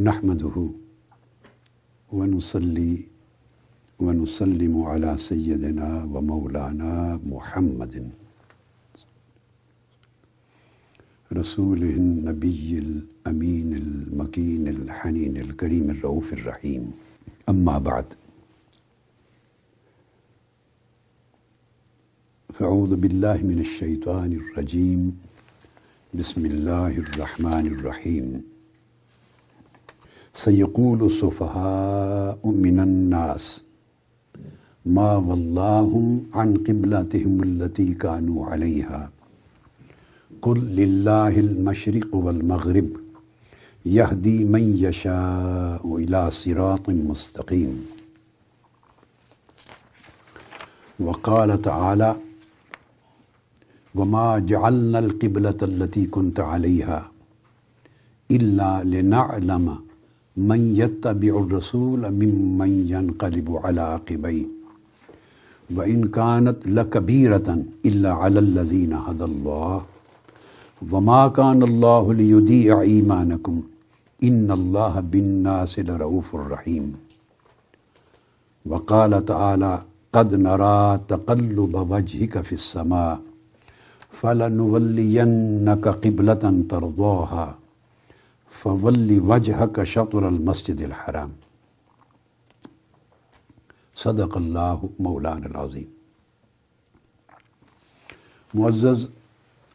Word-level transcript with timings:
نحمده 0.00 0.70
ونصلي 2.12 3.04
ونسلم 4.00 4.82
على 4.82 5.16
سيدنا 5.16 6.04
ومولانا 6.04 7.20
محمد. 7.26 8.10
رسوله 11.32 11.90
النبي 11.90 12.78
الأمين 12.78 13.70
المكين 13.76 14.68
الحنين 14.68 15.36
الكريم 15.36 15.90
الرؤوف 15.90 16.32
الرحيم. 16.32 16.92
أما 17.48 17.78
بعد. 17.78 18.08
فأعوذ 22.54 22.96
بالله 22.96 23.38
من 23.42 23.60
الشيطان 23.60 24.32
الرجيم. 24.32 25.20
بسم 26.14 26.46
الله 26.46 26.92
الرحمن 26.98 27.66
الرحيم. 27.66 28.59
سيقول 30.34 31.02
السفهاء 31.06 32.38
من 32.46 32.80
الناس 32.80 33.64
ما 34.86 35.16
واللهم 35.16 36.26
عن 36.34 36.54
قبلتهم 36.56 37.42
التي 37.42 37.94
كانوا 37.94 38.46
عليها 38.46 39.10
قل 40.42 40.58
لله 40.60 41.38
المشرق 41.40 42.14
والمغرب 42.14 42.88
يهدي 43.86 44.44
من 44.44 44.62
يشاء 44.76 45.96
إلى 45.96 46.30
صراط 46.30 46.90
مستقيم 46.90 47.86
وقال 51.00 51.62
تعالى 51.62 52.16
وما 53.94 54.38
جعلنا 54.38 54.98
القبلة 54.98 55.56
التي 55.62 56.06
كنت 56.06 56.40
عليها 56.40 57.12
إلا 58.30 58.84
لنعلم 58.84 59.89
من 60.48 60.60
يتبع 60.82 61.32
الرسول 61.44 62.00
ممن 62.20 62.70
ينقلب 62.94 63.48
على 63.64 63.80
عقبيه 63.80 64.46
وإن 65.76 65.98
كانت 66.18 66.58
لكبيرة 66.66 67.48
إلا 67.88 68.10
على 68.12 68.38
الذين 68.46 68.92
هدى 68.92 69.24
الله 69.24 69.76
وما 70.92 71.28
كان 71.28 71.62
الله 71.62 72.14
ليضيع 72.14 72.80
إيمانكم 72.80 73.56
إن 74.28 74.48
الله 74.50 75.00
بالناس 75.00 75.78
لرؤوف 75.78 76.28
رحيم 76.34 76.86
وقال 78.66 79.12
تعالى 79.24 79.74
قد 80.12 80.34
نرى 80.34 81.00
تقلب 81.08 81.74
وجهك 81.92 82.34
في 82.40 82.52
السماء 82.52 83.20
فلنولينك 84.10 85.84
قبلة 85.88 86.44
ترضاها 86.68 87.59
فول 88.62 89.10
وجهك 89.20 89.84
شطر 89.84 90.24
المسجد 90.24 90.80
الحرام. 90.82 91.30
صدق 93.96 94.36
اللہ 94.36 94.84
مولان 94.98 95.44
العظیم 95.44 95.88
معزز 98.54 99.08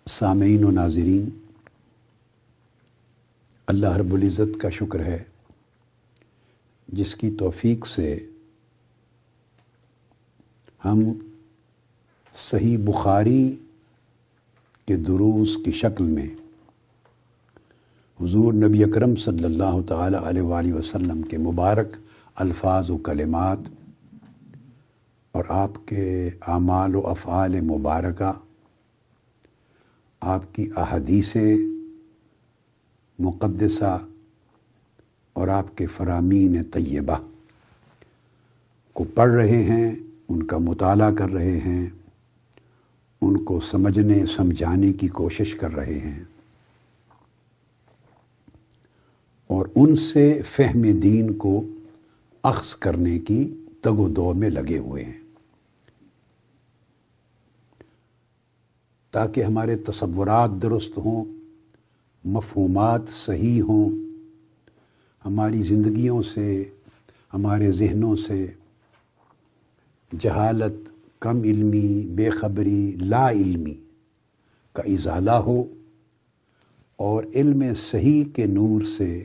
سامعین 0.07 0.63
و 0.63 0.71
ناظرین، 0.71 1.29
اللہ 3.67 3.97
رب 3.97 4.13
العزت 4.13 4.59
کا 4.61 4.69
شکر 4.69 5.05
ہے، 5.05 5.23
جس 6.89 7.15
کی 7.15 7.29
توفیق 7.39 7.85
سے 7.87 8.15
ہم 10.85 11.03
صحیح 12.35 12.77
بخاری 12.85 13.43
کے 14.87 14.95
دروس 15.07 15.57
کی 15.65 15.71
شکل 15.81 16.03
میں 16.03 16.29
حضور 18.19 18.53
نبی 18.53 18.83
اکرم 18.83 19.15
صلی 19.15 19.43
اللہ 19.43 19.81
تعالیٰ 19.87 20.23
علیہ 20.23 20.41
وآلہ 20.41 20.73
وسلم 20.73 21.21
کے 21.21 21.37
مبارک 21.37 21.87
الفاظ 22.35 22.89
و 22.89 22.97
کلمات 22.97 23.57
اور 25.31 25.43
آپ 25.47 25.87
کے 25.87 26.29
اعمال 26.47 26.95
و 26.95 27.07
افعال 27.07 27.61
مبارکہ، 27.61 28.31
آپ 30.21 30.55
کی 30.55 30.69
احادیث 30.75 31.35
مقدسہ 33.19 33.97
اور 35.33 35.47
آپ 35.47 35.77
کے 35.77 35.87
فرامین 35.87 36.63
طیبہ 36.63 37.17
کو 38.93 39.03
پڑھ 39.03 39.31
رہے 39.31 39.63
ہیں، 39.63 39.95
ان 40.29 40.43
کا 40.43 40.57
مطالعہ 40.57 41.11
کر 41.11 41.29
رہے 41.29 41.57
ہیں، 41.57 41.87
ان 43.21 43.37
کو 43.37 43.59
سمجھنے، 43.59 44.25
سمجھانے 44.25 44.93
کی 44.93 45.07
کوشش 45.07 45.55
کر 45.55 45.75
رہے 45.75 45.99
ہیں۔ 45.99 46.23
اور 49.47 49.65
ان 49.75 49.95
سے 49.95 50.41
فہم 50.45 50.81
دین 50.99 51.33
کو 51.33 51.63
اخذ 52.43 52.75
کرنے 52.75 53.19
کی 53.19 53.53
تگ 53.81 53.99
و 53.99 54.09
دو 54.09 54.33
میں 54.33 54.49
لگے 54.49 54.77
ہوئے 54.77 55.03
ہیں۔ 55.03 55.19
تاکہ 59.11 59.43
ہمارے 59.43 59.77
تصورات 59.77 60.51
درست 60.61 60.97
ہوں، 60.97 61.25
مفہومات 62.23 63.09
صحیح 63.09 63.61
ہوں، 63.61 63.89
ہماری 65.25 65.61
زندگیوں 65.61 66.21
سے، 66.21 66.63
ہمارے 67.33 67.71
ذہنوں 67.71 68.15
سے 68.15 68.47
جہالت، 70.19 70.89
کم 71.19 71.43
علمی، 71.43 72.07
بے 72.07 72.29
خبری، 72.29 72.95
لا 73.01 73.31
علمی 73.31 73.73
کا 74.73 74.81
ازالہ 74.81 75.31
ہو 75.31 75.63
اور 76.95 77.23
علم 77.35 77.63
صحیح 77.75 78.23
کے 78.35 78.45
نور 78.45 78.81
سے 78.81 79.23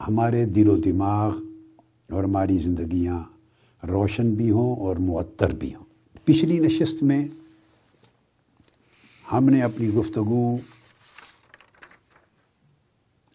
ہمارے 0.00 0.44
دل 0.44 0.68
و 0.68 0.76
دماغ 0.76 1.38
اور 2.10 2.24
ہماری 2.24 2.58
زندگیاں 2.58 3.24
روشن 3.86 4.34
بھی 4.34 4.50
ہوں 4.50 4.76
اور 4.76 4.96
معطر 4.96 5.50
بھی 5.50 5.74
ہوں۔ 5.74 5.84
پچھلی 6.24 6.58
نشست 6.58 7.02
میں 7.02 7.28
ہم 9.32 9.44
نے 9.44 9.62
اپنی 9.62 9.88
گفتگو 9.88 10.56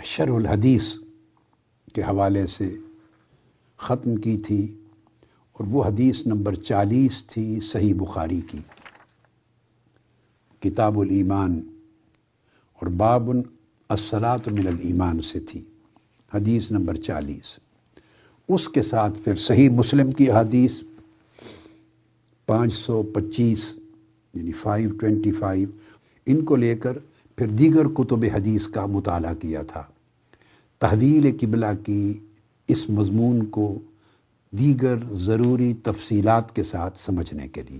شرح 0.03 0.35
الحدیث 0.35 0.93
کے 1.93 2.01
حوالے 2.01 2.47
سے 2.47 2.77
ختم 3.77 4.15
کی 4.15 4.37
تھی 4.37 4.75
اور 5.51 5.67
وہ 5.69 5.85
حدیث 5.85 6.27
نمبر 6.27 6.55
چالیس 6.55 7.23
تھی، 7.27 7.59
صحیح 7.59 7.93
بخاری 7.93 8.41
کی۔ 8.41 8.59
کتاب 10.59 10.99
الایمان 10.99 11.59
اور 12.73 12.87
باب 12.87 13.29
الصلاۃ 13.89 14.51
من 14.51 14.67
الایمان 14.67 15.21
سے 15.21 15.39
تھی۔ 15.39 15.68
حدیث 16.33 16.71
نمبر 16.71 16.95
چالیس۔ 16.95 17.59
اس 18.47 18.69
کے 18.69 18.81
ساتھ 18.81 19.19
پھر 19.23 19.35
صحیح 19.35 19.69
مسلم 19.69 20.11
کی 20.11 20.31
حدیث 20.31 20.81
پانچ 22.45 22.73
سو 22.73 23.03
پچیس 23.03 23.75
یعنی 24.33 24.51
فائیو 24.51 24.89
ٹوینٹی 24.99 25.31
فائیو 25.31 25.69
ان 26.25 26.45
کو 26.45 26.55
لے 26.55 26.75
کر 26.75 26.97
پھر 27.35 27.47
دیگر 27.47 27.87
کتب 27.87 28.23
حدیث 28.23 28.67
کا 28.67 28.85
مطالعہ 28.85 29.33
کیا 29.33 29.61
تھا۔ 29.61 29.83
تحویل 30.79 31.37
قبلہ 31.41 31.65
کی 31.85 32.19
اس 32.67 32.89
مضمون 32.89 33.45
کو 33.45 33.79
دیگر 34.51 34.95
ضروری 35.11 35.73
تفصیلات 35.73 36.55
کے 36.55 36.63
ساتھ 36.63 36.99
سمجھنے 36.99 37.47
کے 37.47 37.61
لیے۔ 37.69 37.79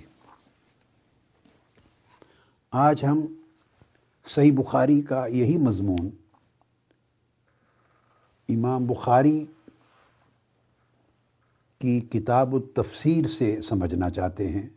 آج 2.72 3.06
ہم 3.06 3.22
صحیح 4.26 4.52
بخاری 4.52 5.02
کا 5.02 5.26
یہی 5.26 5.58
مضمون 5.58 6.10
امام 8.50 8.86
بخاری 8.86 9.46
کی 11.80 12.00
کتاب 12.00 12.56
التفسیر 12.56 13.28
سے 13.28 13.62
سمجھنا 13.62 14.10
چاہتے 14.10 14.50
ہیں۔ 14.50 14.70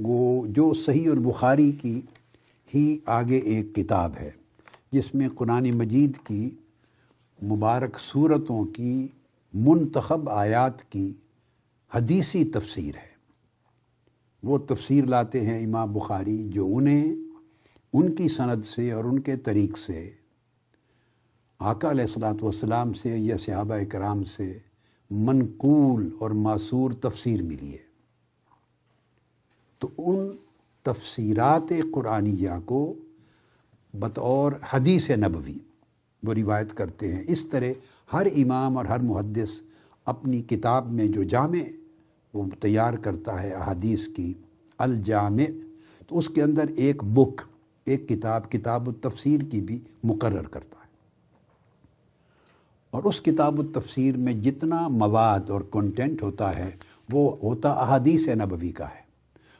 وہ 0.00 0.46
جو 0.46 0.74
صحیح 0.74 1.10
البخاری 1.10 1.72
کی 1.72 2.00
ہی 2.74 2.98
آگے 3.06 3.36
ایک 3.36 3.74
کتاب 3.74 4.12
ہے، 4.20 4.30
جس 4.90 5.14
میں 5.14 5.28
قرآن 5.28 5.70
مجید 5.74 6.16
کی 6.24 6.50
مبارک 7.42 7.98
صورتوں 7.98 8.64
کی 8.64 9.08
منتخب 9.54 10.30
آیات 10.30 10.90
کی 10.90 11.12
حدیثی 11.94 12.44
تفسیر 12.44 12.94
ہے۔ 12.94 13.12
وہ 14.42 14.58
تفسیر 14.58 15.04
لاتے 15.04 15.40
ہیں 15.40 15.66
امام 15.66 15.92
بخاری 15.92 16.44
جو 16.48 16.68
انہیں، 16.76 17.14
ان 17.92 18.14
کی 18.14 18.28
سند 18.28 18.64
سے 18.64 18.92
اور 18.92 19.04
ان 19.04 19.18
کے 19.18 19.36
طریق 19.36 19.78
سے 19.78 20.10
آقا 21.64 21.90
علیہ 21.90 22.02
السلاۃ 22.02 22.34
والسلام 22.42 22.92
سے 22.92 23.18
یا 23.18 23.36
صحابہ 23.36 23.74
کرام 23.88 24.24
سے 24.24 24.58
منقول 25.10 26.10
اور 26.20 26.30
معصور 26.30 26.90
تفسیر 26.90 27.42
ملی 27.42 27.72
ہے۔ 27.72 27.92
تو 29.78 29.88
ان 29.98 30.30
تفسیرات 30.82 31.72
قرآنیہ 31.92 32.50
کو 32.64 32.94
بطور 33.94 34.52
حدیث 34.72 35.10
نبوی 35.10 35.58
وہ 36.22 36.34
روایت 36.34 36.74
کرتے 36.74 37.14
ہیں۔ 37.14 37.22
اس 37.28 37.46
طرح 37.46 37.70
ہر 38.12 38.26
امام 38.26 38.76
اور 38.76 38.84
ہر 38.84 39.00
محدث 39.00 39.60
اپنی 40.04 40.42
کتاب 40.42 40.92
میں 40.92 41.06
جو 41.06 41.22
جامع 41.22 41.62
وہ 42.34 42.44
تیار 42.60 42.94
کرتا 42.94 43.42
ہے 43.42 43.52
احادیث 43.52 44.08
کی 44.08 44.34
الجامع، 44.78 45.44
تو 46.08 46.18
اس 46.18 46.28
کے 46.28 46.42
اندر 46.42 46.64
ایک 46.76 47.04
بک، 47.04 47.42
ایک 47.84 48.08
کتاب 48.08 48.50
کتاب 48.50 48.88
التفسیر 48.88 49.40
کی 49.40 49.60
بھی 49.60 49.80
مقرر 50.04 50.46
کرتا 50.46 50.76
ہے۔ 50.76 50.81
اور 52.92 53.02
اس 53.02 53.20
کتاب 53.20 53.60
التفسیر 53.60 54.16
میں 54.16 54.32
جتنا 54.32 54.88
مواد 54.88 55.50
اور 55.50 55.60
کنٹینٹ 55.60 56.22
ہوتا 56.22 56.58
ہے، 56.58 56.70
وہ 57.12 57.36
ہوتا 57.42 57.68
احادیث 57.68 58.28
نبوی 58.28 58.70
کا 58.70 58.84
ہے۔ 58.84 59.02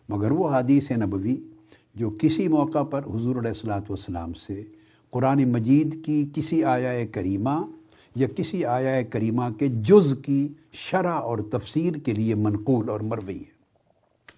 مگر 0.09 0.31
وہ 0.31 0.49
احادیث 0.49 0.91
نبوی 0.91 1.37
جو 1.95 2.11
کسی 2.19 2.49
موقع 2.49 2.83
پر 2.83 3.03
حضور 3.15 3.37
علیہ 3.37 3.49
السلاۃ 3.49 3.81
والسلام 3.81 4.33
سے 4.33 4.63
قرآن 5.11 5.53
مجید 5.53 6.05
کی 6.05 6.29
کسی 6.35 6.65
آیا 6.65 7.07
کریمہ 7.13 7.65
یا 8.17 8.27
کسی 8.37 8.65
آیا 8.65 9.03
کریمہ 9.03 9.43
کے 9.59 9.69
جز 9.69 10.15
کی 10.23 10.49
شرح 10.73 11.13
اور 11.13 11.39
تفسیر 11.39 11.93
کے 11.95 12.13
لیے 12.13 12.35
منقول 12.35 12.89
اور 12.89 13.01
مروی 13.01 13.39
ہے۔ 13.39 13.53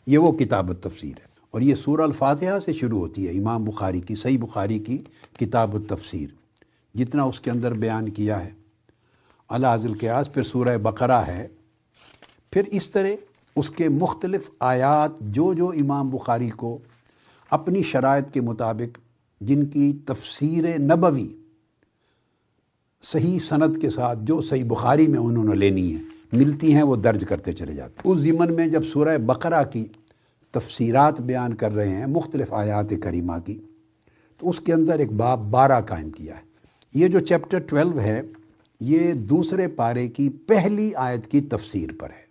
یہ 0.06 0.18
وہ 0.18 0.32
کتاب 0.32 0.68
التفسیر 0.68 1.12
ہے۔ 1.18 1.26
اور 1.50 1.60
یہ 1.60 1.74
سورہ 1.74 2.00
الفاتحہ 2.00 2.58
سے 2.58 2.72
شروع 2.72 2.98
ہوتی 2.98 3.26
ہے، 3.26 3.32
امام 3.32 3.64
بخاری 3.64 4.00
کی، 4.00 4.14
صحیح 4.14 4.38
بخاری 4.38 4.78
کی 4.78 4.98
کتاب 5.38 5.74
التفسیر۔ 5.74 6.28
جتنا 6.96 7.22
اس 7.22 7.40
کے 7.40 7.50
اندر 7.50 7.72
بیان 7.72 8.08
کیا 8.08 8.44
ہے۔ 8.44 8.63
اللہ 9.48 9.66
حضل 9.72 9.94
کے 9.94 10.10
آس 10.10 10.32
پھر 10.32 10.42
سورہ 10.42 10.76
بقرہ 10.76 11.20
ہے۔ 11.26 11.48
پھر 12.50 12.62
اس 12.70 12.90
طرح 12.90 13.08
اس 13.56 13.70
کے 13.70 13.88
مختلف 13.88 14.50
آیات 14.60 15.20
جو 15.20 15.54
جو 15.54 15.68
امام 15.68 16.10
بخاری 16.10 16.50
کو 16.50 16.78
اپنی 17.50 17.82
شرائط 17.82 18.32
کے 18.32 18.40
مطابق 18.40 18.98
جن 19.40 19.66
کی 19.66 19.92
تفسیر 20.06 20.78
نبوی 20.78 21.28
صحیح 23.02 23.38
صنعت 23.38 23.80
کے 23.80 23.90
ساتھ 23.90 24.18
جو 24.22 24.40
صحیح 24.40 24.64
بخاری 24.64 25.06
میں 25.06 25.18
انہوں 25.18 25.44
نے 25.44 25.54
لینی 25.54 25.96
ہے، 25.96 26.00
ملتی 26.32 26.74
ہیں، 26.74 26.82
وہ 26.82 26.96
درج 26.96 27.24
کرتے 27.28 27.52
چلے 27.52 27.74
جاتے 27.74 28.02
ہیں۔ 28.04 28.14
اس 28.14 28.20
ضمن 28.20 28.54
میں 28.54 28.66
جب 28.66 28.84
سورہ 28.84 29.18
بقرہ 29.18 29.64
کی 29.64 29.86
تفسیرات 30.50 31.20
بیان 31.20 31.54
کر 31.54 31.72
رہے 31.72 31.88
ہیں، 31.88 32.06
مختلف 32.06 32.52
آیات 32.52 32.92
کریمہ 33.02 33.38
کی، 33.46 33.60
تو 34.38 34.48
اس 34.48 34.60
کے 34.60 34.72
اندر 34.72 34.98
ایک 34.98 35.12
باب 35.12 35.50
بارہ 35.50 35.80
قائم 35.80 36.10
کیا 36.10 36.36
ہے۔ 36.36 36.42
یہ 36.94 37.08
جو 37.08 37.20
چیپٹر 37.20 37.58
ٹویلو 37.58 38.00
ہے 38.00 38.22
یہ 38.84 39.12
دوسرے 39.12 39.68
پارے 39.68 40.08
کی 40.08 40.30
پہلی 40.30 40.94
آیت 40.94 41.26
کی 41.26 41.40
تفسیر 41.40 41.88
پر 41.98 42.10
ہے۔ 42.10 42.24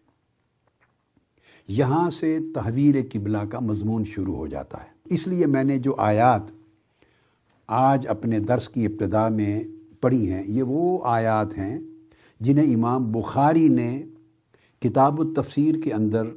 یہاں 1.68 2.10
سے 2.10 2.40
تحویر 2.56 2.96
قبلہ 3.14 3.38
کا 3.38 3.60
مضمون 3.60 4.06
شروع 4.06 4.36
ہو 4.36 4.48
جاتا 4.48 4.84
ہے۔ 4.84 4.88
اس 5.06 5.28
لیے 5.28 5.46
میں 5.46 5.64
نے 5.64 5.78
جو 5.78 5.96
آیات 5.98 6.42
آج 7.68 8.08
اپنے 8.08 8.40
درس 8.40 8.70
کی 8.70 8.86
ابتدا 8.86 9.30
میں 9.30 9.64
پڑھی 10.02 10.32
ہیں، 10.32 10.44
یہ 10.48 10.64
وہ 10.64 11.00
آیات 11.04 11.58
ہیں 11.58 11.80
جنہیں 12.40 12.74
امام 12.74 13.12
بخاری 13.12 13.68
نے 13.68 14.04
کتاب 14.80 15.22
التفسیر 15.22 15.76
کے 15.84 15.94
اندر 15.94 16.28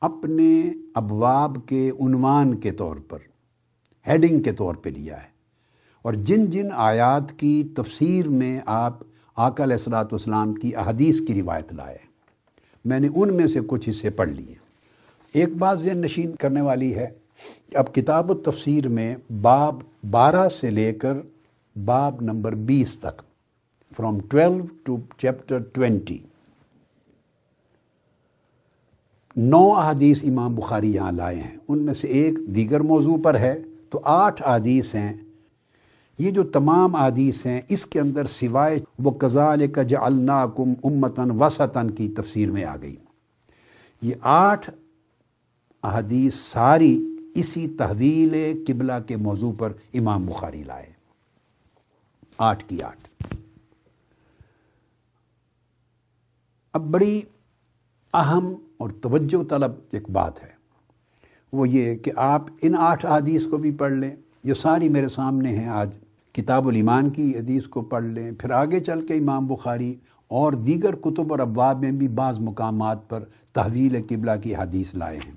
اپنے 0.00 0.72
ابواب 0.94 1.56
کے 1.66 1.90
عنوان 2.00 2.54
کے 2.54 2.70
طور 2.70 2.96
پر، 2.96 3.18
ہیڈنگ 4.08 4.42
کے 4.42 4.52
طور 4.52 4.74
پہ 4.74 4.88
لیا 4.88 5.22
ہے۔ 5.22 5.36
اور 6.02 6.12
جن 6.12 6.50
جن 6.50 6.66
آیات 6.72 7.38
کی 7.38 7.68
تفسیر 7.76 8.28
میں 8.28 8.60
آپ 8.66 8.98
آقا 9.36 9.64
علیہ 9.64 9.74
السلاۃ 9.74 10.04
والسلام 10.04 10.54
کی 10.54 10.76
احادیث 10.76 11.20
کی 11.20 11.42
روایت 11.42 11.74
لائے۔ 11.74 11.98
میں 12.84 13.00
نے 13.00 13.08
ان 13.14 13.36
میں 13.36 13.46
سے 13.46 13.60
کچھ 13.66 13.88
حصے 13.88 14.10
پڑھ 14.10 14.28
لیے۔ 14.28 14.54
ایک 15.32 15.56
بات 15.56 15.82
ذہن 15.82 15.98
نشین 15.98 16.34
کرنے 16.34 16.60
والی 16.60 16.94
ہے 16.94 17.06
اب 17.74 17.94
کتاب 17.94 18.30
التفسیر 18.30 18.88
میں 18.88 19.16
باب 19.42 19.74
بارہ 20.10 20.48
سے 20.48 20.70
لے 20.70 20.92
کر 20.92 21.14
باب 21.84 22.20
نمبر 22.20 22.54
بیس 22.54 22.96
تک 22.98 23.22
from 23.96 24.20
twelve 24.20 24.64
to 24.82 24.96
chapter 25.18 25.58
twenty. 25.58 26.18
نو 29.36 29.72
احادیث 29.76 30.24
امام 30.24 30.54
بخاری 30.54 30.94
یہاں 30.94 31.12
لائے 31.12 31.36
ہیں۔ 31.36 31.56
ان 31.68 31.78
میں 31.78 31.94
سے 31.94 32.08
ایک 32.08 32.34
دیگر 32.38 32.80
موضوع 32.80 33.16
پر 33.22 33.38
ہے، 33.38 33.58
تو 33.90 34.00
آٹھ 34.04 34.42
احادیث 34.42 34.94
ہیں 34.94 35.12
یہ 36.18 36.30
جو 36.30 36.44
تمام 36.44 36.94
احادیث 36.94 37.46
ہیں، 37.46 37.60
اس 37.68 37.86
کے 37.86 38.00
اندر 38.00 38.26
سوائے 38.26 38.78
وہ 38.98 39.10
کزال 39.10 39.66
کا 39.66 39.82
جعلناکم 39.82 40.72
امتن 40.84 41.30
وسطن 41.30 41.90
کی 41.90 42.08
تفسیر 42.08 42.50
میں 42.50 42.64
آ 42.64 42.76
گئی۔ 42.82 42.96
یہ 44.02 44.14
آٹھ 44.20 44.70
احادیث 45.82 46.34
ساری 46.34 47.16
اسی 47.34 47.68
تحویل 47.78 48.64
قبلہ 48.66 48.92
کے 49.06 49.16
موضوع 49.16 49.52
پر 49.58 49.72
امام 49.94 50.26
بخاری 50.26 50.62
لائے۔ 50.62 50.86
آٹھ 52.38 52.64
کی 52.68 52.82
آٹھ۔ 52.82 53.34
اب 56.72 56.80
بڑی 56.80 57.20
اہم 58.14 58.54
اور 58.76 58.90
توجہ 58.90 59.44
طلب 59.44 59.72
ایک 59.92 60.10
بات 60.10 60.42
ہے۔ 60.42 60.50
وہ 61.52 61.68
یہ 61.68 61.94
کہ 61.94 62.12
آپ 62.16 62.44
ان 62.62 62.74
آٹھ 62.78 63.06
حدیث 63.06 63.46
کو 63.50 63.56
بھی 63.56 63.70
پڑھ 63.70 63.92
لیں، 63.92 64.16
یہ 64.44 64.54
ساری 64.54 64.88
میرے 64.88 65.08
سامنے 65.08 65.58
ہیں 65.58 65.68
آج۔ 65.68 65.94
کتاب 66.36 66.68
الایمان 66.68 67.10
کی 67.10 67.38
حدیث 67.38 67.66
کو 67.66 67.82
پڑھ 67.82 68.04
لیں، 68.04 68.32
پھر 68.32 68.50
آگے 68.50 68.80
چل 68.80 69.06
کے 69.06 69.14
امام 69.14 69.46
بخاری 69.46 69.94
اور 70.28 70.52
دیگر 70.52 70.94
کتب 70.94 71.32
اور 71.32 71.38
ابواب 71.38 71.80
میں 71.80 71.92
بھی 71.92 72.08
بعض 72.08 72.38
مقامات 72.38 73.08
پر 73.08 73.24
تحویل 73.52 74.02
قبلہ 74.08 74.30
کی 74.42 74.54
حدیث 74.54 74.94
لائے 74.94 75.16
ہیں۔ 75.16 75.32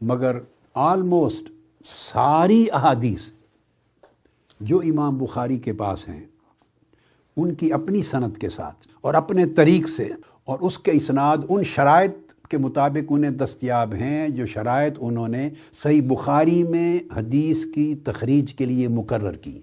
مگر 0.00 0.36
آلموسٹ 0.74 1.50
ساری 1.84 2.66
احادیث 2.72 3.20
جو 4.60 4.78
امام 4.78 5.18
بخاری 5.18 5.58
کے 5.58 5.72
پاس 5.72 6.08
ہیں، 6.08 6.24
ان 7.36 7.54
کی 7.54 7.72
اپنی 7.72 8.02
صنعت 8.02 8.38
کے 8.38 8.48
ساتھ 8.48 8.88
اور 9.00 9.14
اپنے 9.14 9.46
طریق 9.46 9.88
سے 9.88 10.08
اور 10.44 10.58
اس 10.60 10.78
کے 10.78 10.90
اسناد، 10.90 11.36
ان 11.48 11.64
شرائط 11.64 12.32
کے 12.48 12.58
مطابق 12.58 13.04
انہیں 13.08 13.30
دستیاب 13.30 13.94
ہیں 13.94 14.28
جو 14.28 14.46
شرائط 14.46 14.94
انہوں 15.00 15.28
نے 15.28 15.50
صحیح 15.72 16.02
بخاری 16.06 16.62
میں 16.62 17.00
حدیث 17.16 17.64
کی 17.74 17.94
تخریج 17.94 18.54
کے 18.54 18.66
لیے 18.66 18.88
مقرر 18.88 19.36
کی۔ 19.36 19.60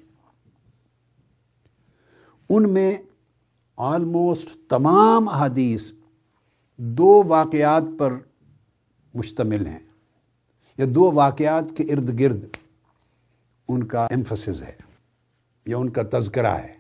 ان 2.50 2.70
میں 2.70 2.98
آلموسٹ 3.78 4.70
تمام 4.70 5.30
حدیث 5.30 5.92
دو 6.78 7.24
واقعات 7.28 7.84
پر 7.98 8.14
مشتمل 9.16 9.68
ہیں 9.68 9.80
یا 10.78 10.86
دو 10.90 11.12
واقعات 11.12 11.78
کے 11.78 11.84
ارد 11.84 12.20
گرد 12.20 12.46
ان 13.68 13.84
کا 13.84 14.06
ایمفسز 14.06 14.64
ہے 14.64 14.76
یا 15.66 15.78
ان 15.78 15.90
کا 15.90 16.20
تذکرہ 16.20 16.58
ہے 16.58 16.76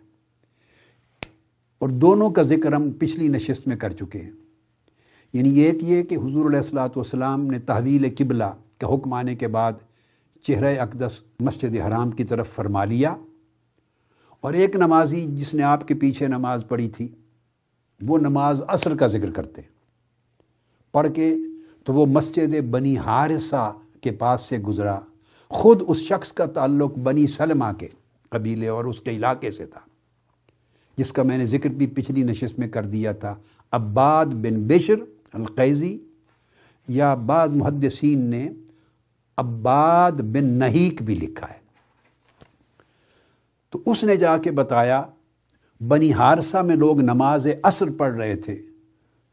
اور 1.78 1.90
دونوں 1.90 2.32
کا 2.32 2.42
ذکر 2.42 2.74
ہم 2.74 2.92
پچھلی 2.92 3.28
نشست 3.28 3.68
میں 3.68 3.76
کر 3.76 3.92
چکے 3.92 4.20
ہیں۔ 4.20 4.32
یعنی 5.34 5.50
ایک 5.50 5.76
یہ 5.84 6.04
کہ 6.04 6.16
حضور 6.16 6.46
علیہ 6.46 6.58
السلاۃ 6.58 6.90
والسلام 6.96 7.46
نے 7.46 7.60
تحویل 7.60 8.16
قبلہ 8.18 8.52
کا 8.78 8.96
حکم 8.96 9.14
آنے 9.14 9.36
کے 9.36 9.48
بعد 9.48 9.74
چہرہ 10.42 10.80
اقدس 10.80 11.22
مسجد 11.40 11.76
حرام 11.76 12.12
کی 12.12 12.24
طرف 12.24 12.50
فرما 12.50 12.86
لیا۔ 12.86 13.16
اور 14.42 14.54
ایک 14.54 14.76
نمازی 14.76 15.26
جس 15.30 15.54
نے 15.54 15.64
آپ 15.64 15.88
کے 15.88 15.96
پیچھے 15.96 16.28
نماز 16.28 16.66
پڑھی 16.68 16.90
تھی، 16.90 17.08
وہ 18.02 18.18
نماز 18.18 18.62
عصر 18.68 18.96
کا 18.96 19.08
ذکر 19.08 19.32
کرتے۔ 19.32 19.62
پڑھ 20.92 21.08
کے 21.16 21.36
تو 21.84 21.94
وہ 21.94 22.06
مسجد 22.06 22.56
بنی 22.72 22.98
حارثہ 22.98 23.72
کے 24.02 24.12
پاس 24.12 24.42
سے 24.42 24.58
گزرا۔ 24.58 25.00
خود 25.48 25.82
اس 25.88 25.98
شخص 25.98 26.32
کا 26.34 26.46
تعلق 26.46 26.98
بنی 26.98 27.28
سلمہ 27.28 27.72
کے 27.78 27.88
قبیلے 28.30 28.68
اور 28.68 28.86
اس 28.86 29.02
کے 29.02 29.12
علاقے 29.12 29.52
سے 29.52 29.66
تھا، 29.66 29.80
جس 30.98 31.12
کا 31.12 31.24
میں 31.24 31.38
نے 31.38 31.46
ذکر 31.46 31.70
بھی 31.70 31.88
پچھلی 31.88 32.24
نشست 32.24 32.60
میں 32.60 32.68
کر 32.68 32.86
دیا 32.86 33.12
تھا۔ 33.12 33.36
عباد 33.72 34.26
بن 34.26 34.68
بشر 34.68 35.04
القیزی 35.34 35.98
یا 36.88 37.14
بعض 37.16 37.54
محدثین 37.54 38.20
نے 38.20 38.50
عباد 39.38 40.12
بن 40.12 40.46
نحیق 40.46 41.02
بھی 41.02 41.16
لکھا 41.16 41.48
ہے۔ 41.50 41.60
تو 43.70 43.82
اس 43.86 44.04
نے 44.04 44.16
جا 44.16 44.38
کے 44.38 44.52
بتایا، 44.52 45.02
بنی 45.82 46.12
حارثہ 46.14 46.58
میں 46.58 46.76
لوگ 46.76 47.02
نماز 47.02 47.48
عصر 47.64 47.90
پڑھ 47.98 48.16
رہے 48.16 48.36
تھے۔ 48.36 48.62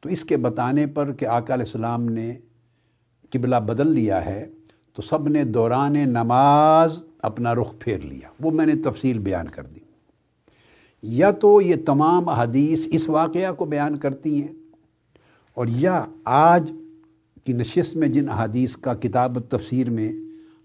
تو 0.00 0.08
اس 0.08 0.24
کے 0.24 0.36
بتانے 0.36 0.86
پر 0.86 1.12
کہ 1.12 1.24
آقا 1.24 1.54
علیہ 1.54 1.64
السلام 1.64 2.04
نے 2.04 2.32
قبلہ 3.30 3.56
بدل 3.56 3.86
لیا 3.86 4.24
ہے، 4.26 4.46
تو 4.92 5.02
سب 5.02 5.28
نے 5.28 5.44
دوران 5.44 5.92
نماز 5.92 6.98
اپنا 7.22 7.54
رخ 7.54 7.72
پھیر 7.78 7.98
لیا۔ 7.98 8.28
وہ 8.40 8.50
میں 8.50 8.66
نے 8.66 8.74
تفصیل 8.84 9.18
بیان 9.18 9.48
کر 9.48 9.64
دی۔ 9.64 9.80
یا 11.02 11.30
تو 11.30 11.60
یہ 11.60 11.74
تمام 11.86 12.28
حدیث 12.28 12.86
اس 12.90 13.08
واقعہ 13.08 13.52
کو 13.52 13.64
بیان 13.64 13.96
کرتی 13.96 14.42
ہیں، 14.42 14.52
اور 15.56 15.66
یا 15.70 16.04
آج 16.24 16.72
کی 17.44 17.52
نشست 17.52 17.96
میں 17.96 18.08
جن 18.08 18.28
حدیث 18.28 18.76
کا 18.76 18.94
کتاب 18.94 19.38
تفسیر 19.48 19.90
میں 19.90 20.12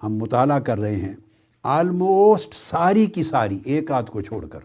ہم 0.03 0.15
مطالعہ 0.15 0.59
کر 0.59 0.79
رہے 0.79 0.95
ہیں 0.95 1.15
آلموسٹ 1.63 2.53
ساری 2.53 3.05
کی 3.05 3.23
ساری، 3.23 3.59
ایک 3.63 3.91
آدھ 3.91 4.11
کو 4.11 4.21
چھوڑ 4.21 4.45
کر۔ 4.45 4.59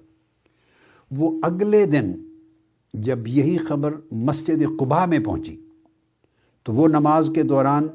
وہ 1.11 1.41
اگلے 1.43 1.85
دن 1.87 2.13
جب 2.95 3.27
یہی 3.29 3.57
خبر 3.59 3.95
مسجد 4.13 4.63
قبا 4.79 5.05
میں 5.07 5.19
پہنچی، 5.19 5.57
تو 6.63 6.73
وہ 6.73 6.89
نماز 6.89 7.31
کے 7.35 7.43
دوران 7.43 7.87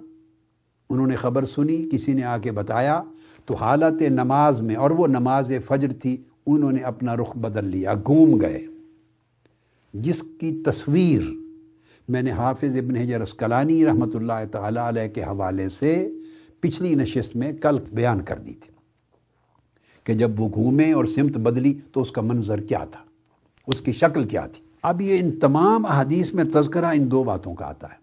انہوں 0.89 1.07
نے 1.07 1.15
خبر 1.15 1.45
سنی، 1.45 1.89
کسی 1.91 2.13
نے 2.13 2.23
آ 2.23 2.37
کے 2.37 2.51
بتایا۔ 2.51 3.03
تو 3.45 3.53
حالت 3.53 4.01
نماز 4.01 4.61
میں، 4.61 4.75
اور 4.75 4.91
وہ 4.91 5.07
نماز 5.07 5.51
فجر 5.65 5.91
تھی، 5.91 6.17
انہوں 6.47 6.71
نے 6.71 6.81
اپنا 6.81 7.15
رخ 7.15 7.37
بدل 7.37 7.65
لیا، 7.65 7.93
گھوم 7.93 8.41
گئے۔ 8.41 8.65
جس 9.93 10.23
کی 10.39 10.61
تصویر 10.65 11.21
میں 12.09 12.21
نے 12.21 12.31
حافظ 12.31 12.77
ابن 12.77 12.95
حجر 12.95 13.21
اسکلانی 13.21 13.85
رحمۃ 13.85 14.13
اللہ 14.13 14.45
تعالیٰ 14.51 14.87
علیہ 14.87 15.07
کے 15.07 15.23
حوالے 15.23 15.69
سے 15.69 16.09
پچھلی 16.59 16.95
نشست 16.95 17.35
میں 17.35 17.51
کل 17.53 17.77
بیان 17.91 18.21
کر 18.21 18.37
دی 18.37 18.53
تھی۔ 18.53 18.70
کہ 20.03 20.13
جب 20.13 20.39
وہ 20.39 20.49
گھومے 20.49 20.93
اور 20.93 21.05
سمت 21.05 21.37
بدلی 21.37 21.79
تو 21.91 22.01
اس 22.01 22.11
کا 22.11 22.21
منظر 22.21 22.61
کیا 22.61 22.85
تھا؟ 22.85 22.99
اس 23.67 23.81
کی 23.81 23.91
شکل 23.91 24.27
کیا 24.27 24.47
تھی؟ 24.47 24.63
اب 24.83 25.01
یہ 25.01 25.19
ان 25.19 25.39
تمام 25.39 25.85
احادیث 25.85 26.33
میں 26.33 26.43
تذکرہ 26.43 26.85
ان 26.85 27.11
دو 27.11 27.23
باتوں 27.23 27.55
کا 27.55 27.65
آتا 27.65 27.87
ہے۔ 27.87 28.01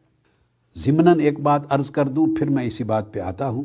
ضمناً 0.81 1.21
ایک 1.21 1.40
بات 1.40 1.62
عرض 1.71 1.90
کر 1.90 2.09
دوں، 2.09 2.26
پھر 2.38 2.50
میں 2.50 2.64
اسی 2.64 2.85
بات 2.85 3.14
پہ 3.14 3.21
آتا 3.21 3.49
ہوں۔ 3.49 3.62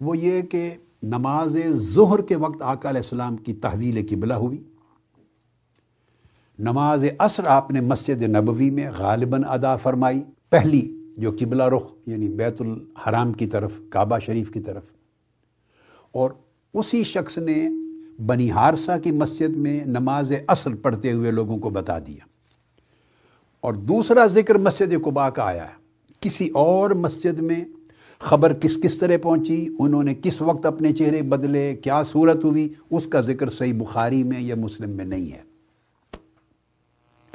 وہ 0.00 0.18
یہ 0.18 0.42
کہ 0.42 0.74
نماز 1.02 1.56
ظہر 1.72 2.20
کے 2.20 2.36
وقت 2.36 2.62
آقا 2.62 2.88
علیہ 2.88 3.00
السلام 3.00 3.36
کی 3.36 3.52
تحویل 3.52 4.06
قبلہ 4.10 4.34
ہوئی۔ 4.34 4.62
نماز 6.58 7.04
عصر 7.18 7.46
آپ 7.46 7.70
نے 7.70 7.80
مسجد 7.80 8.22
نبوی 8.22 8.70
میں 8.70 8.90
غالباً 8.98 9.42
ادا 9.46 9.76
فرمائی۔ 9.76 10.22
پہلی 10.50 11.12
جو 11.16 11.30
قبلہ 11.40 11.62
رخ 11.62 11.82
یعنی 12.06 12.28
بیت 12.28 12.60
الحرام 12.60 13.32
کی 13.32 13.46
طرف، 13.46 13.80
کعبہ 13.90 14.18
شریف 14.18 14.50
کی 14.50 14.60
طرف۔ 14.60 14.82
اور 16.12 16.30
اسی 16.74 17.04
شخص 17.04 17.38
نے 17.38 17.68
بنی 18.26 18.50
ہارسا 18.50 18.98
کی 18.98 19.10
مسجد 19.10 19.56
میں 19.56 19.84
نماز 19.84 20.32
عصر 20.46 20.74
پڑھتے 20.74 21.12
ہوئے 21.12 21.30
لوگوں 21.30 21.58
کو 21.58 21.70
بتا 21.70 21.98
دیا۔ 21.98 22.24
اور 23.60 23.74
دوسرا 23.74 24.26
ذکر 24.26 24.58
مسجد 24.58 25.04
قبا 25.04 25.30
کا 25.30 25.44
آیا 25.44 25.68
ہے۔ 25.68 25.74
کسی 26.20 26.48
اور 26.48 26.90
مسجد 26.90 27.38
میں 27.38 27.64
خبر 28.18 28.52
کس 28.52 28.78
کس 28.82 28.98
طرح 28.98 29.16
پہنچی، 29.22 29.68
انہوں 29.78 30.02
نے 30.02 30.14
کس 30.14 30.42
وقت 30.42 30.66
اپنے 30.66 30.92
چہرے 30.92 31.22
بدلے، 31.22 31.76
کیا 31.76 32.02
صورت 32.02 32.44
ہوئی، 32.44 32.68
اس 32.90 33.06
کا 33.06 33.20
ذکر 33.20 33.50
صحیح 33.50 33.74
بخاری 33.74 34.22
میں 34.22 34.40
یا 34.40 34.54
مسلم 34.54 34.90
میں 34.90 35.04
نہیں 35.04 35.32
ہے۔ 35.32 35.42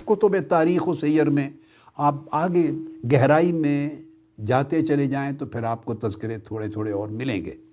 کتب 0.06 0.36
تاریخ 0.50 0.88
و 0.88 0.94
سیر 0.94 1.30
میں 1.30 1.50
آپ 1.98 2.15
آگے 2.32 2.72
گہرائی 3.13 3.51
میں 3.51 3.89
جاتے 4.48 4.86
چلے 4.86 5.06
جائیں 5.06 5.34
تو 5.34 5.46
پھر 5.46 5.63
آپ 5.63 5.86
کو 5.86 5.94
تذکرے 5.94 6.38
تھوڑے 6.38 6.68
تھوڑے 6.68 6.92
اور 6.92 7.08
ملیں 7.08 7.46
گے۔ 7.46 7.64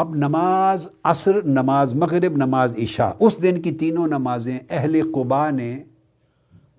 اب 0.00 0.14
نماز 0.14 0.86
عصر، 1.04 1.42
نماز 1.44 1.94
مغرب، 1.94 2.36
نماز 2.36 2.74
عشاء۔ 2.78 3.10
اس 3.20 3.42
دن 3.42 3.62
کی 3.62 3.72
تینوں 3.72 4.06
نمازیں 4.08 4.58
اہل 4.70 5.12
قبا 5.12 5.50
نے 5.50 5.82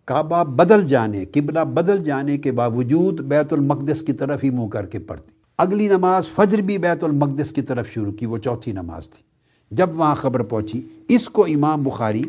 کعبہ 0.06 0.44
بدل 0.44 0.86
جانے، 0.88 1.26
قبلہ 1.26 1.60
بدل 1.60 2.04
جانے 2.04 2.38
کے 2.38 2.52
باوجود 2.52 3.22
بیت 3.22 3.54
المقدس 3.54 4.02
کی 4.02 4.14
طرف 4.14 4.44
ہی 4.44 4.50
منہ 4.50 4.68
کر 4.68 4.86
کے 4.86 5.00
پڑھتی 5.00 5.32
اگلی 5.58 5.88
نماز 5.88 6.28
فجر 6.28 6.58
بھی 6.58 6.78
بیت 6.78 7.04
المقدس 7.04 7.52
کی 7.52 7.62
طرف 7.62 7.90
شروع 7.90 8.12
کی، 8.12 8.26
وہ 8.26 8.38
چوتھی 8.38 8.72
نماز 8.72 9.10
تھی۔ 9.10 9.24
جب 9.72 10.00
وہاں 10.00 10.16
خبر 10.16 10.44
پہنچی، 10.44 10.82
اس 11.08 11.30
کو 11.30 11.46
امام 11.46 11.84
بخاری 11.84 12.24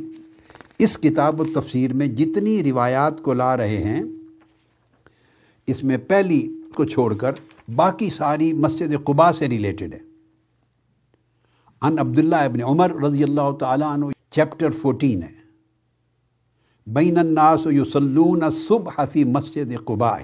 اس 0.78 0.98
کتاب 0.98 1.40
و 1.40 1.44
تفسیر 1.54 1.92
میں 1.92 2.06
جتنی 2.06 2.62
روایات 2.62 3.22
کو 3.22 3.34
لا 3.34 3.56
رہے 3.56 3.82
ہیں، 3.84 4.02
اس 5.66 5.84
میں 5.84 5.96
پہلی 5.96 6.54
کو 6.74 6.84
چھوڑ 6.84 7.14
کر 7.14 7.32
باقی 7.74 8.10
ساری 8.10 8.52
مسجد 8.52 9.04
قبا 9.04 9.32
سے 9.32 9.48
ریلیٹڈ 9.48 9.92
ہے۔ 9.92 10.11
ان 11.82 11.98
عبداللہ 11.98 12.36
ابن 12.36 12.62
عمر 12.62 12.94
رضی 12.94 13.22
اللہ 13.22 13.50
تعالیٰ 13.60 13.88
عنہ 13.88 14.04
چیپٹر 14.30 14.70
فورٹین 14.70 15.22
ہے۔ 15.22 15.42
بین 16.86 17.18
الناس 17.18 17.66
یسلون 17.70 18.50
صبح 18.50 19.04
فی 19.12 19.24
مسجد 19.24 19.84
قباء۔ 19.84 20.18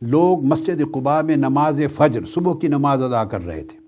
لوگ 0.00 0.44
مسجد 0.44 0.82
قباء 0.94 1.20
میں 1.20 1.36
نماز 1.36 1.82
فجر، 1.96 2.24
صبح 2.24 2.58
کی 2.58 2.68
نماز 2.68 3.02
ادا 3.02 3.24
کر 3.24 3.46
رہے 3.46 3.64
تھے۔ 3.64 3.78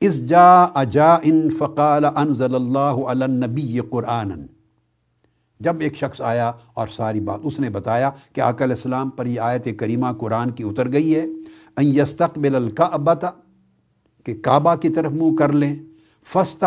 اس 0.00 0.26
جا 0.28 0.62
اجا 0.62 1.14
ان 1.14 1.50
فقال 1.50 2.04
انزل 2.04 2.54
اللہ 2.54 2.78
علی 2.78 3.24
النبی 3.24 3.80
قرآن 3.90 4.32
جب 5.60 5.80
ایک 5.80 5.96
شخص 5.96 6.20
آیا 6.20 6.52
اور 6.74 6.88
ساری 6.88 7.20
بات 7.20 7.40
اس 7.42 7.60
نے 7.60 7.70
بتایا 7.70 8.10
کہ 8.32 8.40
آقا 8.40 8.64
علیہ 8.64 8.74
السلام 8.74 9.10
پر 9.10 9.26
یہ 9.26 9.40
آیت 9.40 9.68
کریمہ 9.78 10.06
قرآن 10.18 10.50
کی 10.50 10.64
اتر 10.64 10.92
گئی 10.92 11.14
ہے۔ 11.14 11.24
ان 11.76 11.84
یستقبل 11.84 12.54
الکعبہ 12.54 13.14
کہ 14.24 14.34
کعبہ 14.42 14.74
کی 14.74 14.88
طرف 14.88 15.12
منہ 15.12 15.36
کر 15.36 15.52
لیں۔ 15.52 15.76
فس 16.26 16.64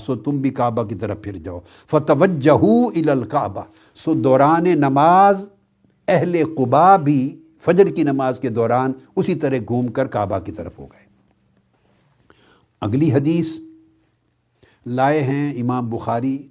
سو 0.00 0.16
تم 0.16 0.38
بھی 0.38 0.50
کعبہ 0.50 0.82
کی 0.82 0.94
طرف 0.94 1.22
پھر 1.22 1.32
جاؤ۔ 1.32 1.60
فتوجہ 1.90 3.10
الکعبہ، 3.10 3.62
سو 3.94 4.14
دوران 4.14 4.64
نماز 4.64 5.48
اہل 6.08 6.44
قبا 6.56 6.96
بھی 6.96 7.40
فجر 7.60 7.86
کی 7.86 8.02
نماز 8.02 8.40
کے 8.40 8.48
دوران 8.48 8.92
اسی 9.16 9.34
طرح 9.34 9.56
گھوم 9.68 9.86
کر 9.86 10.06
کعبہ 10.06 10.38
کی 10.38 10.52
طرف 10.52 10.78
ہو 10.78 10.84
گئے۔ 10.84 11.06
اگلی 12.80 13.12
حدیث 13.12 13.46
لائے 14.86 15.22
ہیں 15.22 15.60
امام 15.60 15.90
بخاری، 15.90 16.48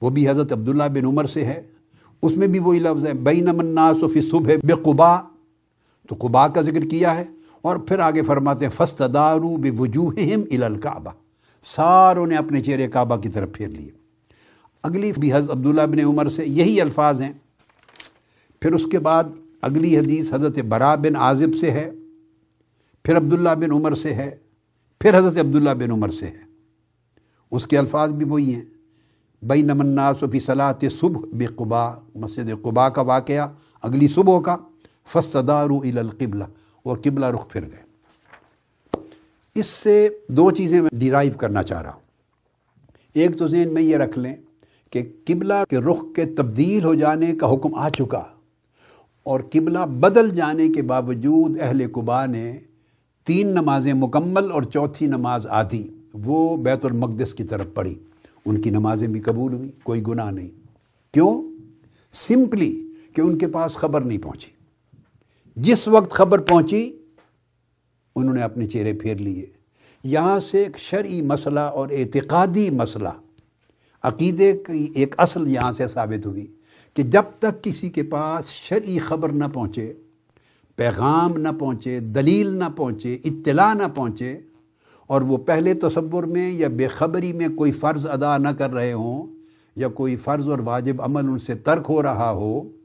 وہ 0.00 0.10
بھی 0.10 0.28
حضرت 0.28 0.52
عبداللہ 0.52 0.84
بن 0.94 1.04
عمر 1.04 1.24
سے 1.24 1.44
ہے۔ 1.44 1.62
اس 2.22 2.36
میں 2.36 2.46
بھی 2.46 2.58
وہی 2.58 2.78
لفظ 2.78 3.06
ہے 3.06 3.14
بین 3.14 3.48
الناس 3.48 4.04
فی 4.12 4.20
صبح 4.20 4.54
بے 4.64 4.72
قبا 4.82 5.20
تو 6.08 6.14
قبا 6.18 6.48
کا 6.48 6.60
ذکر 6.60 6.80
کیا 6.80 7.18
ہے۔ 7.18 7.24
اور 7.62 7.76
پھر 7.76 7.98
آگے 7.98 8.22
فرماتے 8.22 8.64
ہیں 8.64 8.72
فسط 8.72 9.02
دارو 9.14 9.56
بے 9.56 9.70
وجوہم 9.78 10.62
الکعبہ۔ 10.62 11.10
ساروں 11.62 12.26
نے 12.26 12.36
اپنے 12.36 12.60
چہرے 12.60 12.88
کعبہ 12.88 13.16
کی 13.16 13.28
طرف 13.28 13.52
پھیر 13.52 13.68
لیے۔ 13.68 13.90
اگلی 14.82 15.12
بھی 15.12 15.34
حضرت 15.34 15.50
عبداللہ 15.50 15.82
بن 15.82 16.04
عمر 16.04 16.28
سے 16.28 16.46
یہی 16.46 16.80
الفاظ 16.80 17.20
ہیں۔ 17.20 17.32
پھر 18.60 18.72
اس 18.72 18.86
کے 18.90 18.98
بعد 18.98 19.24
اگلی 19.62 19.98
حدیث 19.98 20.32
حضرت 20.32 20.58
برا 20.58 20.94
بن 20.94 21.16
عازب 21.16 21.56
سے 21.60 21.70
ہے۔ 21.70 21.90
پھر 23.04 23.16
عبداللہ 23.16 23.48
بن 23.48 23.72
عمر 23.72 23.94
سے 23.94 24.14
ہے۔ 24.14 24.36
پھر 25.00 25.18
حضرت 25.18 25.36
عبداللہ 25.36 25.70
بن 25.70 25.90
عمر 25.90 26.08
سے 26.08 26.26
ہے۔ 26.26 26.48
اس 27.50 27.66
کے 27.66 27.78
الفاظ 27.78 28.12
بھی 28.12 28.24
وہی 28.24 28.54
ہیں۔ 28.54 28.64
بئی 29.42 29.62
نمناس 29.62 30.22
و 30.22 30.30
فی 30.30 30.40
صلاحت 30.40 30.84
صبح 30.90 31.20
بے 31.32 31.46
قبا 31.46 31.94
مسجد 32.14 32.62
قبا 32.62 32.88
کا 32.88 33.02
واقعہ 33.02 33.48
اگلی 33.82 34.08
صبح 34.08 34.40
کا۔ 34.40 34.56
فستدارو 35.06 35.80
القبلہ۔ 35.80 36.44
اور 36.82 36.96
قبلہ 36.96 37.26
رخ 37.26 37.48
پھر 37.48 37.62
گئے۔ 37.62 37.88
اس 39.54 39.66
سے 39.66 40.08
دو 40.28 40.50
چیزیں 40.50 40.82
میں 40.82 40.90
ڈیرائیو 40.92 41.32
کرنا 41.36 41.62
چاہ 41.62 41.82
رہا 41.82 41.92
ہوں۔ 41.92 42.00
ایک 43.14 43.38
تو 43.38 43.48
ذہن 43.48 43.74
میں 43.74 43.82
یہ 43.82 43.96
رکھ 43.96 44.18
لیں 44.18 44.36
کہ 44.90 45.02
قبلہ 45.24 45.54
کے 45.70 45.78
رخ 45.78 46.04
کے 46.16 46.24
تبدیل 46.24 46.84
ہو 46.84 46.94
جانے 46.94 47.36
کا 47.36 47.52
حکم 47.52 47.74
آ 47.74 47.88
چکا 47.88 48.22
اور 49.22 49.40
قبلہ 49.52 49.78
بدل 49.78 50.30
جانے 50.30 50.68
کے 50.68 50.82
باوجود 50.82 51.56
اہل 51.60 51.92
قبا 51.92 52.26
نے 52.26 52.58
تین 53.24 53.46
نمازیں 53.46 53.94
مکمل 53.94 54.50
اور 54.50 54.62
چوتھی 54.62 55.06
نماز 55.06 55.46
آدھی، 55.46 55.90
وہ 56.14 56.56
بیت 56.56 56.84
المقدس 56.84 57.34
کی 57.34 57.44
طرف 57.44 57.66
پڑھی۔ 57.74 57.94
ان 58.46 58.60
کی 58.60 58.70
نمازیں 58.70 59.08
بھی 59.08 59.20
قبول 59.20 59.52
ہوئی 59.52 59.70
کوئی 59.82 60.02
گناہ 60.06 60.30
نہیں۔ 60.30 60.48
کیوں؟ 61.12 61.42
سمپلی 62.12 62.86
کہ 63.12 63.20
ان 63.20 63.38
کے 63.38 63.48
پاس 63.48 63.74
خبر 63.74 64.00
نہیں 64.00 64.18
پہنچی۔ 64.18 64.57
جس 65.58 65.88
وقت 65.88 66.10
خبر 66.10 66.38
پہنچی، 66.38 66.98
انہوں 68.16 68.34
نے 68.34 68.42
اپنے 68.42 68.66
چہرے 68.66 68.92
پھیر 68.92 69.16
لیے۔ 69.16 69.46
یہاں 70.04 70.40
سے 70.40 70.58
ایک 70.58 70.78
شرعی 70.78 71.22
مسئلہ 71.22 71.60
اور 71.60 71.88
اعتقادی 71.88 72.70
مسئلہ۔ 72.70 73.08
عقیدے 74.02 74.52
کی 74.52 74.88
ایک 74.94 75.14
اصل 75.18 75.48
یہاں 75.48 75.72
سے 75.72 75.88
ثابت 75.88 76.26
ہوئی 76.26 76.46
کہ 76.94 77.02
جب 77.02 77.22
تک 77.38 77.64
کسی 77.64 77.88
کے 77.88 78.02
پاس 78.02 78.46
شرعی 78.46 78.98
خبر 78.98 79.28
نہ 79.28 79.44
پہنچے، 79.54 79.92
پیغام 80.76 81.32
نہ 81.36 81.48
پہنچے، 81.58 82.00
دلیل 82.00 82.54
نہ 82.54 82.64
پہنچے، 82.76 83.18
اطلاع 83.24 83.74
نہ 83.74 83.88
پہنچے، 83.94 84.40
اور 85.06 85.22
وہ 85.22 85.36
پہلے 85.36 85.74
تصور 85.74 86.24
میں 86.24 86.50
یا 86.50 86.68
بے 86.68 86.88
خبری 86.88 87.32
میں 87.32 87.48
کوئی 87.48 87.72
فرض 87.72 88.06
ادا 88.06 88.38
نہ 88.38 88.48
کر 88.48 88.70
رہے 88.70 88.92
ہوں 88.92 89.26
یا 89.76 89.88
کوئی 89.88 90.16
فرض 90.16 90.48
اور 90.48 90.58
واجب 90.58 91.02
عمل 91.02 91.28
ان 91.28 91.38
سے 91.38 91.54
ترک 91.54 91.86
ہو 91.88 92.02
رہا 92.02 92.30
ہو 92.30 92.77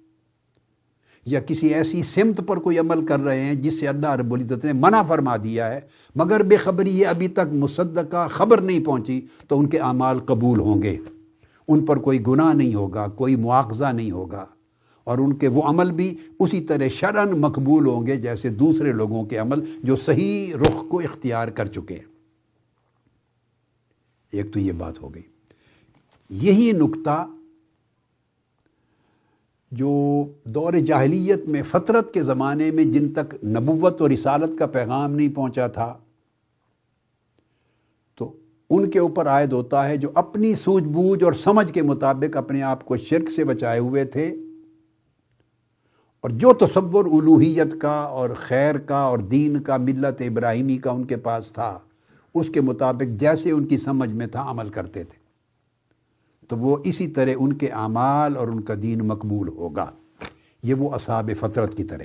یا 1.26 1.40
کسی 1.40 1.68
ایسی 1.68 2.04
سمت 2.04 2.42
پر 2.48 2.58
کوئی 2.58 2.80
عمل 2.80 3.06
کر 3.06 3.20
رہے 3.20 3.40
ہیں 3.40 3.56
جس 3.56 3.80
سے 3.80 3.88
اللہ 3.88 4.12
رب 4.12 4.34
العزت 4.34 4.66
نے 4.66 4.74
منع 4.74 5.02
فرما 5.02 5.38
دیا 5.38 5.74
ہے، 5.74 5.80
مگر 6.16 6.44
بے 6.44 6.56
خبری 6.56 7.00
یہ 7.00 7.08
ابھی 7.08 7.28
تک 7.28 7.54
مصدقہ 7.54 8.28
خبر 8.28 8.62
نہیں 8.62 8.86
پہنچی 8.86 9.22
تو 9.48 9.60
ان 9.60 9.68
کے 9.68 9.80
اعمال 9.80 10.20
قبول 10.20 10.60
ہوں 10.60 10.82
گے۔ 10.82 10.98
ان 11.68 11.86
پر 11.86 11.98
کوئی 11.98 12.20
گناہ 12.28 12.54
نہیں 12.54 12.76
ہوگا، 12.76 13.08
کوئی 13.08 13.36
مواخذہ 13.36 13.92
نہیں 13.94 14.12
ہوگا۔ 14.12 14.46
اور 15.04 15.18
ان 15.18 15.34
کے 15.34 15.48
وہ 15.48 15.62
عمل 15.62 15.92
بھی 15.92 16.18
اسی 16.40 16.62
طرح 16.62 16.88
شرن 16.88 17.40
مقبول 17.40 17.88
ہوں 17.88 18.08
گے 18.08 18.18
جیسے 18.18 18.50
دوسرے 18.50 18.92
لوگوں 18.92 19.26
کے 19.26 19.38
عمل 19.38 19.60
جو 19.84 19.96
صحیح 19.96 20.56
رخ 20.56 20.86
کو 20.90 21.00
اختیار 21.00 21.48
کر 21.48 21.66
چکے 21.66 21.96
ہیں۔ 21.96 22.14
ایک 24.32 24.54
تو 24.54 24.60
یہ 24.60 24.72
بات 24.72 25.02
ہو 25.02 25.16
گئی۔ 25.16 25.22
یہی 26.30 26.72
نقطہ 26.72 27.28
جو 29.74 30.26
دور 30.46 30.74
جاہلیت 30.74 31.48
میں 31.48 31.64
فطرت 31.64 32.14
کے 32.14 32.24
زمانے 32.24 32.72
میں 32.72 32.84
جن 32.84 33.14
تک 33.14 33.44
نبوت 33.44 34.02
اور 34.02 34.10
رسالت 34.10 34.60
کا 34.60 34.66
پیغام 34.66 35.14
نہیں 35.14 35.36
پہنچا 35.36 35.68
تھا، 35.68 35.98
تو 38.16 38.34
ان 38.70 38.90
کے 38.90 39.00
اوپر 39.00 39.28
عائد 39.28 39.54
ہوتا 39.54 39.90
ہے 39.90 39.98
جو 39.98 40.10
اپنی 40.16 40.56
سوجھ 40.56 40.84
بوجھ 40.84 41.24
اور 41.24 41.34
سمجھ 41.34 41.74
کے 41.74 41.82
مطابق 41.82 42.38
اپنے 42.38 42.62
آپ 42.62 42.86
کو 42.86 42.98
شرک 42.98 43.32
سے 43.32 43.44
بچائے 43.44 43.80
ہوئے 43.80 44.06
تھے۔ 44.06 44.36
اور 46.22 46.30
جو 46.30 46.54
تصور 46.54 47.06
الوحیت 47.06 47.82
کا 47.82 48.02
اور 48.02 48.30
خیر 48.38 48.78
کا 48.78 48.98
اور 48.98 49.18
دین 49.18 49.62
کا، 49.62 49.78
ملت 49.78 50.22
ابراہیمی 50.22 50.78
کا 50.78 50.92
ان 50.92 51.04
کے 51.04 51.18
پاس 51.18 51.52
تھا، 51.52 51.80
اس 52.36 52.50
کے 52.50 52.62
مطابق 52.62 53.20
جیسے 53.20 53.52
ان 53.52 53.66
کی 53.66 53.78
سمجھ 53.78 54.10
میں 54.10 54.28
تھا، 54.28 54.52
عمل 54.52 54.70
کرتے 54.70 55.04
تھے۔ 55.04 55.23
تو 56.54 56.60
وہ 56.60 56.78
اسی 56.84 57.08
طرح 57.08 57.30
ان 57.40 57.54
کے 57.54 57.68
اعمال 57.68 58.38
اور 58.38 58.48
ان 58.48 58.62
کا 58.62 58.74
دین 58.82 59.00
مقبول 59.00 59.48
ہوگا۔ 59.48 59.92
یہ 60.64 60.74
وہ 60.74 60.90
اصحاب 60.90 61.32
فطرت 61.40 61.78
کی 61.78 61.84
طرح۔ 61.84 62.04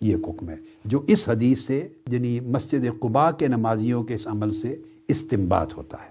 یہ 0.00 0.16
حکم 0.16 0.48
ہے 0.48 0.54
جو 0.84 1.02
اس 1.06 1.28
حدیث 1.28 1.58
سے 1.58 1.88
یعنی 2.08 2.40
مسجد 2.40 3.00
قبا 3.00 3.30
کے 3.30 3.48
نمازیوں 3.48 4.02
کے 4.02 4.14
اس 4.14 4.26
عمل 4.26 4.50
سے 4.50 4.76
استمباد 5.08 5.66
ہوتا 5.76 5.96
ہے۔ 6.02 6.08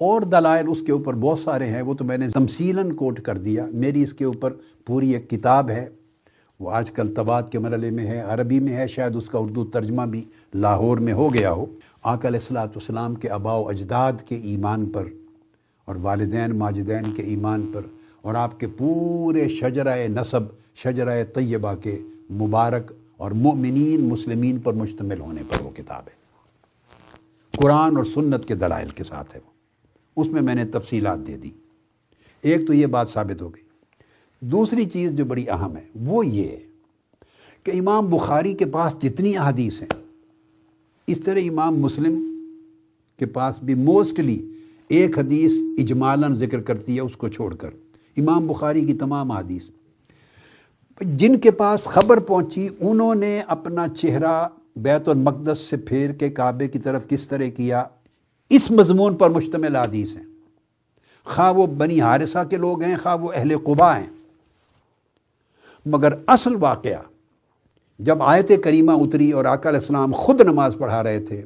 اور 0.00 0.22
دلائل 0.22 0.66
اس 0.68 0.82
کے 0.86 0.92
اوپر 0.92 1.14
بہت 1.14 1.38
سارے 1.38 1.66
ہیں، 1.66 1.82
وہ 1.82 1.94
تو 1.94 2.04
میں 2.04 2.18
نے 2.18 2.28
تمثیلاً 2.28 2.92
کوٹ 2.92 3.20
کر 3.20 3.38
دیا۔ 3.38 3.66
میری 3.72 4.02
اس 4.02 4.12
کے 4.12 4.24
اوپر 4.24 4.52
پوری 4.86 5.10
ایک 5.10 5.30
کتاب 5.30 5.70
ہے۔ 5.70 5.88
وہ 6.60 6.70
آج 6.70 6.90
کل 6.90 7.14
تباد 7.14 7.42
کے 7.52 7.58
مرحلے 7.58 7.90
میں 7.90 8.06
ہے، 8.06 8.20
عربی 8.20 8.60
میں 8.60 8.76
ہے، 8.76 8.86
شاید 8.86 9.16
اس 9.16 9.28
کا 9.28 9.38
اردو 9.38 9.64
ترجمہ 9.64 10.02
بھی 10.02 10.24
لاہور 10.54 10.98
میں 10.98 11.12
ہو 11.12 11.34
گیا 11.34 11.52
ہو۔ 11.52 11.66
آقا 12.02 12.28
علیہ 12.28 12.40
السلاۃ 12.40 12.66
والسلام 12.66 13.14
کے 13.14 13.30
آبا 13.30 13.56
و 13.56 13.68
اجداد 13.68 14.12
کے 14.26 14.36
ایمان 14.36 14.86
پر 14.86 15.04
اور 15.84 15.96
والدین 15.96 16.56
ماجدین 16.56 17.12
کے 17.12 17.22
ایمان 17.22 17.70
پر 17.74 17.80
اور 18.22 18.34
آپ 18.34 18.60
کے 18.60 18.66
پورے 18.78 19.48
شجرہ 19.48 20.08
نصب 20.08 20.40
شجرہ 20.74 21.24
طیبہ 21.24 21.74
کے 21.74 22.02
مبارک 22.30 22.92
اور 23.16 23.30
مؤمنین 23.30 24.00
مسلمین 24.00 24.58
پر 24.58 24.72
مشتمل 24.72 25.20
ہونے 25.20 25.42
پر 25.48 25.62
وہ 25.62 25.70
کتاب 25.70 26.02
ہے۔ 26.06 26.24
قرآن 27.56 27.96
اور 27.96 28.04
سنت 28.04 28.48
کے 28.48 28.54
دلائل 28.54 28.88
کے 28.88 29.04
ساتھ 29.04 29.34
ہے 29.34 29.40
وہ۔ 29.44 29.50
اس 30.16 30.26
میں 30.26 30.42
میں 30.42 30.54
نے 30.54 30.64
تفصیلات 30.64 31.26
دے 31.26 31.36
دی۔ 31.36 31.50
ایک 32.42 32.66
تو 32.66 32.72
یہ 32.72 32.86
بات 32.86 33.10
ثابت 33.10 33.42
ہو 33.42 33.48
گئی۔ 33.48 33.62
دوسری 34.40 34.84
چیز 34.84 35.12
جو 35.12 35.24
بڑی 35.24 35.48
اہم 35.48 35.76
ہے 35.76 35.86
وہ 35.94 36.26
یہ 36.26 36.48
ہے 36.48 36.60
کہ 37.64 37.70
امام 37.70 38.06
بخاری 38.06 38.52
کے 38.52 38.66
پاس 38.66 38.96
جتنی 39.02 39.36
احادیث 39.36 39.82
ہیں، 39.82 40.02
اس 41.06 41.20
طرح 41.20 41.38
امام 41.50 41.80
مسلم 41.80 42.24
کے 43.18 43.26
پاس 43.26 43.62
بھی 43.62 43.74
موسٹلی 43.74 44.50
ایک 44.88 45.18
حدیث 45.18 45.52
اجمالاً 45.78 46.34
ذکر 46.34 46.60
کرتی 46.60 46.96
ہے، 46.96 47.00
اس 47.00 47.16
کو 47.16 47.28
چھوڑ 47.28 47.54
کر۔ 47.54 47.70
امام 48.16 48.46
بخاری 48.46 48.84
کی 48.84 48.94
تمام 48.94 49.32
حدیث۔ 49.32 49.62
جن 51.00 51.38
کے 51.38 51.50
پاس 51.50 51.84
خبر 51.84 52.20
پہنچی، 52.20 52.68
انہوں 52.80 53.14
نے 53.14 53.40
اپنا 53.40 53.88
چہرہ 53.88 54.48
بیت 54.76 55.08
المقدس 55.08 55.58
سے 55.58 55.76
پھیر 55.76 56.10
کے 56.10 56.30
کعبے 56.30 56.68
کی 56.68 56.78
طرف 56.78 57.08
کس 57.08 57.28
طرح 57.28 57.46
کیا؟ 57.56 57.84
اس 58.50 58.70
مضمون 58.70 59.14
پر 59.14 59.30
مشتمل 59.30 59.76
حدیث 59.76 60.16
ہیں۔ 60.16 60.24
خواہ 61.24 61.52
وہ 61.52 61.66
بنی 61.66 62.00
حارثہ 62.00 62.38
کے 62.50 62.56
لوگ 62.56 62.82
ہیں، 62.82 62.96
خواہ 63.02 63.16
وہ 63.16 63.32
اہل 63.34 63.58
قبا 63.64 63.98
ہیں۔ 63.98 64.06
مگر 65.86 66.12
اصل 66.26 66.54
واقعہ، 66.60 67.02
جب 67.98 68.22
آیت 68.22 68.52
کریمہ 68.64 68.92
اتری 68.92 69.32
اور 69.32 69.44
آقا 69.44 69.68
علیہ 69.68 69.80
السلام 69.80 70.12
خود 70.12 70.40
نماز 70.40 70.76
پڑھا 70.78 71.02
رہے 71.02 71.20
تھے 71.20 71.42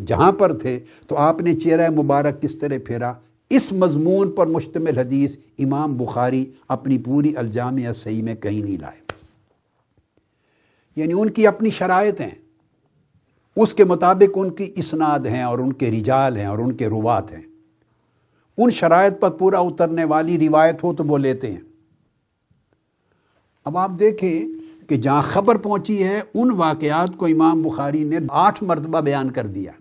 جہاں 0.00 0.32
پر 0.32 0.58
تھے، 0.58 0.80
تو 1.06 1.16
آپ 1.16 1.40
نے 1.40 1.54
چہرہ 1.54 1.90
مبارک 1.90 2.42
کس 2.42 2.56
طرح 2.56 2.76
پھیرا؟ 2.86 3.12
اس 3.50 3.72
مضمون 3.72 4.32
پر 4.32 4.46
مشتمل 4.46 4.98
حدیث 4.98 5.36
امام 5.58 5.96
بخاری 5.96 6.52
اپنی 6.68 6.98
پوری 6.98 7.36
الجامع 7.36 7.92
صحیح 7.92 8.22
میں 8.22 8.34
کہیں 8.34 8.62
نہیں 8.62 8.76
لائے۔ 8.76 9.00
یعنی 10.96 11.12
ان 11.16 11.30
کی 11.30 11.46
اپنی 11.46 11.70
شرائط 11.70 12.20
ہیں۔ 12.20 12.34
اس 13.56 13.74
کے 13.74 13.84
مطابق 13.84 14.38
ان 14.38 14.50
کی 14.50 14.72
اسناد 14.76 15.18
ہیں 15.18 15.42
اور 15.42 15.58
ان 15.58 15.72
کے 15.72 15.90
رجال 15.90 16.36
ہیں 16.36 16.46
اور 16.46 16.58
ان 16.58 16.72
کے 16.72 16.86
روات 16.86 17.32
ہیں۔ 17.32 17.42
ان 18.58 18.70
شرائط 18.70 19.20
پر 19.20 19.30
پورا 19.30 19.58
اترنے 19.58 20.04
والی 20.04 20.48
روایت 20.48 20.84
ہو 20.84 20.94
تو 20.94 21.04
وہ 21.04 21.18
لیتے 21.18 21.50
ہیں۔ 21.50 21.60
اب 23.64 23.78
آپ 23.78 23.90
دیکھیں 24.00 24.44
کہ 24.88 24.96
جہاں 24.96 25.22
خبر 25.22 25.56
پہنچی 25.56 26.04
ہے، 26.04 26.20
ان 26.34 26.50
واقعات 26.50 27.08
کو 27.16 27.26
امام 27.26 27.62
بخاری 27.62 28.04
نے 28.04 28.18
آٹھ 28.28 28.64
مرتبہ 28.64 29.00
بیان 29.00 29.30
کر 29.30 29.46
دیا۔ 29.46 29.72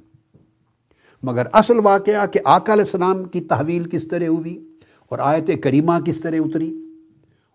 مگر 1.23 1.43
اصل 1.53 1.79
واقعہ 1.79 2.27
کہ 2.27 2.39
آقا 2.45 2.73
علیہ 2.73 2.83
السلام 2.83 3.23
کی 3.23 3.41
تحویل 3.41 3.89
کس 3.89 4.07
طرح 4.07 4.27
ہوئی 4.27 4.65
اور 5.09 5.19
آیت 5.19 5.51
کریمہ 5.63 5.93
کس 6.05 6.19
طرح 6.19 6.35
اتری 6.39 6.79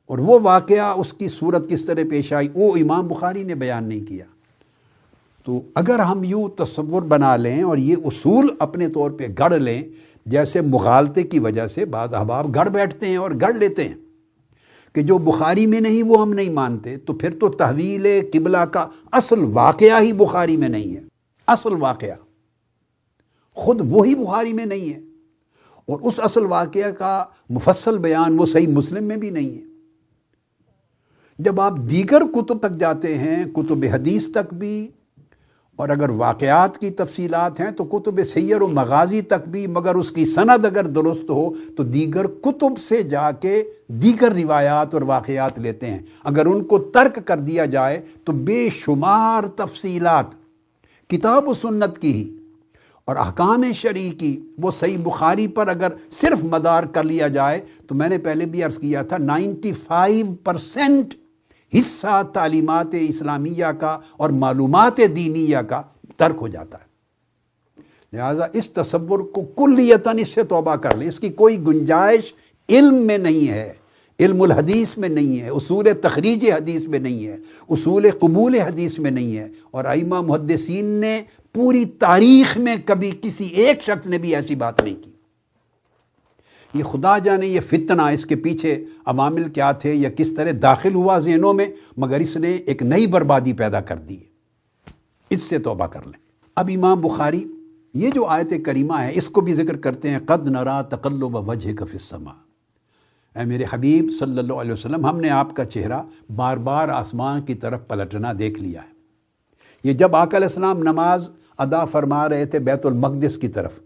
اور 0.06 0.18
وہ 0.18 0.38
واقعہ 0.42 0.94
اس 1.00 1.12
کی 1.12 1.28
صورت 1.28 1.68
کس 1.68 1.84
طرح 1.84 2.00
پیش 2.10 2.32
آئی، 2.32 2.48
وہ 2.54 2.76
امام 2.76 3.08
بخاری 3.08 3.44
نے 3.44 3.54
بیان 3.54 3.88
نہیں 3.88 4.08
کیا۔ 4.08 4.24
تو 5.44 5.60
اگر 5.74 5.98
ہم 5.98 6.24
یوں 6.24 6.48
تصور 6.48 7.02
بنا 7.02 7.36
لیں 7.36 7.62
اور 7.62 7.78
یہ 7.78 7.96
اصول 8.04 8.46
اپنے 8.58 8.88
طور 8.88 9.10
پہ 9.10 9.26
گڑھ 9.38 9.54
لیں، 9.54 9.82
جیسے 10.26 10.60
مغالطے 10.60 11.22
کی 11.22 11.38
وجہ 11.38 11.66
سے 11.66 11.84
بعض 11.84 12.14
احباب 12.14 12.54
گڑھ 12.54 12.70
بیٹھتے 12.70 13.06
ہیں 13.06 13.16
اور 13.16 13.30
گڑھ 13.40 13.56
لیتے 13.56 13.88
ہیں 13.88 13.94
کہ 14.92 15.02
جو 15.02 15.18
بخاری 15.18 15.66
میں 15.66 15.80
نہیں، 15.80 16.02
وہ 16.02 16.20
ہم 16.20 16.32
نہیں 16.32 16.50
مانتے، 16.50 16.96
تو 16.96 17.12
پھر 17.12 17.30
تو 17.30 17.48
تحویل 17.48 18.06
قبلہ 18.32 18.58
کا 18.58 18.86
اصل 19.12 19.40
واقعہ 19.44 20.00
ہی 20.00 20.12
بخاری 20.12 20.56
میں 20.56 20.68
نہیں 20.68 20.96
ہے۔ 20.96 21.00
اصل 21.46 21.72
واقعہ۔ 21.72 22.27
خود 23.58 23.80
وہی 23.90 24.14
بخاری 24.14 24.52
میں 24.52 24.66
نہیں 24.66 24.94
ہے۔ 24.94 25.00
اور 25.86 26.00
اس 26.02 26.20
اصل 26.22 26.46
واقعہ 26.46 26.90
کا 26.90 27.24
مفصل 27.50 27.98
بیان 27.98 28.40
وہ 28.40 28.46
صحیح 28.46 28.68
مسلم 28.68 29.04
میں 29.04 29.16
بھی 29.16 29.30
نہیں 29.30 29.58
ہے۔ 29.58 29.62
جب 31.38 31.60
آپ 31.60 31.72
دیگر 31.90 32.20
کتب 32.20 32.58
تک 32.58 32.80
جاتے 32.80 33.18
ہیں، 33.18 33.44
کتب 33.44 33.84
حدیث 33.92 34.28
تک 34.34 34.54
بھی، 34.54 34.88
اور 35.76 35.88
اگر 35.88 36.10
واقعات 36.10 36.78
کی 36.78 36.90
تفصیلات 36.90 37.60
ہیں 37.60 37.70
تو 37.70 37.84
کتب 37.84 38.24
سیر 38.24 38.62
و 38.62 38.66
مغازی 38.66 39.22
تک 39.22 39.48
بھی، 39.48 39.66
مگر 39.66 39.94
اس 39.94 40.12
کی 40.12 40.24
سند 40.24 40.64
اگر 40.64 40.84
درست 40.84 41.30
ہو 41.30 41.50
تو 41.76 41.82
دیگر 41.82 42.26
کتب 42.26 42.78
سے 42.78 43.02
جا 43.02 43.30
کے 43.30 43.64
دیگر 43.88 44.32
روایات 44.32 44.94
اور 44.94 45.02
واقعات 45.02 45.58
لیتے 45.58 45.86
ہیں۔ 45.86 46.02
اگر 46.24 46.46
ان 46.46 46.64
کو 46.64 46.78
ترک 46.78 47.18
کر 47.26 47.38
دیا 47.38 47.64
جائے 47.64 48.00
تو 48.24 48.32
بے 48.32 48.68
شمار 48.72 49.42
تفصیلات 49.44 50.26
کتاب 51.10 51.48
و 51.48 51.54
سنت 51.54 51.98
کی 51.98 52.12
ہی۔ 52.12 52.37
اور 53.08 53.16
احکام 53.16 53.64
شرعی 53.74 54.10
کی 54.10 54.40
وہ 54.58 54.70
صحیح 54.70 54.98
بخاری 55.02 55.48
پر 55.48 55.68
اگر 55.68 55.88
صرف 56.10 56.44
مدار 56.44 56.84
کر 56.84 57.02
لیا 57.02 57.28
جائے 57.28 57.60
تو 57.86 57.94
میں 57.94 58.08
نے 58.08 58.18
پہلے 58.18 58.46
بھی 58.46 58.62
عرض 58.62 58.78
کیا 58.78 59.02
تھا 59.02 59.16
نائنٹی 59.18 59.72
فائیو 59.72 60.34
پرسینٹ 60.44 61.14
حصہ 61.74 62.22
تعلیمات 62.32 62.86
اسلامیہ 62.92 63.66
کا 63.80 63.98
اور 64.16 64.30
معلومات 64.30 64.96
دینیہ 64.96 65.58
کا 65.58 65.82
ترک 66.16 66.36
ہو 66.40 66.48
جاتا 66.48 66.78
ہے۔ 66.78 66.88
لہٰذا 68.12 68.46
اس 68.52 68.70
تصور 68.70 69.18
کو 69.18 69.42
کلیتاً 69.42 70.18
اس 70.18 70.28
سے 70.28 70.42
توبہ 70.42 70.76
کر 70.76 70.96
لیں۔ 70.96 71.08
اس 71.08 71.20
کی 71.20 71.28
کوئی 71.28 71.58
گنجائش 71.58 72.34
علم 72.68 72.94
میں 72.94 73.18
نہیں 73.18 73.52
ہے۔ 73.52 73.72
علم 74.20 74.42
الحدیث 74.42 74.98
میں 74.98 75.08
نہیں 75.08 75.40
ہے، 75.40 75.48
اصول 75.48 75.88
تخریج 76.02 76.50
حدیث 76.50 76.84
میں 76.84 76.98
نہیں 76.98 77.26
ہے، 77.26 77.36
اصول 77.68 78.10
قبول 78.20 78.54
حدیث 78.54 78.98
میں 78.98 79.10
نہیں 79.10 79.36
ہے۔ 79.36 79.48
اور 79.70 79.84
ائمہ 79.84 80.20
محدثین 80.20 80.84
نے 80.84 81.22
پوری 81.52 81.84
تاریخ 81.84 82.58
میں 82.58 82.76
کبھی 82.84 83.12
کسی 83.20 83.44
ایک 83.44 83.82
شخص 83.82 84.06
نے 84.06 84.18
بھی 84.18 84.34
ایسی 84.34 84.54
بات 84.54 84.82
نہیں 84.82 85.02
کی۔ 85.02 85.10
یہ 86.74 86.82
خدا 86.82 87.18
جانے 87.18 87.46
یہ 87.46 87.60
فتنہ 87.60 88.02
اس 88.02 88.26
کے 88.26 88.36
پیچھے 88.36 88.84
عوامل 89.06 89.48
کیا 89.48 89.72
تھے 89.72 89.94
یا 89.94 90.10
کس 90.10 90.34
طرح 90.34 90.50
داخل 90.62 90.94
ہوا 90.94 91.18
ذہنوں 91.18 91.54
میں، 91.54 91.66
مگر 91.96 92.20
اس 92.20 92.36
نے 92.36 92.52
ایک 92.52 92.82
نئی 92.82 93.06
بربادی 93.06 93.52
پیدا 93.52 93.80
کر 93.80 93.96
دی 93.96 94.18
اس 95.30 95.42
سے 95.42 95.58
توبہ 95.58 95.86
کر 95.86 96.00
لیں۔ 96.04 96.20
اب 96.56 96.70
امام 96.74 97.00
بخاری، 97.00 97.44
یہ 97.94 98.10
جو 98.14 98.24
آیت 98.24 98.52
کریمہ 98.64 98.94
ہے، 98.94 99.10
اس 99.14 99.28
کو 99.28 99.40
بھی 99.40 99.54
ذکر 99.54 99.76
کرتے 99.76 100.10
ہیں، 100.10 100.18
قد 100.26 100.48
نرا 100.48 100.82
تقلب 100.82 101.48
وجہ 101.48 101.72
کا 101.72 101.84
فسما 101.84 102.47
اے 103.38 103.44
میرے 103.44 103.64
حبیب 103.72 104.10
صلی 104.18 104.38
اللہ 104.38 104.52
علیہ 104.52 104.72
وسلم، 104.72 105.06
ہم 105.06 105.20
نے 105.20 105.30
آپ 105.30 105.54
کا 105.56 105.64
چہرہ 105.64 106.02
بار 106.36 106.56
بار 106.56 106.88
آسمان 106.88 107.42
کی 107.42 107.54
طرف 107.54 107.86
پلٹنا 107.88 108.32
دیکھ 108.38 108.60
لیا 108.60 108.80
ہے۔ 108.82 108.96
یہ 109.84 109.92
جب 109.92 110.16
آقا 110.16 110.36
علیہ 110.36 110.46
السلام 110.46 110.82
نماز 110.82 111.28
ادا 111.58 111.84
فرما 111.84 112.28
رہے 112.28 112.44
تھے 112.44 112.58
بیت 112.58 112.86
المقدس 112.86 113.38
کی 113.38 113.48
طرف، 113.48 113.78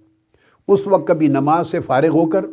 اس 0.69 0.87
وقت 0.87 1.09
کبھی 1.09 1.29
نماز 1.29 1.71
سے 1.71 1.81
فارغ 1.81 2.09
ہو 2.09 2.27
کر 2.27 2.45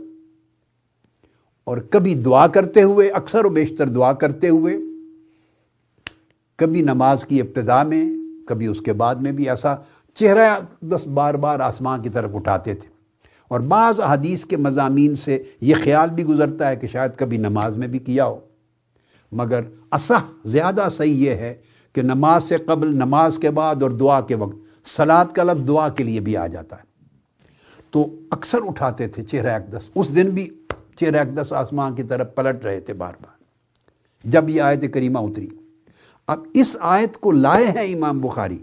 اور 1.64 1.78
کبھی 1.78 2.16
دعا 2.16 2.46
کرتے 2.48 2.84
ہوئے، 2.84 3.08
اکثر 3.10 3.46
و 3.46 3.50
بیشتر 3.50 3.88
دعا 3.88 4.14
کرتے 4.14 4.50
ہوئے، 4.50 4.78
کبھی 6.60 6.82
نماز 6.82 7.26
کی 7.26 7.42
ابتدا 7.42 7.82
میں، 7.84 8.04
کبھی 8.48 8.68
اس 8.68 8.82
کے 8.82 8.94
بعد 8.94 9.16
میں 9.16 9.32
بھی 9.32 9.50
ایسا 9.50 9.76
چہرہ 10.18 10.60
دس 10.82 11.08
بار 11.08 11.34
بار 11.34 11.60
آسمان 11.60 12.02
کی 12.02 12.10
طرف 12.10 12.36
اٹھاتے 12.36 12.74
تھے۔ 12.74 12.90
اور 13.50 13.60
بعض 13.60 14.00
حدیث 14.02 14.46
کے 14.46 14.58
مضامین 14.58 15.16
سے 15.16 15.44
یہ 15.62 15.76
خیال 15.84 16.10
بھی 16.10 16.26
گزرتا 16.26 16.70
ہے 16.70 16.76
کہ 16.76 16.88
شاید 16.88 17.12
کبھی 17.16 17.38
نماز 17.38 17.78
میں 17.78 17.88
بھی 17.88 18.00
کیا 18.00 18.26
ہو۔ 18.26 18.40
مگر 19.32 19.62
اصح 19.92 20.32
زیادہ 20.46 20.88
صحیح 20.92 21.14
یہ 21.14 21.32
ہے 21.32 21.56
کہ 21.94 22.02
نماز 22.02 22.44
سے 22.44 22.58
قبل، 22.58 22.96
نماز 22.96 23.40
کے 23.40 23.50
بعد 23.50 23.84
اور 23.84 23.92
دعا 23.92 24.22
کے 24.22 24.36
وقت 24.36 24.88
سلاد 24.88 25.26
کا 25.26 25.44
لفظ 25.44 25.68
دعا 25.68 25.90
کے 25.90 26.04
لیے 26.04 26.20
بھی 26.20 26.38
آ 26.38 26.48
جاتا 26.48 26.76
ہے۔ 26.76 26.90
تو 27.92 28.08
اکثر 28.32 28.58
اٹھاتے 28.66 29.08
تھے 29.08 29.24
چہرہ 29.24 29.56
اقدس۔ 29.56 29.90
اس 29.96 30.16
دن 30.16 30.30
بھی 30.30 30.50
چہرہ 30.96 31.20
اقدس 31.20 31.54
آسمان 31.54 31.96
کی 31.96 32.04
طرف 32.04 32.28
پلٹ 32.36 32.66
رہے 32.66 32.80
تھے 32.80 32.94
بار 32.94 33.14
بار۔ 33.22 33.44
جب 34.24 34.50
یہ 34.50 34.62
آیت 34.62 34.94
کریمہ 34.94 35.20
اتری۔ 35.20 35.48
اب 36.28 36.44
اس 36.54 36.78
آیت 36.80 37.18
کو 37.18 37.32
لائے 37.32 37.66
ہیں 37.66 37.96
امام 37.96 38.20
بخاری۔ 38.20 38.58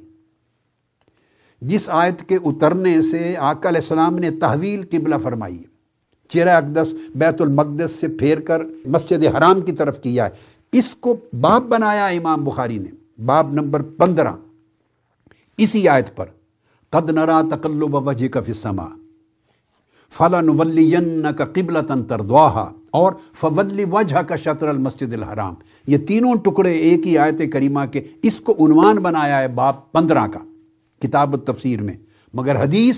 جس 1.61 1.91
آیت 1.91 2.29
کے 2.29 2.37
اترنے 2.45 3.03
سے 3.03 3.35
آقا 3.39 3.69
علیہ 3.69 3.81
السلام 3.81 4.19
نے 4.19 4.31
تحویل 4.31 4.85
قبلہ 4.91 5.15
فرمائی 5.23 5.63
چہرہ 6.29 6.57
اقدس 6.57 6.95
بیت 7.15 7.41
المقدس 7.41 7.91
سے 7.91 8.09
پھیر 8.09 8.41
کر 8.41 8.61
مسجد 8.85 9.25
حرام 9.37 9.61
کی 9.61 9.73
طرف 9.73 10.03
کیا 10.03 10.25
ہے۔ 10.25 10.31
اس 10.73 10.95
کو 10.95 11.17
باب 11.41 11.63
بنایا 11.63 12.07
امام 12.07 12.45
بخاری 12.45 12.79
نے۔ 12.79 13.23
باب 13.25 13.53
نمبر 13.53 13.83
پندرہ۔ 13.83 14.33
اسی 15.59 15.89
آیت 15.89 16.17
پر، 16.17 16.25
قد 16.91 17.11
نرا 17.11 17.43
تقلب 17.51 18.09
وجہ 18.09 18.29
کا 18.29 18.41
فسما 18.41 18.87
فلاں 20.11 21.33
کا 21.33 21.45
قبل 21.45 21.87
تنتر 21.89 22.21
دعا 22.21 22.71
اور 22.91 23.13
فول 23.35 23.85
وجہ 23.93 24.23
کا 24.23 24.37
شطر 24.37 24.69
المسجد 24.69 25.13
الحرام۔ 25.13 25.55
یہ 25.87 25.99
تینوں 25.99 26.35
ٹکڑے 26.35 26.73
ایک 26.73 27.07
ہی 27.07 27.19
آیت 27.19 27.53
کریمہ 27.53 27.81
کے 27.93 28.05
اس 28.23 28.41
کو 28.41 28.67
عنوان 28.67 28.97
بنایا 28.97 29.43
ہے 29.43 29.49
باپ 29.49 29.93
پندرہ 29.93 30.27
کا۔ 30.27 30.39
کتاب 31.03 31.33
التفسیر 31.33 31.83
میں۔ 31.83 31.95
مگر 32.35 32.63
حدیث 32.63 32.97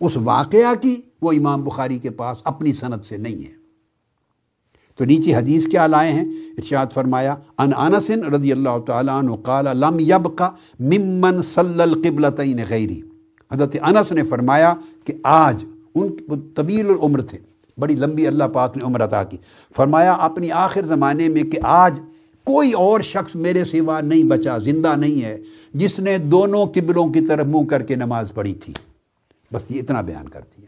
اس 0.00 0.16
واقعہ 0.16 0.74
کی 0.80 1.00
وہ 1.22 1.32
امام 1.32 1.64
بخاری 1.64 1.98
کے 1.98 2.10
پاس 2.10 2.36
اپنی 2.44 2.72
صنعت 2.72 3.06
سے 3.06 3.16
نہیں 3.16 3.44
ہے۔ 3.44 3.60
تو 4.96 5.04
نیچے 5.04 5.34
حدیث 5.34 5.66
کیا 5.68 5.86
لائے 5.86 6.12
ہیں؟ 6.12 6.24
ارشاد 6.58 6.86
فرمایا 6.94 7.34
ان 7.58 7.70
انس 7.76 8.10
رضی 8.10 8.52
اللہ 8.52 8.78
تعالیٰ 8.86 9.18
عنہ 9.18 9.32
قال، 9.32 9.64
لم 9.64 9.96
یبقى 10.00 10.44
ممن 10.80 11.42
صلی 11.42 11.82
القبلتین 11.82 12.60
غیری 12.68 13.00
حضرت 13.52 13.76
انس 13.82 14.12
نے 14.12 14.24
فرمایا 14.24 14.74
کہ 15.04 15.12
آج 15.22 15.64
ان 15.94 16.08
طویل 16.54 16.86
العمر 16.86 17.20
تھے۔ 17.20 17.38
بڑی 17.78 17.94
لمبی 17.94 18.26
اللہ 18.26 18.44
پاک 18.44 18.76
نے 18.76 18.84
عمر 18.84 19.04
عطا 19.04 19.24
کی۔ 19.24 19.36
فرمایا، 19.76 20.12
اپنی 20.12 20.50
آخر 20.50 20.82
زمانے 20.82 21.28
میں 21.28 21.42
کہ 21.42 21.58
آج 21.62 22.00
کوئی 22.44 22.72
اور 22.72 23.00
شخص 23.00 23.36
میرے 23.36 23.64
سوا 23.64 24.00
نہیں 24.00 24.22
بچا، 24.22 24.58
زندہ 24.58 24.96
نہیں 24.96 25.24
ہے، 25.24 25.38
جس 25.74 26.00
نے 26.00 26.18
دونوں 26.18 26.66
قبلوں 26.66 27.08
کی 27.08 27.20
طرف 27.26 27.46
منہ 27.46 27.66
کر 27.66 27.82
کے 27.82 27.94
نماز 27.94 28.32
پڑھی 28.34 28.54
تھی۔ 28.54 28.72
بس 29.52 29.70
یہ 29.70 29.80
اتنا 29.80 30.00
بیان 30.00 30.28
کر 30.28 30.40
دیا۔ 30.40 30.66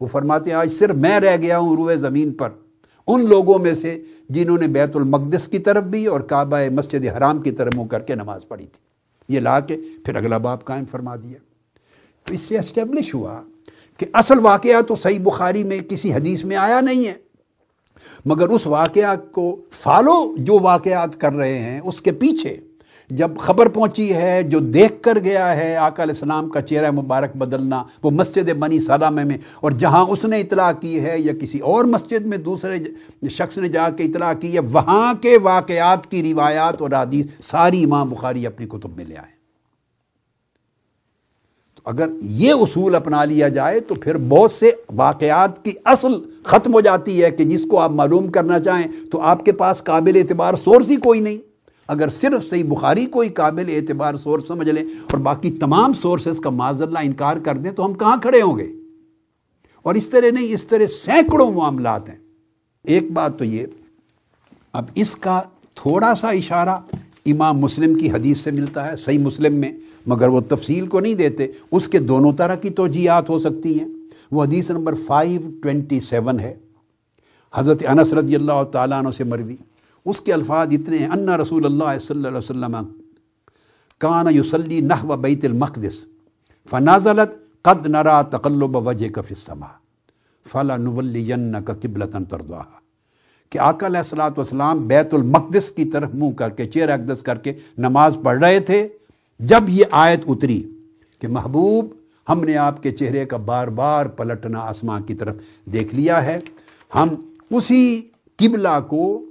وہ 0.00 0.06
فرماتے 0.06 0.50
ہیں، 0.50 0.56
آج 0.56 0.72
صرف 0.72 0.94
میں 0.94 1.20
رہ 1.20 1.36
گیا 1.36 1.58
ہوں 1.58 1.76
روئے 1.76 1.96
زمین 1.96 2.32
پر۔ 2.32 2.50
ان 3.06 3.28
لوگوں 3.28 3.58
میں 3.58 3.74
سے 3.74 4.02
جنہوں 4.28 4.58
نے 4.58 4.68
بیت 4.68 4.96
المقدس 4.96 5.48
کی 5.48 5.58
طرف 5.58 5.84
بھی 5.84 6.06
اور 6.06 6.20
کعبہ 6.20 6.56
مسجد 6.72 7.06
حرام 7.16 7.42
کی 7.42 7.50
طرف 7.50 7.74
منہ 7.74 7.86
کر 7.86 8.00
کے 8.00 8.14
نماز 8.14 8.48
پڑھی 8.48 8.66
تھی۔ 8.66 8.80
یہ 9.34 9.40
لا 9.40 9.60
کے 9.60 9.76
پھر 10.04 10.16
اگلا 10.16 10.38
باپ 10.38 10.64
قائم 10.64 10.84
فرما 10.90 11.16
دیا۔ 11.16 11.38
تو 12.24 12.34
اس 12.34 12.40
سے 12.40 12.58
اسٹیبلش 12.58 13.14
ہوا 13.14 13.42
کہ 13.96 14.06
اصل 14.12 14.38
واقعہ 14.38 14.80
تو 14.80 14.94
صحیح 14.94 15.20
بخاری 15.20 15.64
میں 15.64 15.78
کسی 15.78 16.12
حدیث 16.12 16.44
میں 16.44 16.56
آیا 16.56 16.80
نہیں 16.80 17.06
ہے۔ 17.06 17.14
مگر 18.26 18.48
اس 18.48 18.66
واقعہ 18.66 19.14
کو 19.32 19.56
فالو 19.72 20.34
جو 20.38 20.58
واقعات 20.62 21.20
کر 21.20 21.32
رہے 21.32 21.58
ہیں، 21.58 21.80
اس 21.80 22.00
کے 22.02 22.12
پیچھے 22.12 22.56
جب 23.10 23.36
خبر 23.38 23.68
پہنچی 23.68 24.14
ہے، 24.14 24.42
جو 24.42 24.58
دیکھ 24.58 25.02
کر 25.02 25.18
گیا 25.18 25.56
ہے 25.56 25.74
آقا 25.76 26.02
علیہ 26.02 26.14
السلام 26.14 26.48
کا 26.48 26.60
چہرہ 26.60 26.90
مبارک 26.90 27.36
بدلنا، 27.36 27.82
وہ 28.02 28.10
مسجد 28.10 28.50
بنی 28.58 28.78
سالامہ 28.80 29.24
میں، 29.24 29.36
اور 29.60 29.72
جہاں 29.72 30.04
اس 30.06 30.24
نے 30.24 30.40
اطلاع 30.40 30.70
کی 30.72 31.00
ہے 31.00 31.18
یا 31.18 31.32
کسی 31.40 31.58
اور 31.58 31.84
مسجد 31.84 32.26
میں 32.26 32.38
دوسرے 32.38 32.78
شخص 33.28 33.58
نے 33.58 33.68
جا 33.68 33.88
کے 33.90 34.04
اطلاع 34.04 34.32
کی 34.40 34.54
ہے، 34.54 34.60
وہاں 34.72 35.12
کے 35.22 35.36
واقعات 35.42 36.10
کی 36.10 36.22
روایات 36.32 36.82
اور 36.82 36.90
حدیث 36.90 37.26
ساری 37.42 37.84
امام 37.84 38.08
بخاری 38.08 38.46
اپنی 38.46 38.66
کتب 38.66 38.96
میں 38.96 39.04
لے 39.04 39.16
آئے۔ 39.16 39.41
تو 41.84 41.90
اگر 41.90 42.10
یہ 42.22 42.52
اصول 42.52 42.94
اپنا 42.94 43.24
لیا 43.24 43.48
جائے 43.48 43.80
تو 43.80 43.94
پھر 43.94 44.18
بہت 44.18 44.50
سے 44.50 44.70
واقعات 44.96 45.64
کی 45.64 45.72
اصل 45.84 46.12
ختم 46.44 46.74
ہو 46.74 46.80
جاتی 46.80 47.24
ہے 47.24 47.30
کہ 47.30 47.44
جس 47.44 47.66
کو 47.70 47.78
آپ 47.78 47.90
معلوم 47.90 48.30
کرنا 48.30 48.60
چاہیں 48.60 48.86
تو 49.10 49.20
آپ 49.20 49.44
کے 49.44 49.52
پاس 49.52 49.84
قابل 49.84 50.16
اعتبار 50.16 50.54
سورس 50.54 50.88
ہی 50.88 50.96
کوئی 50.96 51.20
نہیں۔ 51.20 51.38
اگر 51.88 52.08
صرف 52.08 52.50
صحیح 52.50 52.64
بخاری 52.64 53.06
کوئی 53.06 53.28
قابل 53.28 53.64
اعتبار 53.68 54.14
سورس 54.14 54.42
سمجھ 54.48 54.70
لیں 54.70 54.82
اور 54.82 55.18
باقی 55.18 55.50
تمام 55.50 55.92
سورسز 55.92 56.40
کا 56.40 56.50
معذ 56.50 56.82
اللہ 56.82 56.98
انکار 57.02 57.36
کر 57.36 57.56
دیں 57.56 57.70
تو 57.70 57.86
ہم 57.86 57.94
کہاں 57.94 58.16
کھڑے 58.22 58.42
ہوں 58.42 58.58
گے؟ 58.58 58.66
اور 59.82 59.94
اس 59.94 60.08
طرح 60.08 60.30
نہیں، 60.30 60.54
اس 60.54 60.64
طرح 60.64 60.86
سینکڑوں 60.86 61.52
معاملات 61.52 62.08
ہیں۔ 62.08 62.16
ایک 62.84 63.12
بات 63.12 63.38
تو 63.38 63.44
یہ، 63.44 63.66
اب 64.72 64.84
اس 64.94 65.16
کا 65.16 65.40
تھوڑا 65.74 66.14
سا 66.14 66.28
اشارہ 66.28 66.78
امام 67.26 67.58
مسلم 67.58 67.98
کی 67.98 68.10
حدیث 68.10 68.38
سے 68.38 68.50
ملتا 68.50 68.90
ہے، 68.90 68.96
صحیح 68.96 69.18
مسلم 69.18 69.54
میں، 69.54 69.72
مگر 70.06 70.28
وہ 70.28 70.40
تفصیل 70.48 70.86
کو 70.86 71.00
نہیں 71.00 71.14
دیتے۔ 71.14 71.46
اس 71.72 71.88
کے 71.88 71.98
دونوں 71.98 72.32
طرح 72.32 72.54
کی 72.54 72.70
توجیہات 72.70 73.28
ہو 73.28 73.38
سکتی 73.38 73.80
ہیں۔ 73.80 73.88
وہ 74.30 74.44
حدیث 74.44 74.70
نمبر 74.70 74.94
فائیو 74.94 75.40
ٹوینٹی 75.62 76.00
سیون 76.00 76.40
ہے۔ 76.40 76.54
حضرت 77.54 77.82
انس 77.88 78.12
رضی 78.12 78.34
اللہ 78.34 78.64
تعالیٰ 78.72 78.98
عنہ 78.98 79.10
سے 79.10 79.24
مروی۔ 79.24 79.56
اس 80.04 80.20
کے 80.20 80.32
الفاظ 80.32 80.68
اتنے 80.70 80.98
ہیں 80.98 81.06
انا 81.06 81.38
رسول 81.38 81.64
اللہ 81.64 81.98
صلی 82.00 82.16
اللہ 82.16 82.28
علیہ 82.28 82.38
وسلم 82.38 82.76
کان 83.98 84.26
یوسلی 84.34 84.80
نہ 84.80 85.04
و 85.04 85.16
بیت 85.16 85.44
المقدس 85.44 86.04
فنازلت 86.70 87.62
قد 87.62 87.86
نرا 87.86 88.22
تقلب 88.22 88.76
وجہ 88.76 89.08
کا 89.08 89.20
فسما 89.20 89.66
فلا 90.48 90.76
نولی 90.76 91.32
کا 91.66 91.74
قبلتاً 91.74 92.24
کہ 93.52 93.58
آقا 93.58 93.86
علیہ 93.86 93.98
السلاۃ 93.98 94.30
والسلام 94.36 94.86
بیت 94.86 95.14
المقدس 95.14 95.70
کی 95.70 95.84
طرف 95.84 96.14
منہ 96.14 96.30
کر 96.30 96.50
کے 96.50 96.64
چیر 96.64 96.88
اقدس 96.88 97.22
کر 97.22 97.38
کے 97.38 97.52
نماز 97.78 98.18
پڑھ 98.22 98.38
رہے 98.38 98.60
تھے۔ 98.60 98.88
جب 99.40 99.60
یہ 99.68 99.84
آیت 99.90 100.20
اتری 100.28 100.68
کہ 101.20 101.28
محبوب، 101.28 101.86
ہم 102.28 102.44
نے 102.44 102.56
آپ 102.56 102.82
کے 102.82 102.90
چہرے 102.90 103.24
کا 103.24 103.36
بار 103.36 103.68
بار 103.68 104.06
پلٹنا 104.06 104.58
آسمان 104.58 105.02
کی 105.02 105.14
طرف 105.14 105.36
دیکھ 105.72 105.94
لیا 105.94 106.24
ہے۔ 106.24 106.38
ہم 106.94 107.08
اسی 107.50 108.00
قبلہ 108.36 108.80
کو 108.88 109.24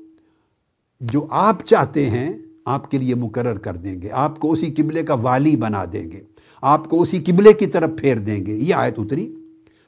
جو 1.01 1.27
آپ 1.29 1.65
چاہتے 1.65 2.09
ہیں، 2.09 2.33
آپ 2.65 2.91
کے 2.91 2.97
لیے 2.97 3.15
مقرر 3.15 3.57
کر 3.57 3.75
دیں 3.75 4.01
گے۔ 4.01 4.09
آپ 4.11 4.39
کو 4.39 4.51
اسی 4.51 4.73
قبلے 4.77 5.03
کا 5.03 5.13
والی 5.13 5.55
بنا 5.55 5.85
دیں 5.93 6.11
گے۔ 6.11 6.19
آپ 6.61 6.89
کو 6.89 7.01
اسی 7.01 7.23
قبلے 7.23 7.53
کی 7.53 7.65
طرف 7.65 7.89
پھیر 7.97 8.17
دیں 8.17 8.45
گے۔ 8.45 8.53
یہ 8.53 8.75
آیت 8.75 8.99
اتری۔ 8.99 9.35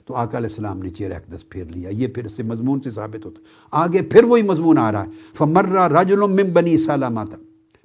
تو 0.06 0.16
آقا 0.16 0.38
علیہ 0.38 0.50
السلام 0.50 0.80
نے 0.80 0.90
چیر 0.90 1.12
اقدس 1.12 1.50
پھیر 1.50 1.66
لیا۔ 1.66 1.90
یہ 1.90 2.08
پھر 2.08 2.26
اس 2.26 2.32
سے 2.32 2.44
مضمون 2.44 2.82
سے 2.82 2.90
ثابت 2.90 3.26
ہوتا 3.26 3.42
آگے 3.72 4.02
پھر 4.02 4.24
وہی 4.24 4.44
مضمون 4.44 4.78
آ 4.78 4.92
رہا 4.92 5.04
ہے۔ 5.04 5.10
فمرہ 5.34 5.88
راجل 5.88 6.20
من 6.20 6.52
بنی 6.54 6.78
سالامہ 6.78 7.22
تھا 7.30 7.38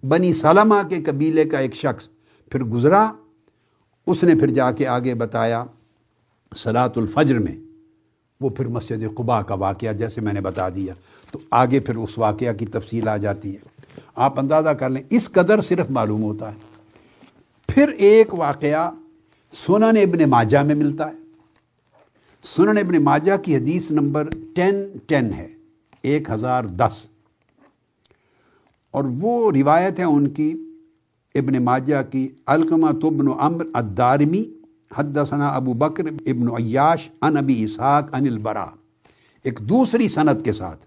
بنی 0.07 0.33
سالامہ 0.33 0.75
کے 0.91 1.03
قبیلے 1.03 1.45
کا 1.45 1.59
ایک 1.59 1.75
شخص 1.75 2.09
پھر 2.51 2.65
گزرا۔ 2.65 3.13
اس 4.07 4.25
نے 4.25 4.35
پھر 4.35 4.47
جا 4.47 4.71
کے 4.73 4.87
آگے 4.87 5.15
بتایا 5.15 5.65
صلاۃ 6.57 6.89
الفجر 6.97 7.39
میں 7.39 7.57
وہ 8.41 8.49
پھر 8.49 8.67
مسجد 8.67 9.17
قبا 9.17 9.43
کا 9.43 9.55
واقعہ 9.55 9.93
جیسے 9.93 10.21
میں 10.21 10.33
نے 10.33 10.41
بتا 10.41 10.69
دیا۔ 10.69 10.95
تو 11.33 11.39
آگے 11.51 11.81
پھر 11.81 11.97
اس 11.97 12.19
واقعہ 12.19 12.53
کی 12.53 12.67
تفصیل 12.67 13.09
آ 13.09 13.17
جاتی 13.17 13.55
ہے۔ 13.55 13.61
آپ 14.15 14.39
اندازہ 14.39 14.69
کر 14.69 14.91
لیں، 14.91 15.03
اس 15.11 15.31
قدر 15.31 15.61
صرف 15.61 15.91
معلوم 15.91 16.23
ہوتا 16.23 16.53
ہے۔ 16.53 16.57
پھر 17.67 17.89
ایک 17.89 18.35
واقعہ 18.35 18.91
سنن 19.53 19.97
ابن 20.03 20.31
ماجہ 20.31 20.59
میں 20.59 20.75
ملتا 20.75 21.11
ہے۔ 21.13 21.28
سنن 22.43 22.79
ابن 22.79 23.03
ماجہ 23.03 23.37
کی 23.43 23.57
حدیث 23.57 23.91
نمبر 23.91 24.29
ٹین 24.55 24.75
ٹین 25.07 25.33
ہے، 25.33 25.49
ایک 26.03 26.31
ہزار 26.31 26.65
دس۔ 26.65 27.09
اور 28.91 29.05
وہ 29.21 29.53
روایت 29.53 29.99
ہے 29.99 30.05
ان 30.05 30.29
کی 30.29 30.55
ابن 31.35 31.65
ماجہ 31.65 32.03
کی 32.11 32.29
القمہ 32.47 32.91
تبن 32.91 33.27
امر 33.41 33.65
الدارمی، 33.75 34.45
حدثنا 34.99 35.49
ابو 35.49 35.73
بکر 35.73 36.05
ابن 36.05 36.49
عیاش 36.49 37.11
ان 37.23 37.37
ابی 37.37 37.65
اسحاق 37.65 38.15
ان 38.15 38.27
البرا 38.27 38.67
ایک 39.45 39.59
دوسری 39.63 40.09
صنعت 40.09 40.45
کے 40.45 40.53
ساتھ۔ 40.53 40.87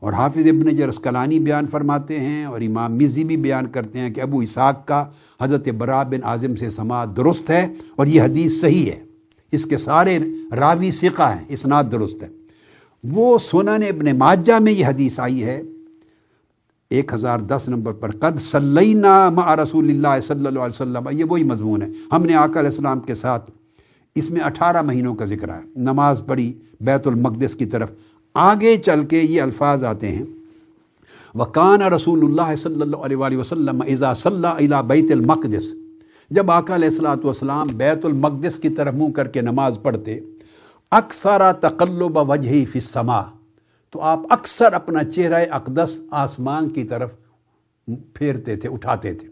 اور 0.00 0.12
حافظ 0.12 0.46
ابن 0.46 0.76
جرسکلانی 0.76 1.38
بیان 1.38 1.66
فرماتے 1.66 2.20
ہیں 2.20 2.44
اور 2.44 2.60
امام 2.60 2.94
مزی 2.94 3.24
بھی 3.24 3.36
بیان 3.36 3.66
کرتے 3.66 3.98
ہیں 3.98 4.10
کہ 4.10 4.20
ابو 4.20 4.38
اسحاق 4.38 4.86
کا 4.86 5.04
حضرت 5.40 5.68
برا 5.68 6.02
بن 6.02 6.24
اعظم 6.24 6.56
سے 6.56 6.70
سماعت 6.70 7.16
درست 7.16 7.50
ہے 7.50 7.72
اور 7.96 8.06
یہ 8.06 8.22
حدیث 8.22 8.60
صحیح 8.60 8.90
ہے۔ 8.90 9.04
اس 9.52 9.64
کے 9.64 9.76
سارے 9.76 10.18
راوی 10.56 10.90
سقہ 10.90 11.22
ہیں، 11.22 11.44
اسناد 11.48 11.84
درست 11.92 12.22
ہے 12.22 12.28
وہ 13.04 13.38
سنن 13.38 13.68
ابن 13.68 14.18
ماجہ 14.18 14.52
میں 14.52 14.72
یہ 14.72 14.86
حدیث 14.86 15.20
آئی 15.20 15.44
ہے، 15.44 15.62
ایک 16.90 17.14
ہزار 17.14 17.38
دس 17.38 17.68
نمبر 17.68 17.92
پر، 17.92 18.10
قد 18.10 18.38
صلینا 18.38 19.30
مع 19.30 19.56
رسول 19.56 19.88
اللہ 19.88 20.20
صلی 20.22 20.46
اللہ 20.46 20.60
علیہ 20.60 20.82
وسلم۔ 20.82 21.08
یہ 21.12 21.24
وہی 21.28 21.42
مضمون 21.42 21.82
ہے۔ 21.82 21.88
ہم 22.12 22.24
نے 22.24 22.34
آقا 22.34 22.60
علیہ 22.60 22.70
السلام 22.70 23.00
کے 23.00 23.14
ساتھ 23.14 23.50
اس 24.14 24.30
میں 24.30 24.40
اٹھارہ 24.40 24.82
مہینوں 24.82 25.14
کا 25.14 25.24
ذکر 25.24 25.48
ہے 25.48 25.60
نماز 25.76 26.22
پڑھی 26.26 26.52
بیت 26.80 27.06
المقدس 27.06 27.54
کی 27.54 27.66
طرف۔ 27.66 27.92
آگے 28.34 28.76
چل 28.76 29.04
کے 29.04 29.20
یہ 29.20 29.42
الفاظ 29.42 29.84
آتے 29.84 30.08
ہیں۔ 30.08 30.24
وقان 31.34 31.82
رسول 31.82 32.24
اللہ 32.24 32.56
صلی 32.56 32.82
اللہ 32.82 32.96
علیہ 32.96 33.36
وسلم 33.36 33.82
اذا 33.82 34.14
صلی 34.14 34.46
اللہ 34.56 34.82
بیت 34.82 35.10
المقدس۔ 35.10 35.74
جب 36.34 36.50
آقا 36.50 36.74
علیہ 36.74 36.88
السلاۃ 36.88 37.24
والسلام 37.24 37.66
بیت 37.76 38.04
المقدس 38.04 38.58
کی 38.58 38.68
طرف 38.68 38.94
منہ 38.94 39.10
کر 39.12 39.28
کے 39.28 39.40
نماز 39.40 39.78
پڑھتے، 39.82 40.18
اکثر 40.92 41.42
تقلب 41.60 42.18
وجہ 42.28 42.64
فی 42.72 42.78
السما 42.78 43.20
تو 43.90 44.00
آپ 44.00 44.20
اکثر 44.30 44.72
اپنا 44.72 45.02
چہرہ 45.04 45.44
اقدس 45.50 45.98
آسمان 46.10 46.68
کی 46.68 46.84
طرف 46.84 47.10
پھیرتے 48.14 48.56
تھے، 48.56 48.68
اٹھاتے 48.68 49.12
تھے۔ 49.14 49.28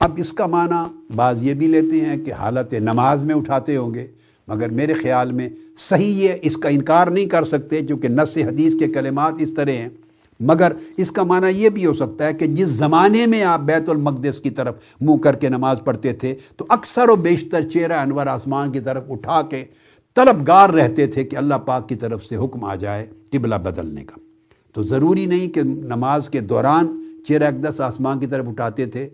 اب 0.00 0.12
اس 0.16 0.32
کا 0.32 0.46
معنی 0.46 0.82
بعض 1.16 1.42
یہ 1.42 1.54
بھی 1.54 1.66
لیتے 1.66 2.00
ہیں 2.00 2.16
کہ 2.16 2.32
حالت 2.32 2.72
نماز 2.82 3.22
میں 3.24 3.34
اٹھاتے 3.34 3.76
ہوں 3.76 3.94
گے، 3.94 4.06
مگر 4.48 4.68
میرے 4.70 4.94
خیال 4.94 5.32
میں 5.32 5.48
صحیح 5.78 6.14
یہ 6.22 6.34
اس 6.42 6.56
کا 6.56 6.68
انکار 6.68 7.06
نہیں 7.06 7.26
کر 7.26 7.44
سکتے، 7.44 7.86
چونکہ 7.86 8.08
نس 8.08 8.36
حدیث 8.36 8.78
کے 8.78 8.88
کلمات 8.88 9.34
اس 9.38 9.54
طرح 9.54 9.72
ہیں۔ 9.72 9.88
مگر 10.40 10.72
اس 10.96 11.10
کا 11.10 11.22
معنی 11.22 11.46
یہ 11.50 11.68
بھی 11.68 11.86
ہو 11.86 11.92
سکتا 11.92 12.26
ہے 12.26 12.34
کہ 12.34 12.46
جس 12.46 12.68
زمانے 12.68 13.26
میں 13.26 13.42
آپ 13.42 13.60
بیت 13.60 13.88
المقدس 13.88 14.40
کی 14.40 14.50
طرف 14.50 14.74
منہ 15.00 15.16
کر 15.16 15.34
کے 15.34 15.48
نماز 15.48 15.80
پڑھتے 15.84 16.12
تھے، 16.12 16.34
تو 16.56 16.66
اکثر 16.68 17.08
و 17.08 17.16
بیشتر 17.16 17.62
چہرہ 17.62 17.92
انور 17.92 18.26
آسمان 18.26 18.72
کی 18.72 18.80
طرف 18.80 19.02
اٹھا 19.08 19.42
کے 19.42 19.64
طلبگار 20.14 20.70
رہتے 20.70 21.06
تھے 21.06 21.24
کہ 21.24 21.36
اللہ 21.36 21.54
پاک 21.54 21.88
کی 21.88 21.94
طرف 21.94 22.24
سے 22.24 22.36
حکم 22.36 22.64
آ 22.64 22.74
جائے 22.74 23.06
قبلہ 23.32 23.54
بدلنے 23.54 24.04
کا۔ 24.04 24.18
تو 24.72 24.82
ضروری 24.82 25.26
نہیں 25.26 25.48
کہ 25.48 25.62
نماز 25.62 26.28
کے 26.28 26.40
دوران 26.40 27.02
چیر 27.26 27.42
اقدس 27.42 27.80
آسمان 27.80 28.18
کی 28.18 28.26
طرف 28.26 28.48
اٹھاتے 28.48 28.86
تھے، 28.86 29.08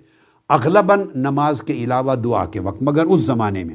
اغلباً 0.49 1.03
نماز 1.15 1.63
کے 1.63 1.73
علاوہ 1.73 2.15
دعا 2.15 2.45
کے 2.45 2.61
وقت، 2.61 2.83
مگر 2.83 3.05
اس 3.05 3.21
زمانے 3.21 3.65
میں۔ 3.65 3.75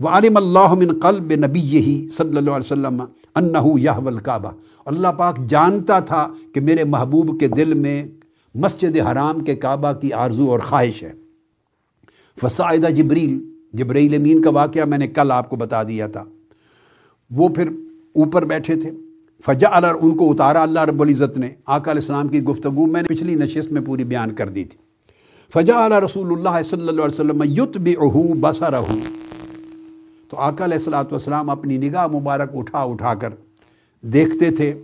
وہ 0.00 0.08
عالم 0.08 0.36
اللہ 0.36 0.74
من 0.74 0.98
قلب 1.00 1.32
نبی 1.46 1.60
یہی 1.60 2.08
صلی 2.12 2.28
اللہ 2.28 2.50
علیہ 2.50 2.72
وسلم 2.72 3.02
انہو 3.34 3.78
یہ 3.78 3.90
الکعبہ 3.90 4.50
اللہ 4.86 5.08
پاک 5.08 5.38
جانتا 5.48 6.00
تھا 6.00 6.28
کہ 6.54 6.60
میرے 6.60 6.84
محبوب 6.84 7.40
کے 7.40 7.48
دل 7.48 7.74
میں 7.74 8.06
مسجد 8.54 8.98
حرام 8.98 9.44
کے 9.44 9.54
کعبہ 9.54 9.92
کی 9.92 10.12
آرزو 10.12 10.50
اور 10.50 10.58
خواہش 10.58 11.02
ہے۔ 11.02 11.12
فسائدہ 12.42 12.86
جبریل 12.86 13.50
جبرائیل 13.72 14.14
امین 14.14 14.42
کا 14.42 14.50
واقعہ 14.50 14.84
میں 14.84 14.98
نے 14.98 15.06
کل 15.06 15.32
آپ 15.32 15.50
کو 15.50 15.56
بتا 15.56 15.82
دیا 15.82 16.06
تھا۔ 16.06 16.24
وہ 17.30 17.48
پھر 17.48 17.68
اوپر 18.14 18.44
بیٹھے 18.44 18.74
تھے۔ 18.74 18.90
فجا 19.46 19.68
ان 19.78 20.16
کو 20.16 20.30
اتارا 20.30 20.62
اللہ 20.62 20.80
رب 20.80 21.02
العزت 21.02 21.38
نے۔ 21.38 21.48
آقا 21.66 21.90
علیہ 21.90 22.00
السلام 22.00 22.28
کی 22.28 22.42
گفتگو 22.42 22.86
میں 22.86 23.02
نے 23.02 23.14
پچھلی 23.14 23.34
نشست 23.34 23.72
میں 23.72 23.82
پوری 23.82 24.04
بیان 24.04 24.34
کر 24.34 24.48
دی 24.48 24.64
تھی۔ 24.64 24.78
فجا 25.52 25.88
رسول 25.88 26.32
اللہ 26.32 26.62
صلی 26.62 26.88
اللہ 26.88 27.02
علیہ 27.02 27.20
وسلم 27.20 27.42
یت 27.46 27.78
بہو 27.78 28.34
بسا 28.40 28.70
تو 30.34 30.40
آقا 30.40 30.64
علیہ 30.64 30.76
السلاۃ 30.76 31.04
والسلام 31.04 31.50
اپنی 31.50 31.76
نگاہ 31.76 32.06
مبارک 32.06 32.50
اٹھا 32.54 32.82
اٹھا 32.82 33.14
کر 33.14 33.28
دیکھتے 34.02 34.50
تھے، 34.50 34.82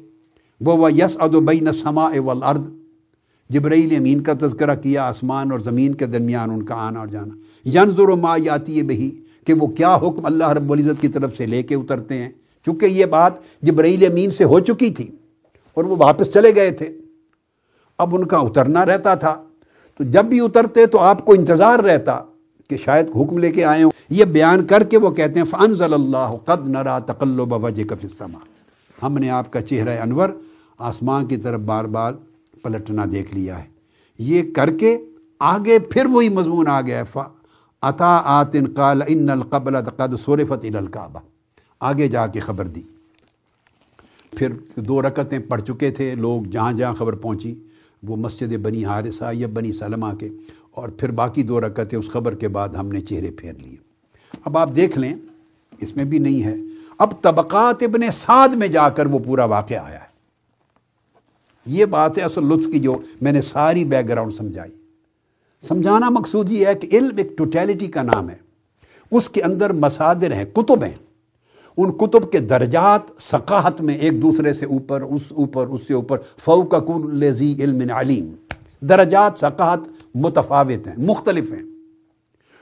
وہ 0.60 0.92
یس 0.92 1.16
ادبین 1.20 1.72
سما 1.72 2.10
والارض، 2.24 2.60
جبرائیل 3.50 3.96
امین 3.96 4.20
کا 4.20 4.32
تذکرہ 4.40 4.74
کیا، 4.74 5.04
آسمان 5.04 5.50
اور 5.50 5.58
زمین 5.58 5.94
کے 5.94 6.06
درمیان 6.06 6.50
ان 6.50 6.62
کا 6.62 6.74
آنا 6.74 7.00
اور 7.00 7.06
جانا۔ 7.06 7.34
ینظر 7.68 8.08
و 8.08 8.16
ما 8.16 8.36
یاتی 8.36 8.78
ہے 8.78 8.82
بہی، 8.82 9.10
کہ 9.44 9.52
وہ 9.52 9.66
کیا 9.66 9.96
حکم 9.96 10.26
اللہ 10.26 10.48
رب 10.48 10.72
العزت 10.72 11.02
کی 11.02 11.08
طرف 11.08 11.36
سے 11.36 11.46
لے 11.46 11.62
کے 11.62 11.74
اترتے 11.74 12.14
ہیں۔ 12.14 12.30
چونکہ 12.66 12.86
یہ 12.86 13.06
بات 13.06 13.32
جبرائیل 13.62 14.06
امین 14.10 14.30
سے 14.30 14.44
ہو 14.44 14.60
چکی 14.60 14.90
تھی 14.90 15.08
اور 15.74 15.84
وہ 15.84 15.96
واپس 15.98 16.32
چلے 16.32 16.54
گئے 16.54 16.70
تھے۔ 16.70 16.90
اب 17.98 18.14
ان 18.14 18.24
کا 18.26 18.38
اترنا 18.38 18.86
رہتا 18.86 19.14
تھا۔ 19.14 19.42
تو 19.98 20.04
جب 20.04 20.24
بھی 20.24 20.40
اترتے 20.40 20.86
تو 20.86 20.98
آپ 20.98 21.24
کو 21.24 21.32
انتظار 21.32 21.78
رہتا۔ 21.78 22.20
کہ 22.70 22.76
شاید 22.76 23.08
حکم 23.16 23.38
لے 23.38 23.50
کے 23.52 23.64
آئے 23.64 23.82
ہوں۔ 23.82 23.90
یہ 24.10 24.24
بیان 24.24 24.66
کر 24.66 24.82
کے 24.82 24.98
وہ 24.98 25.10
کہتے 25.10 25.40
ہیں 25.40 25.46
فنزل 25.46 25.94
اللہ 25.94 26.36
قد 26.44 26.68
نرا 26.68 26.98
تقلب 26.98 27.64
وجہ 27.64 27.84
کا 27.84 27.96
فسما 28.02 28.38
ہم 29.02 29.18
نے 29.18 29.30
آپ 29.30 29.52
کا 29.52 29.62
چہرہ 29.62 30.00
انور 30.00 30.28
آسمان 30.78 31.26
کی 31.26 31.36
طرف 31.36 31.60
بار 31.60 31.84
بار 31.84 32.14
پلٹنا 32.62 33.04
دیکھ 33.12 33.34
لیا 33.34 33.58
ہے۔ 33.58 33.68
یہ 34.18 34.42
کر 34.56 34.70
کے 34.76 34.98
آگے 35.38 35.78
پھر 35.78 36.06
وہی 36.06 36.28
مضمون 36.28 36.68
آ 36.68 36.80
گیا 36.80 37.02
ہے۔ 37.02 37.20
عطا 37.82 38.22
آتن 38.24 38.64
قال 38.74 39.02
ان 39.08 39.30
القبل 39.30 39.76
قد 39.96 40.18
صورفت 40.18 40.66
الکعبہ 40.76 41.20
آگے 41.80 42.08
جا 42.08 42.26
کے 42.26 42.40
خبر 42.40 42.66
دی۔ 42.66 42.82
پھر 44.30 44.52
دو 44.76 45.02
رکتیں 45.02 45.38
پڑھ 45.38 45.62
چکے 45.62 45.90
تھے۔ 45.90 46.14
لوگ 46.14 46.42
جہاں 46.42 46.72
جہاں 46.72 46.92
خبر 46.92 47.12
پہنچی، 47.12 47.54
وہ 48.02 48.16
مسجد 48.16 48.52
بنی 48.56 48.84
حارثہ 48.84 49.24
یا 49.32 49.46
بنی 49.52 49.72
سلمہ 49.72 50.14
کے۔ 50.18 50.28
اور 50.74 50.88
پھر 50.88 51.10
باقی 51.10 51.42
دو 51.42 51.60
رکتیں 51.60 51.98
اس 51.98 52.10
خبر 52.10 52.34
کے 52.34 52.48
بعد 52.48 52.68
ہم 52.68 52.88
نے 52.88 53.00
چہرے 53.00 53.30
پھیر 53.30 53.52
لیے۔ 53.52 53.76
اب 54.44 54.58
آپ 54.58 54.70
دیکھ 54.76 54.98
لیں، 54.98 55.14
اس 55.80 55.96
میں 55.96 56.04
بھی 56.04 56.18
نہیں 56.18 56.44
ہے۔ 56.44 56.54
اب 56.98 57.22
طبقات 57.22 57.82
ابن 57.82 58.10
سعد 58.12 58.48
میں 58.48 58.68
جا 58.68 58.88
کر 58.88 59.06
وہ 59.06 59.18
پورا 59.18 59.44
واقعہ 59.44 59.84
آیا 59.84 60.00
ہے۔ 60.00 60.10
یہ 61.66 61.84
بات 61.84 62.18
ہے 62.18 62.22
اصل 62.22 62.46
لطف 62.46 62.66
کی 62.72 62.78
جو 62.78 62.98
میں 63.20 63.32
نے 63.32 63.40
ساری 63.40 63.84
بیک 63.84 64.08
گراؤنڈ 64.08 64.34
سمجھائی۔ 64.34 64.72
سمجھانا 65.68 66.08
مقصود 66.08 66.52
یہ 66.52 66.66
ہے 66.66 66.74
کہ 66.74 66.88
علم 66.92 67.16
ایک 67.16 67.38
ٹوٹیلٹی 67.38 67.86
کا 67.86 68.02
نام 68.02 68.30
ہے۔ 68.30 68.36
اس 69.12 69.28
کے 69.28 69.42
اندر 69.42 69.72
مسادر 69.72 70.32
ہیں، 70.32 70.44
کتب 70.44 70.84
ہیں۔ 70.84 70.94
ان 71.76 71.92
کتب 71.92 72.32
کے 72.32 72.38
درجات 72.38 73.00
ثقافت 73.20 73.80
میں 73.80 73.94
ایک 73.94 74.22
دوسرے 74.22 74.52
سے 74.52 74.64
اوپر، 74.64 75.00
اس 75.00 75.22
اوپر، 75.30 75.66
اس 75.66 75.86
سے 75.86 75.94
اوپر۔ 75.94 76.18
فوق 76.38 76.70
کل 76.86 77.32
ذی 77.32 77.62
علم 77.62 77.90
علیم۔ 77.90 78.32
درجات 78.86 79.40
ثقافت 79.40 79.99
متفاوت 80.14 80.86
ہیں، 80.86 80.94
مختلف 80.98 81.52
ہیں۔ 81.52 81.62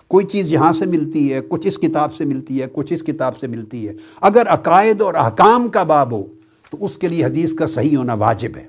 کوئی 0.08 0.26
چیز 0.26 0.52
یہاں 0.52 0.72
سے 0.72 0.86
ملتی 0.86 1.32
ہے، 1.32 1.40
کچھ 1.48 1.66
اس 1.66 1.78
کتاب 1.78 2.14
سے 2.14 2.24
ملتی 2.24 2.62
ہے، 2.62 2.66
کچھ 2.72 2.92
اس 2.92 3.02
کتاب 3.02 3.38
سے 3.38 3.46
ملتی 3.46 3.88
ہے۔ 3.88 3.92
اگر 4.20 4.46
عقائد 4.46 5.02
اور 5.02 5.14
احکام 5.14 5.68
کا 5.68 5.82
باب 5.82 6.12
ہو، 6.12 6.24
تو 6.70 6.84
اس 6.84 6.98
کے 6.98 7.08
لیے 7.08 7.24
حدیث 7.24 7.54
کا 7.54 7.66
صحیح 7.66 7.96
ہونا 7.96 8.14
واجب 8.14 8.56
ہے۔ 8.56 8.66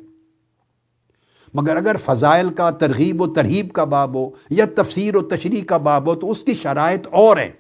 مگر 1.54 1.76
اگر 1.76 1.96
فضائل 2.04 2.50
کا 2.50 2.70
ترغیب 2.70 3.22
و 3.22 3.28
ترہیب 3.28 3.72
کا 3.72 3.84
باب 3.84 4.15
ہو 4.15 4.30
یا 4.50 4.65
تفسیر 4.76 5.15
و 5.15 5.22
تشریح 5.22 5.63
کا 5.63 5.78
باب 5.78 6.08
ہو، 6.08 6.15
تو 6.15 6.32
اس 6.32 6.44
کی 6.44 6.54
شرائط 6.54 7.08
اور 7.12 7.38
ہیں۔ 7.38 7.52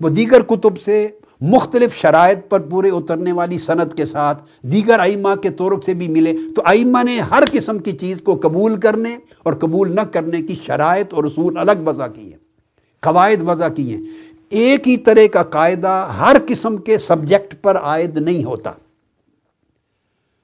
وہ 0.00 0.08
دیگر 0.08 0.42
کتب 0.42 0.78
سے 0.78 1.08
مختلف 1.50 1.96
شرائط 1.96 2.38
پر 2.48 2.60
پورے 2.60 2.90
اترنے 2.90 3.32
والی 3.32 3.58
صنعت 3.58 3.94
کے 3.94 4.04
ساتھ 4.06 4.42
دیگر 4.62 5.00
ائمہ 5.00 5.34
کے 5.42 5.50
طورق 5.50 5.84
سے 5.84 5.94
بھی 5.94 6.08
ملے، 6.08 6.32
تو 6.56 6.62
ائمہ 6.64 7.02
نے 7.02 7.20
ہر 7.20 7.42
قسم 7.52 7.78
کی 7.78 7.92
چیز 7.92 8.22
کو 8.22 8.38
قبول 8.42 8.80
کرنے 8.80 9.16
اور 9.42 9.52
قبول 9.52 9.94
نہ 9.94 10.00
کرنے 10.00 10.42
کی 10.42 10.54
شرائط 10.62 11.14
اور 11.14 11.24
اصول 11.24 11.58
الگ 11.58 11.86
وضع 11.86 12.06
کی 12.06 12.22
ہیں 12.22 12.38
قواعد 13.00 13.42
وضع 13.46 13.68
کی 13.68 13.94
ہیں 13.94 14.02
ایک 14.48 14.88
ہی 14.88 14.96
طرح 14.96 15.26
کا 15.32 15.42
قاعدہ 15.42 16.14
ہر 16.18 16.36
قسم 16.46 16.76
کے 16.76 16.98
سبجیکٹ 16.98 17.54
پر 17.62 17.76
عائد 17.76 18.16
نہیں 18.16 18.44
ہوتا۔ 18.44 18.70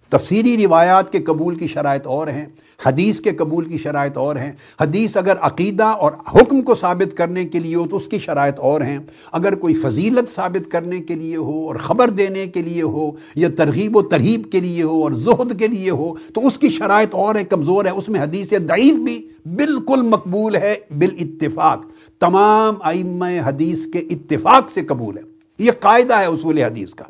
تفسیری 0.09 0.65
روایات 0.67 1.13
کے 1.13 1.21
قبول 1.21 1.55
کی 1.55 1.67
شرائط 1.67 2.07
اور 2.07 2.29
ہیں، 2.29 2.47
حدیث 2.87 3.21
کے 3.21 3.31
قبول 3.31 3.65
کی 3.65 3.77
شرائط 3.77 4.19
اور 4.19 4.37
ہیں۔ 4.37 4.53
حدیث 4.81 5.17
اگر 5.17 5.35
عقیدہ 5.41 5.85
اور 5.85 6.13
حکم 6.13 6.63
کو 6.63 6.75
ثابت 6.75 7.17
کرنے 7.17 7.45
کے 7.45 7.61
لیے 7.61 7.75
ہو 7.75 7.87
تو 7.89 7.97
اس 7.97 8.07
کی 8.07 8.19
شرائط 8.19 8.61
اور 8.61 8.81
ہیں۔ 8.81 8.99
اگر 9.33 9.55
کوئی 9.55 9.75
فضیلت 9.75 10.29
ثابت 10.29 10.71
کرنے 10.71 10.99
کے 10.99 11.15
لیے 11.15 11.37
ہو 11.37 11.67
اور 11.67 11.77
خبر 11.77 12.11
دینے 12.11 12.47
کے 12.47 12.63
لیے 12.63 12.83
ہو 12.83 13.11
یا 13.35 13.49
ترغیب 13.57 13.97
و 13.97 14.03
ترہیب 14.03 14.51
کے 14.53 14.61
لیے 14.61 14.83
ہو 14.83 15.03
اور 15.03 15.13
زہد 15.13 15.59
کے 15.59 15.69
لیے 15.69 15.91
ہو 15.91 16.15
تو 16.35 16.47
اس 16.47 16.59
کی 16.59 16.69
شرائط 16.69 17.15
اور 17.15 17.35
ہے 17.35 17.45
کمزور 17.45 17.85
ہے 17.85 17.91
اس 17.91 18.09
میں 18.09 18.21
حدیث 18.21 18.51
ضعیف 18.51 18.95
بھی 18.95 19.29
بالکل 19.47 20.03
مقبول 20.03 20.57
ہے، 20.57 20.75
بالاتفاق۔ 20.99 21.87
تمام 22.21 22.75
ائمہ 22.85 23.25
حدیث 23.45 23.87
کے 23.87 23.99
اتفاق 23.99 24.71
سے 24.71 24.83
قبول 24.83 25.19
ہے۔ 25.19 25.23
یہ 25.59 25.71
قاعدہ 25.81 26.15
ہے 26.15 26.27
اصول 26.27 26.59
حدیث 26.59 26.91
کا۔ 26.91 27.05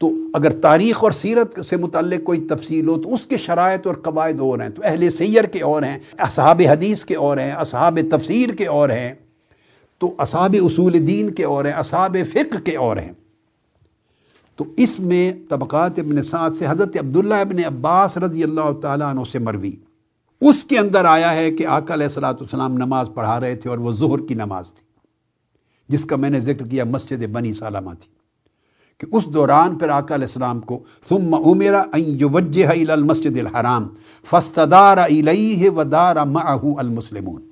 تو 0.00 0.10
اگر 0.34 0.50
تاریخ 0.60 1.02
اور 1.04 1.12
سیرت 1.12 1.60
سے 1.66 1.76
متعلق 1.76 2.24
کوئی 2.24 2.40
تفصیل 2.46 2.88
ہو 2.88 3.02
تو 3.02 3.14
اس 3.14 3.26
کے 3.26 3.36
شرائط 3.36 3.86
اور 3.86 3.94
قواعد 3.94 4.40
اور 4.40 4.58
ہیں، 4.58 4.68
تو 4.68 4.82
اہل 4.84 5.10
سیر 5.10 5.44
کے 5.44 5.62
اور 5.62 5.82
ہیں، 5.82 5.98
اصحاب 6.18 6.62
حدیث 6.70 7.04
کے 7.04 7.16
اور 7.16 7.38
ہیں، 7.38 7.52
اصحاب 7.52 7.98
تفسیر 8.10 8.54
کے 8.54 8.66
اور 8.66 8.88
ہیں، 8.88 9.14
تو 9.98 10.14
اصحاب 10.18 10.56
اصول 10.62 11.06
دین 11.06 11.30
کے 11.30 11.44
اور 11.44 11.64
ہیں، 11.64 11.72
اصحاب 11.72 12.16
فقہ 12.32 12.58
کے 12.58 12.76
اور 12.76 12.96
ہیں۔ 12.96 13.12
تو 14.58 14.64
اس 14.76 14.98
میں 15.00 15.32
طبقات 15.48 15.98
ابن 15.98 16.22
سعد 16.22 16.50
سے 16.50 16.66
حضرت 16.66 16.96
عبداللہ 16.96 17.34
ابن 17.34 17.64
عباس 17.64 18.16
رضی 18.18 18.42
اللہ 18.44 18.72
تعالیٰ 18.82 19.10
عنہ 19.10 19.20
سے 19.32 19.38
مروی۔ 19.38 19.72
اس 20.42 20.64
کے 20.64 20.78
اندر 20.78 21.04
آیا 21.04 21.34
ہے 21.34 21.50
کہ 21.50 21.66
آقا 21.66 21.94
علیہ 21.94 22.06
السلاۃ 22.06 22.34
والسلام 22.34 22.76
نماز 22.76 23.10
پڑھا 23.14 23.38
رہے 23.40 23.56
تھے 23.56 23.70
اور 23.70 23.78
وہ 23.78 23.92
ظہر 23.92 24.26
کی 24.26 24.34
نماز 24.34 24.68
تھی، 24.68 24.84
جس 25.88 26.04
کا 26.04 26.16
میں 26.16 26.30
نے 26.30 26.40
ذکر 26.40 26.66
کیا 26.66 26.84
مسجد 26.84 27.24
بنی 27.26 27.52
سالمہ 27.52 27.90
تھی۔ 28.00 28.10
کہ 29.00 29.16
اس 29.16 29.26
دوران 29.26 29.74
پھر 29.74 29.88
آقا 29.88 30.14
علیہ 30.14 30.26
السلام 30.26 30.60
کو، 30.60 30.78
ثم 31.08 31.34
عمر 31.34 31.74
یوجہ 31.96 32.66
الى 32.66 32.90
المسجد 32.90 33.38
الحرام، 33.38 33.88
فاستدار 34.24 34.96
الیہ 34.96 35.70
ودار 35.70 36.16
معه 36.16 36.70
المسلمون۔ 36.76 37.42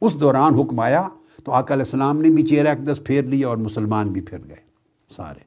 اس 0.00 0.20
دوران 0.20 0.54
حکم 0.54 0.80
آیا 0.80 1.08
تو 1.44 1.52
آقا 1.52 1.74
علیہ 1.74 1.84
السلام 1.84 2.20
نے 2.20 2.28
بھی 2.28 2.42
چہرہ 2.42 2.68
اقدس 2.68 3.04
پھیر 3.04 3.22
لیا 3.22 3.48
اور 3.48 3.56
مسلمان 3.56 4.08
بھی 4.08 4.20
پھر 4.20 4.38
گئے 4.48 4.56
سارے۔ 5.16 5.40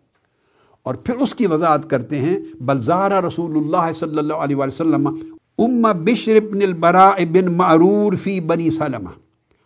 اور 0.84 0.96
پھر 0.96 1.16
اس 1.16 1.36
کی 1.36 1.48
وضاحت 1.48 1.90
کرتے 1.90 2.20
ہیں 2.20 2.40
بلزارہ 2.62 3.22
رسول 3.22 3.58
اللہ 3.58 3.92
صلی 3.92 4.18
اللہ 4.18 4.34
علیہ 4.34 4.56
وسلم، 4.56 5.08
ام 5.58 5.82
بشر 5.82 6.40
بن 6.52 6.62
البراء 6.62 7.26
بن 7.34 7.58
معرور 7.58 8.14
فی 8.14 8.40
بنی 8.40 8.70
سلمہ۔ 8.70 9.10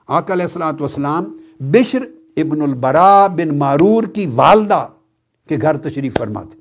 آقا 0.08 0.34
علیہ 0.34 0.46
السلام 0.46 0.76
والسلام 0.80 1.36
بشر 1.60 2.00
ابن 2.38 2.62
البراء 2.62 3.28
بن 3.28 3.58
معرور 3.58 4.04
کی 4.04 4.26
والدہ 4.36 4.88
کہ 5.48 5.58
گھر 5.62 5.78
تشریف 5.78 6.18
فرما 6.18 6.42
تھے 6.42 6.60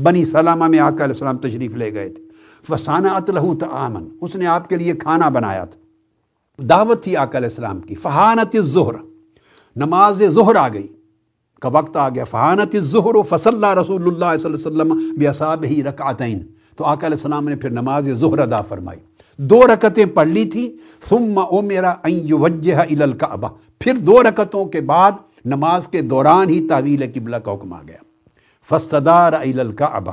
بنی 0.00 0.24
سلامہ 0.24 0.64
میں 0.64 0.78
آقا 0.78 0.94
علیہ 0.94 1.14
السلام 1.14 1.38
تشریف 1.38 1.74
لے 1.74 1.94
گئے 1.94 2.08
تھے۔ 2.08 2.22
فسانہ 2.68 3.08
اطلح 3.08 3.42
تعامن 3.60 4.08
اس 4.20 4.36
نے 4.36 4.46
آپ 4.46 4.68
کے 4.68 4.76
لیے 4.76 4.92
کھانا 4.92 5.28
بنایا 5.28 5.64
تھا۔ 5.64 5.80
دعوت 6.62 7.02
تھی 7.02 7.16
آقا 7.16 7.38
علیہ 7.38 7.48
السلام 7.48 7.80
کی۔ 7.80 7.94
فہانت 7.94 8.56
ظہر 8.60 8.94
نماز 9.76 10.22
ظہر 10.28 10.56
آ 10.56 10.68
گئی۔ 10.68 10.86
کا 11.60 11.68
وقت 11.68 11.96
آ 11.96 12.08
گیا۔ 12.08 12.24
فہانت 12.24 12.76
ظہر 12.76 13.14
و 13.14 13.22
فصل 13.22 13.54
اللہ 13.54 13.80
رسول 13.80 14.02
اللہ 14.02 14.40
صلی 14.42 14.52
اللہ 14.52 14.82
علیہ 14.82 14.92
وسلم 14.92 15.14
بیاساب 15.18 15.64
ہی 15.64 15.82
رکعتین 15.82 16.38
تو 16.76 16.84
آقا 16.84 17.06
علیہ 17.06 17.16
السلام 17.16 17.48
نے 17.48 17.56
پھر 17.56 17.70
نماز 17.70 18.10
ظہر 18.12 18.38
ادا 18.38 18.60
فرمائی۔ 18.60 19.00
دو 19.36 19.66
رکتیں 19.66 20.06
پڑھ 20.06 20.28
لی 20.28 20.44
تھیں 20.44 20.68
ثم 21.08 21.38
او 21.38 21.62
میرا 21.62 21.94
یوجہ 22.08 22.74
الکعبہ 22.74 23.48
پھر 23.78 23.96
دو 23.96 24.22
رکتوں 24.22 24.64
کے 24.64 24.80
بعد 24.80 25.12
نماز 25.44 25.88
کے 25.88 26.00
دوران 26.00 26.48
ہی 26.48 26.68
تعویل 26.68 27.04
قبلہ 27.14 27.36
کا 27.36 27.52
حکم 27.52 27.72
آ 27.72 27.80
گیا۔ 27.88 28.11
فستدار 28.68 29.32
الکعبہ 29.32 30.12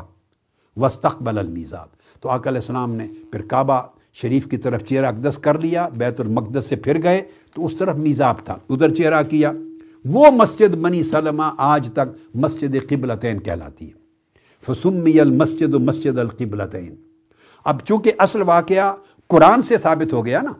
وسطبل 0.77 1.37
المیزاب 1.37 1.87
تو 2.21 2.29
آقا 2.29 2.49
علیہ 2.49 2.59
السلام 2.59 2.95
نے 2.95 3.07
پھر 3.31 3.41
کعبہ 3.41 3.81
شریف 4.13 4.47
کی 4.47 4.57
طرف 4.57 4.83
چہرہ 4.83 5.05
اقدس 5.05 5.37
کر 5.37 5.59
لیا، 5.59 5.89
بیت 5.95 6.19
المقدس 6.19 6.65
سے 6.65 6.75
پھر 6.75 7.03
گئے، 7.03 7.21
تو 7.55 7.65
اس 7.65 7.75
طرف 7.75 7.95
میزاب 7.95 8.35
تھا۔ 8.45 8.57
ادھر 8.69 8.93
چہرہ 8.93 9.23
کیا، 9.23 9.51
وہ 10.05 10.31
مسجد 10.31 10.75
بنی 10.75 11.03
سلمہ 11.03 11.43
آج 11.57 11.89
تک 11.93 12.35
مسجد 12.35 12.75
قبلتین 12.89 13.39
کہلاتی 13.39 13.87
ہے۔ 13.87 13.93
فسمی 14.61 15.19
المسجد 15.19 15.73
مسجد 15.73 16.17
القبلتین۔ 16.17 16.95
اب 17.65 17.81
چونکہ 17.85 18.11
اصل 18.17 18.41
واقعہ 18.41 18.95
قرآن 19.27 19.61
سے 19.61 19.77
ثابت 19.77 20.13
ہو 20.13 20.25
گیا 20.25 20.41
نا، 20.41 20.51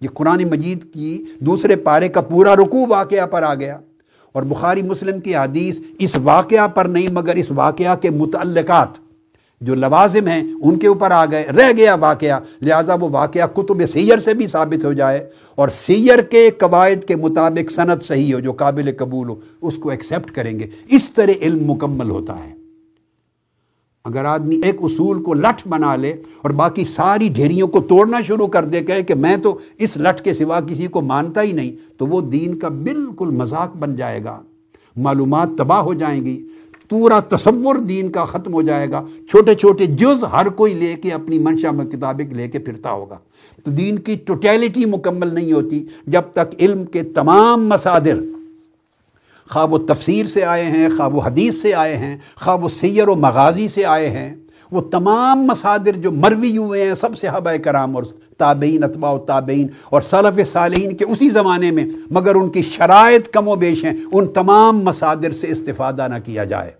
یہ 0.00 0.08
قرآن 0.14 0.44
مجید 0.50 0.94
کی 0.94 1.24
دوسرے 1.40 1.76
پارے 1.76 2.08
کا 2.08 2.20
پورا 2.20 2.56
رکوع 2.56 2.86
واقعہ 2.86 3.26
پر 3.26 3.42
آ 3.42 3.54
گیا۔ 3.54 3.80
اور 4.34 4.42
بخاری 4.42 4.82
مسلم 4.82 5.20
کی 5.20 5.36
حدیث 5.36 5.80
اس 5.98 6.16
واقعہ 6.22 6.68
پر 6.68 6.84
نہیں، 6.84 7.08
مگر 7.12 7.34
اس 7.34 7.50
واقعہ 7.50 7.96
کے 7.96 8.10
متعلقات 8.10 8.88
جو 9.60 9.74
لوازم 9.74 10.26
ہیں، 10.26 10.42
ان 10.62 10.78
کے 10.78 10.86
اوپر 10.86 11.10
آ 11.10 11.24
گئے، 11.24 11.46
رہ 11.46 11.72
گیا 11.76 11.94
واقعہ۔ 11.94 12.40
لہٰذا 12.62 12.94
وہ 12.94 13.08
واقعہ 13.10 13.46
کتب 13.46 13.86
سیر 13.86 14.18
سے 14.18 14.34
بھی 14.34 14.46
ثابت 14.46 14.84
ہو 14.84 14.92
جائے 14.92 15.26
اور 15.54 15.68
سیر 15.68 16.18
کے 16.18 16.50
قواعد 16.58 17.04
کے 17.04 17.16
مطابق 17.16 17.70
صنعت 17.70 18.04
صحیح 18.04 18.34
ہو، 18.34 18.40
جو 18.40 18.52
قابل 18.52 18.90
قبول 18.98 19.28
ہو، 19.28 19.34
اس 19.62 19.74
کو 19.74 19.90
ایکسیپٹ 19.90 20.30
کریں 20.30 20.60
گے۔ 20.60 20.66
اس 20.88 21.10
طرح 21.10 21.32
علم 21.42 21.72
مکمل 21.72 22.10
ہوتا 22.10 22.36
ہے۔ 22.38 22.63
اگر 24.04 24.24
آدمی 24.24 24.56
ایک 24.56 24.76
اصول 24.82 25.22
کو 25.22 25.34
لٹھ 25.34 25.68
بنا 25.68 25.96
لے 25.96 26.14
اور 26.42 26.50
باقی 26.50 26.84
ساری 26.84 27.28
ڈھیریوں 27.28 27.68
کو 27.68 27.80
توڑنا 27.80 28.20
شروع 28.20 28.46
کر 28.46 28.64
دے، 28.64 28.80
کہے 28.80 29.02
کہ 29.02 29.14
میں 29.14 29.36
تو 29.36 29.58
اس 29.78 29.96
لٹھ 29.96 30.22
کے 30.22 30.34
سوا 30.34 30.60
کسی 30.60 30.86
کو 30.86 31.00
مانتا 31.00 31.42
ہی 31.42 31.52
نہیں، 31.52 31.72
تو 31.98 32.06
وہ 32.06 32.20
دین 32.20 32.58
کا 32.58 32.68
بالکل 32.68 33.30
مذاق 33.30 33.76
بن 33.76 33.96
جائے 33.96 34.24
گا۔ 34.24 34.42
معلومات 34.96 35.48
تباہ 35.58 35.80
ہو 35.80 35.94
جائیں 35.94 36.24
گی، 36.24 36.46
پورا 36.88 37.20
تصور 37.20 37.76
دین 37.76 38.12
کا 38.12 38.24
ختم 38.24 38.54
ہو 38.54 38.62
جائے 38.62 38.90
گا۔ 38.90 39.02
چھوٹے 39.30 39.54
چھوٹے 39.54 39.86
جز 39.86 40.24
ہر 40.32 40.48
کوئی 40.48 40.74
لے 40.74 40.94
کے 41.02 41.12
اپنی 41.12 41.38
منشا 41.38 41.70
میں 41.70 41.84
لے 42.32 42.48
کے 42.48 42.58
پھرتا 42.58 42.90
ہوگا۔ 42.90 43.18
تو 43.64 43.70
دین 43.70 43.98
کی 43.98 44.16
ٹوٹیلٹی 44.16 44.84
مکمل 44.84 45.34
نہیں 45.34 45.52
ہوتی 45.52 45.86
جب 46.06 46.22
تک 46.32 46.54
علم 46.58 46.84
کے 46.84 47.02
تمام 47.02 47.68
مسادر 47.68 48.18
خواہ 49.48 49.66
وہ 49.66 49.78
تفسیر 49.78 50.26
سے 50.26 50.44
آئے 50.44 50.64
ہیں 50.64 50.88
خواہ 50.96 51.08
وہ 51.08 51.20
حدیث 51.24 51.62
سے 51.62 51.74
آئے 51.74 51.96
ہیں 51.96 52.16
خواہ 52.36 52.56
وہ 52.56 52.68
سیر 52.68 53.08
و 53.08 53.14
مغازی 53.14 53.68
سے 53.68 53.84
آئے 53.84 54.10
ہیں۔ 54.10 54.34
وہ 54.70 54.80
تمام 54.80 55.42
مسادر 55.42 55.92
جو 55.96 56.12
مروی 56.12 56.56
ہوئے 56.56 56.86
ہیں، 56.86 56.94
سب 56.94 57.18
صحابہ 57.18 57.56
کرام 57.56 57.96
اور 57.96 58.04
تابعین، 58.38 58.84
اتباع 58.84 59.12
و 59.12 59.18
تابعین 59.18 59.66
اور 59.90 60.00
صلف 60.00 60.48
صالحین 60.48 60.92
کے 60.92 61.04
اسی 61.04 61.28
زمانے 61.28 61.70
میں، 61.70 61.86
مگر 62.10 62.34
ان 62.34 62.48
کی 62.48 62.62
شرائط 62.62 63.28
کم 63.28 63.48
و 63.48 63.54
بیش 63.54 63.84
ہیں۔ 63.84 63.92
ان 64.12 64.28
تمام 64.28 64.84
مسادر 64.84 65.30
سے 65.30 65.46
استفادہ 65.50 66.08
نہ 66.08 66.14
کیا 66.24 66.44
جائے۔ 66.44 66.70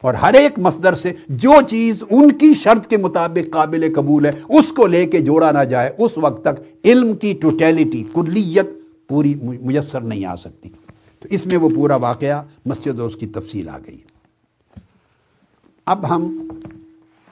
اور 0.00 0.14
ہر 0.14 0.34
ایک 0.34 0.58
مصدر 0.58 0.94
سے 0.94 1.12
جو 1.28 1.52
چیز 1.68 2.02
ان 2.10 2.32
کی 2.32 2.54
شرط 2.54 2.86
کے 2.86 2.96
مطابق 2.96 3.52
قابل 3.52 3.92
قبول 3.94 4.26
ہے، 4.26 4.32
اس 4.48 4.72
کو 4.72 4.86
لے 4.86 5.06
کے 5.06 5.18
جوڑا 5.18 5.50
نہ 5.50 5.64
جائے، 5.64 5.90
اس 5.98 6.18
وقت 6.18 6.44
تک 6.44 6.86
علم 6.86 7.16
کی 7.16 7.32
ٹوٹیلٹی، 7.32 8.04
کلیت 8.14 8.66
پوری 9.08 9.34
میسر 9.42 10.00
نہیں 10.00 10.24
آ 10.24 10.34
سکتی۔ 10.34 10.68
تو 11.22 11.28
اس 11.30 11.46
میں 11.46 11.56
وہ 11.56 11.68
پورا 11.74 11.96
واقعہ 11.96 12.42
مسجد 12.66 13.00
و 13.00 13.06
اس 13.06 13.16
کی 13.16 13.26
تفصیل 13.26 13.68
آ 13.68 13.78
گئی۔ 13.78 14.00
اب 15.86 16.14
ہم 16.14 16.48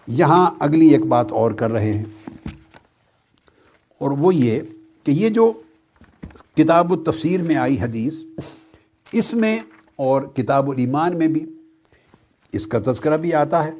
یہاں 0.06 0.50
اگلی 0.58 0.88
ایک 0.88 1.06
بات 1.06 1.32
اور 1.32 1.52
کر 1.52 1.70
رہے 1.70 1.92
ہیں 1.92 2.04
اور 3.98 4.10
وہ 4.10 4.34
یہ 4.34 4.60
کہ 5.04 5.10
یہ 5.10 5.28
جو 5.28 5.52
کتاب 6.56 6.92
و 6.92 6.96
میں 7.42 7.54
آئی 7.54 7.80
حدیث، 7.80 8.14
اس 9.12 9.34
میں 9.34 9.58
اور 9.96 10.22
کتاب 10.22 10.70
الایمان 10.70 11.18
میں 11.18 11.28
بھی 11.28 11.46
اس 12.52 12.66
کا 12.66 12.78
تذکرہ 12.78 13.16
بھی 13.16 13.34
آتا 13.34 13.64
ہے۔ 13.64 13.70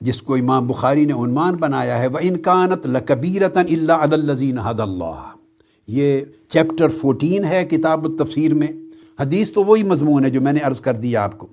جس 0.00 0.22
کو 0.22 0.34
امام 0.34 0.66
بخاری 0.66 1.04
نے 1.04 1.12
عنوان 1.12 1.54
بنایا 1.54 1.98
ہے 1.98 2.06
وہ 2.06 2.18
انکانت 2.22 2.86
لکبیرتاً 2.86 3.66
اللہ 3.70 3.92
الزین 3.92 4.58
حد 4.58 4.80
اللہ۔ 4.80 5.28
یہ 5.86 6.20
چیپٹر 6.48 6.88
فورٹین 6.88 7.44
ہے 7.44 7.64
کتاب 7.64 8.04
التفسیر 8.04 8.54
میں۔ 8.54 8.68
حدیث 9.20 9.52
تو 9.52 9.64
وہی 9.64 9.82
مضمون 9.82 10.24
ہے 10.24 10.30
جو 10.30 10.40
میں 10.40 10.52
نے 10.52 10.60
عرض 10.60 10.80
کر 10.80 10.94
دیا 10.94 11.24
آپ 11.24 11.38
کو۔ 11.38 11.46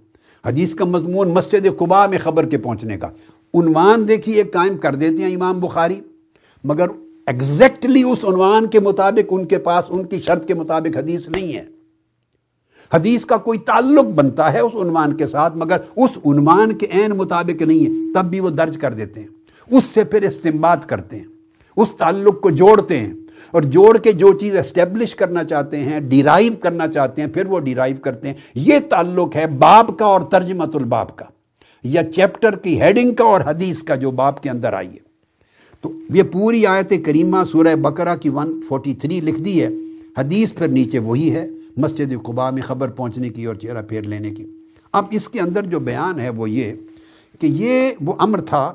حدیث 0.46 0.76
کا 0.76 0.86
مضمون 0.86 1.30
مسجد 1.30 1.68
قبا 1.78 2.08
میں 2.08 2.18
خبر 2.18 2.46
کے 2.46 2.58
پہنچنے 2.58 2.98
کا۔ 2.98 3.08
عنوان 3.54 4.08
دیکھیے 4.08 4.44
قائم 4.44 4.78
کر 4.78 4.96
دیتے 4.96 5.24
ہیں 5.24 5.36
امام 5.36 5.60
بخاری۔ 5.60 6.00
مگر 6.63 6.88
ایگزیکٹلی 7.28 8.04
اس 8.04 8.26
عنوان 8.26 8.68
کے 8.68 8.80
مطابق، 8.80 9.28
ان 9.30 9.46
کے 9.46 9.58
پاس، 9.58 9.86
ان 9.89 10.06
کی 10.06 10.20
شرط 10.20 10.46
کے 10.46 10.54
مطابق 10.54 10.98
حدیث 10.98 11.30
نہیں 11.30 11.54
ہے۔ 11.54 11.65
حدیث 12.94 13.26
کا 13.26 13.38
کوئی 13.38 13.60
تعلق 13.60 14.06
بنتا 14.06 14.54
ہے 14.54 14.60
اس 14.60 14.76
عنوان 14.76 15.18
کے 15.18 15.28
ساتھ، 15.28 15.58
مگر 15.58 15.78
اس 15.96 16.18
عنوان 16.26 16.78
کے 16.78 16.88
عین 16.94 17.12
مطابق 17.12 17.62
نہیں 17.62 17.86
ہے۔ 17.86 18.13
تب 18.13 18.30
بھی 18.30 18.39
وہ 18.39 18.50
درج 18.50 18.78
کر 18.78 18.94
دیتے 18.94 19.20
ہیں۔ 19.20 19.28
اس 19.72 19.84
سے 19.84 20.04
پھر 20.04 20.22
استعمال 20.22 20.78
کرتے 20.88 21.18
ہیں۔ 21.18 21.26
اس 21.76 21.92
تعلق 21.92 22.42
کو 22.42 22.50
جوڑتے 22.50 22.98
ہیں۔ 22.98 23.13
اور 23.52 23.62
جوڑ 23.62 23.98
کے 23.98 24.12
جو 24.12 24.32
چیز 24.34 24.56
اسٹیبلش 24.58 25.16
کرنا 25.16 25.44
چاہتے 25.44 25.78
ہیں 25.78 26.00
ڈیرائیو 26.00 26.54
کرنا 26.60 26.88
چاہتے 26.88 27.22
ہیں، 27.22 27.28
پھر 27.28 27.46
وہ 27.46 27.60
ڈیرائیو 27.60 27.96
کرتے 28.02 28.28
ہیں۔ 28.28 28.36
یہ 28.56 28.80
تعلق 28.90 29.36
ہے 29.36 29.46
باب 29.48 29.92
کا 30.00 30.06
اور 30.06 30.22
ترجمت 30.22 30.76
الباب 30.76 31.16
کا، 31.16 31.26
یا 31.84 32.12
چیپٹر 32.12 32.56
کی 32.56 32.82
ہیڈنگ 32.82 33.14
کا 33.14 33.24
اور 33.24 33.42
حدیث 33.46 33.84
کا 33.84 33.96
جو 33.96 34.12
باب 34.12 34.42
کے 34.44 34.50
اندر 34.50 34.74
آئی 34.74 34.90
ہے۔ 34.90 35.08
تو 35.82 35.92
یہ 36.10 36.24
پوری 36.24 36.66
آیت 36.66 36.94
کریمہ 37.06 37.44
سورہ 37.44 37.76
بقرہ 37.76 38.16
کی 38.16 38.30
ون 38.30 38.60
فورٹی 38.68 38.94
تھری 38.94 39.20
لکھ 39.22 39.42
دی 39.42 39.62
ہے۔ 39.64 39.70
حدیث 40.18 40.54
پھر 40.54 40.68
نیچے 40.68 41.00
وہی 41.00 41.32
ہے، 41.32 41.48
مسجد 41.78 42.14
قبا 42.24 42.50
میں 42.50 42.62
خبر 42.62 42.90
پہنچنے 42.90 43.30
کی 43.30 43.46
اور 43.46 43.56
چہرہ 43.56 43.82
پھیر 43.82 44.02
لینے 44.02 44.32
کی۔ 44.32 44.46
اب 44.92 45.06
اس 45.12 45.30
کے 45.30 45.40
اندر 45.40 45.66
جو 45.66 45.80
بیان 45.80 46.20
ہے 46.20 46.30
وہ 46.30 46.50
یہ 46.50 46.74
کہ 47.40 47.48
یہ 47.48 47.90
وہ 48.02 48.14
امر 48.18 48.42
تھا 48.42 48.74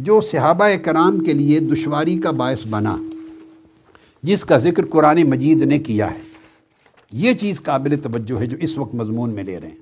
جو 0.00 0.20
صحابہ 0.20 0.68
کرام 0.82 1.18
کے 1.18 1.32
لیے 1.32 1.58
دشواری 1.60 2.18
کا 2.18 2.30
باعث 2.30 2.66
بنا۔ 2.70 2.96
جس 4.24 4.44
کا 4.44 4.56
ذکر 4.56 4.86
قرآن 4.86 5.22
مجید 5.22 5.62
نے 5.62 5.78
کیا 5.78 6.14
ہے۔ 6.14 6.22
یہ 7.12 7.32
چیز 7.32 7.62
قابل 7.62 8.00
توجہ 8.00 8.40
ہے 8.40 8.46
جو 8.46 8.56
اس 8.60 8.78
وقت 8.78 8.94
مضمون 8.94 9.30
میں 9.30 9.42
لے 9.42 9.60
رہے 9.60 9.68
ہیں۔ 9.68 9.76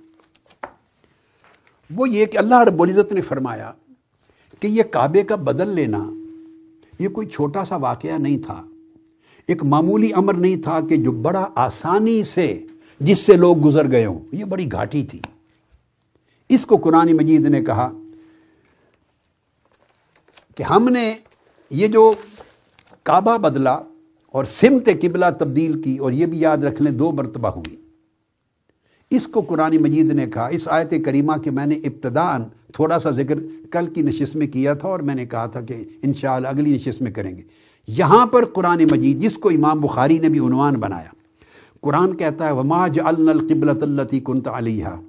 وہ 1.96 2.08
یہ 2.08 2.26
کہ 2.26 2.38
اللہ 2.38 2.62
رب 2.62 2.82
العزت 2.82 3.12
نے 3.12 3.20
فرمایا 3.20 3.72
کہ 4.60 4.66
یہ 4.66 4.82
کعبے 4.82 5.22
کا 5.22 5.36
بدل 5.36 5.68
لینا 5.68 6.10
یہ 6.98 7.08
کوئی 7.08 7.26
چھوٹا 7.26 7.64
سا 7.64 7.76
واقعہ 7.76 8.18
نہیں 8.18 8.38
تھا۔ 8.38 8.62
ایک 9.46 9.64
معمولی 9.64 10.12
امر 10.14 10.34
نہیں 10.34 10.62
تھا 10.62 10.80
کہ 10.88 10.96
جو 10.96 11.12
بڑا 11.12 11.48
آسانی 11.54 12.24
سے 12.24 12.62
جس 13.00 13.18
سے 13.18 13.36
لوگ 13.36 13.66
گزر 13.66 13.90
گئے 13.90 14.06
ہوں۔ 14.06 14.20
یہ 14.32 14.44
بڑی 14.44 14.72
گھاٹی 14.72 15.02
تھی۔ 15.02 15.20
اس 16.48 16.66
کو 16.66 16.76
قرآن 16.76 17.16
مجید 17.16 17.46
نے 17.46 17.64
کہا 17.64 17.92
کہ 20.56 20.62
ہم 20.62 20.88
نے 20.88 21.14
یہ 21.70 21.86
جو 21.86 22.12
کعبہ 23.02 23.36
بدلا 23.36 23.78
اور 24.32 24.44
سمت 24.44 24.88
قبلہ 25.02 25.26
تبدیل 25.38 25.82
کی 25.82 25.98
اور 25.98 26.12
یہ 26.12 26.26
بھی 26.26 26.40
یاد 26.40 26.58
رکھ 26.58 26.82
لیں 26.82 26.92
دو 26.92 27.12
مرتبہ 27.12 27.48
ہوئی۔ 27.48 27.76
اس 29.10 29.26
کو 29.26 29.40
قرآن 29.40 29.76
مجید 29.76 30.12
نے 30.12 30.26
کہا، 30.26 30.46
اس 30.46 30.68
آیت 30.68 30.94
کریمہ 31.04 31.32
کے 31.44 31.50
میں 31.50 31.66
نے 31.66 31.74
ابتدان 31.74 32.44
تھوڑا 32.74 32.98
سا 32.98 33.10
ذکر 33.10 33.38
کل 33.70 33.86
کی 33.86 34.02
نشست 34.02 34.36
میں 34.36 34.46
کیا 34.46 34.74
تھا 34.74 34.88
اور 34.88 35.00
میں 35.00 35.14
نے 35.14 35.26
کہا 35.26 35.46
تھا 35.46 35.60
کہ 35.60 35.84
انشاءاللہ 36.02 36.48
اگلی 36.48 36.74
نشست 36.74 37.02
میں 37.02 37.10
کریں 37.10 37.36
گے۔ 37.36 37.42
یہاں 37.86 38.26
پر 38.26 38.44
قرآن 38.44 38.84
مجید، 38.90 39.20
جس 39.20 39.38
کو 39.38 39.48
امام 39.48 39.80
بخاری 39.80 40.18
نے 40.18 40.28
بھی 40.28 40.38
عنوان 40.38 40.74
بنایا، 40.74 41.12
قرآن 41.80 42.16
کہتا 42.16 42.46
ہے، 42.46 42.52
وما 42.52 42.88
جعلنا 42.88 43.30
القبلۃ 43.30 43.82
التي 43.82 44.20
كنت 44.20 44.48
عليها 44.48 45.00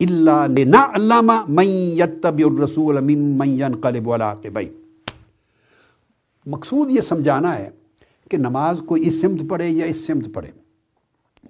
الا 0.00 0.46
لنعلم 0.46 1.32
من 1.48 1.66
يتبع 1.66 2.54
الرسول 2.54 3.00
ممن 3.00 3.48
ينقلب 3.48 4.12
على 4.12 4.24
عقبيه۔ 4.24 4.70
مقصود 6.46 6.90
یہ 6.90 7.00
سمجھانا 7.00 7.58
ہے 7.58 7.81
کہ 8.32 8.38
نماز 8.38 8.82
کو 8.86 8.94
اس 8.94 9.20
سمت 9.20 9.40
پڑھے 9.48 9.68
یا 9.68 9.86
اس 9.86 10.06
سمت 10.06 10.34
پڑھے 10.34 10.50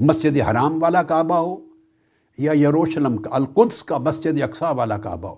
مسجد 0.00 0.36
حرام 0.50 0.82
والا 0.82 1.02
کعبہ 1.02 1.34
ہو 1.34 1.56
یا 2.38 2.52
یروشلم 2.52 3.16
کا 3.16 3.30
القدس 3.32 3.82
کا 3.82 3.98
مسجد 3.98 4.42
اقسا 4.42 4.70
والا 4.70 4.98
کعبہ 4.98 5.28
ہو۔ 5.28 5.34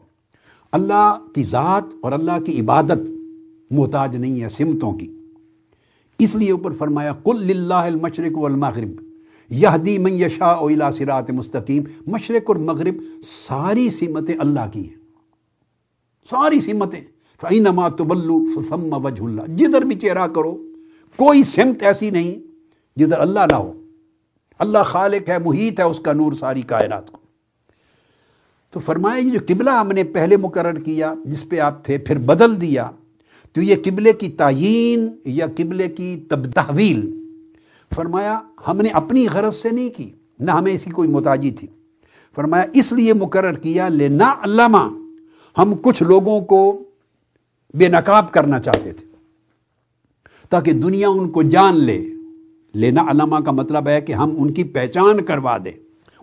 اللہ 0.72 1.18
کی 1.34 1.42
ذات 1.42 1.84
اور 2.02 2.12
اللہ 2.12 2.40
کی 2.46 2.60
عبادت 2.60 3.10
محتاج 3.70 4.16
نہیں 4.16 4.42
ہے 4.42 4.48
سمتوں 4.48 4.92
کی۔ 4.92 5.16
اس 6.18 6.34
لیے 6.34 6.52
اوپر 6.52 6.72
فرمایا 6.72 7.12
کل 7.24 7.46
اللہ 7.50 7.74
المشرق 7.74 8.38
والمغرب، 8.38 9.00
یہدی 9.50 9.98
من 9.98 10.12
یشا 10.12 10.52
الا 10.52 10.90
سرات 10.90 11.30
مستقیم۔ 11.30 11.82
مشرق 12.06 12.42
اور 12.46 12.56
مغرب 12.56 12.94
ساری 13.22 13.90
سمتیں 13.90 14.34
اللہ 14.38 14.70
کی 14.72 14.88
ہیں۔ 14.88 15.02
ساری 16.30 16.60
سمتیں۔ 16.60 17.00
فعینما 17.40 17.88
تبلو 17.88 18.38
فسم 18.54 19.04
وجہ 19.04 19.22
اللہ 19.22 19.42
جدھر 19.56 19.82
بھی 19.82 19.96
چہرہ 19.96 20.26
کرو 20.26 20.56
کوئی 21.16 21.42
سمت 21.42 21.82
ایسی 21.82 22.10
نہیں 22.10 22.38
جدھر 22.98 23.18
اللہ 23.18 23.40
نہ 23.50 23.56
ہو۔ 23.56 23.72
اللہ 24.58 24.78
خالق 24.84 25.28
ہے، 25.28 25.38
محیط 25.38 25.80
ہے، 25.80 25.84
اس 25.84 25.98
کا 25.98 26.12
نور 26.12 26.32
ساری 26.32 26.62
کائنات 26.62 27.10
کو۔ 27.10 27.18
تو 28.70 28.80
فرمایا 28.80 29.18
یہ 29.18 29.30
جو 29.30 29.38
قبلہ 29.48 29.70
ہم 29.70 29.88
نے 29.88 30.04
پہلے 30.04 30.36
مقرر 30.36 30.78
کیا، 30.78 31.14
جس 31.24 31.48
پہ 31.48 31.58
آپ 31.58 31.84
تھے، 31.84 31.98
پھر 31.98 32.18
بدل 32.18 32.60
دیا، 32.60 32.90
تو 33.52 33.62
یہ 33.62 33.76
قبلے 33.84 34.12
کی 34.12 34.28
تعین 34.28 35.08
یا 35.24 35.46
قبلے 35.56 35.88
کی 35.88 36.24
تب 36.28 36.52
تحویل۔ 36.52 37.28
فرمایا 37.94 38.40
ہم 38.68 38.76
نے 38.76 38.88
اپنی 38.88 39.26
غرض 39.32 39.54
سے 39.54 39.70
نہیں 39.70 39.90
کی، 39.90 40.10
نہ 40.40 40.50
ہمیں 40.50 40.72
اسی 40.72 40.90
کوئی 40.90 41.08
متاجی 41.08 41.50
تھی۔ 41.50 41.68
فرمایا 42.34 42.64
اس 42.72 42.92
لیے 42.92 43.14
مقرر 43.14 43.52
کیا 43.52 43.88
لینا 43.88 44.34
علامہ 44.42 44.88
ہم 45.58 45.74
کچھ 45.82 46.02
لوگوں 46.02 46.40
کو 46.40 46.82
بے 47.74 47.88
نقاب 47.88 48.32
کرنا 48.32 48.58
چاہتے 48.58 48.92
تھے۔ 48.92 49.13
تاکہ 50.54 50.72
دنیا 50.72 51.08
ان 51.08 51.30
کو 51.30 51.42
جان 51.42 51.80
لے۔ 51.80 52.10
لینا 52.74 53.04
علامہ 53.10 53.36
کا 53.44 53.50
مطلب 53.50 53.88
ہے 53.88 54.00
کہ 54.00 54.12
ہم 54.12 54.42
ان 54.42 54.52
کی 54.52 54.64
پہچان 54.64 55.24
کروا 55.24 55.56
دیں۔ 55.64 55.72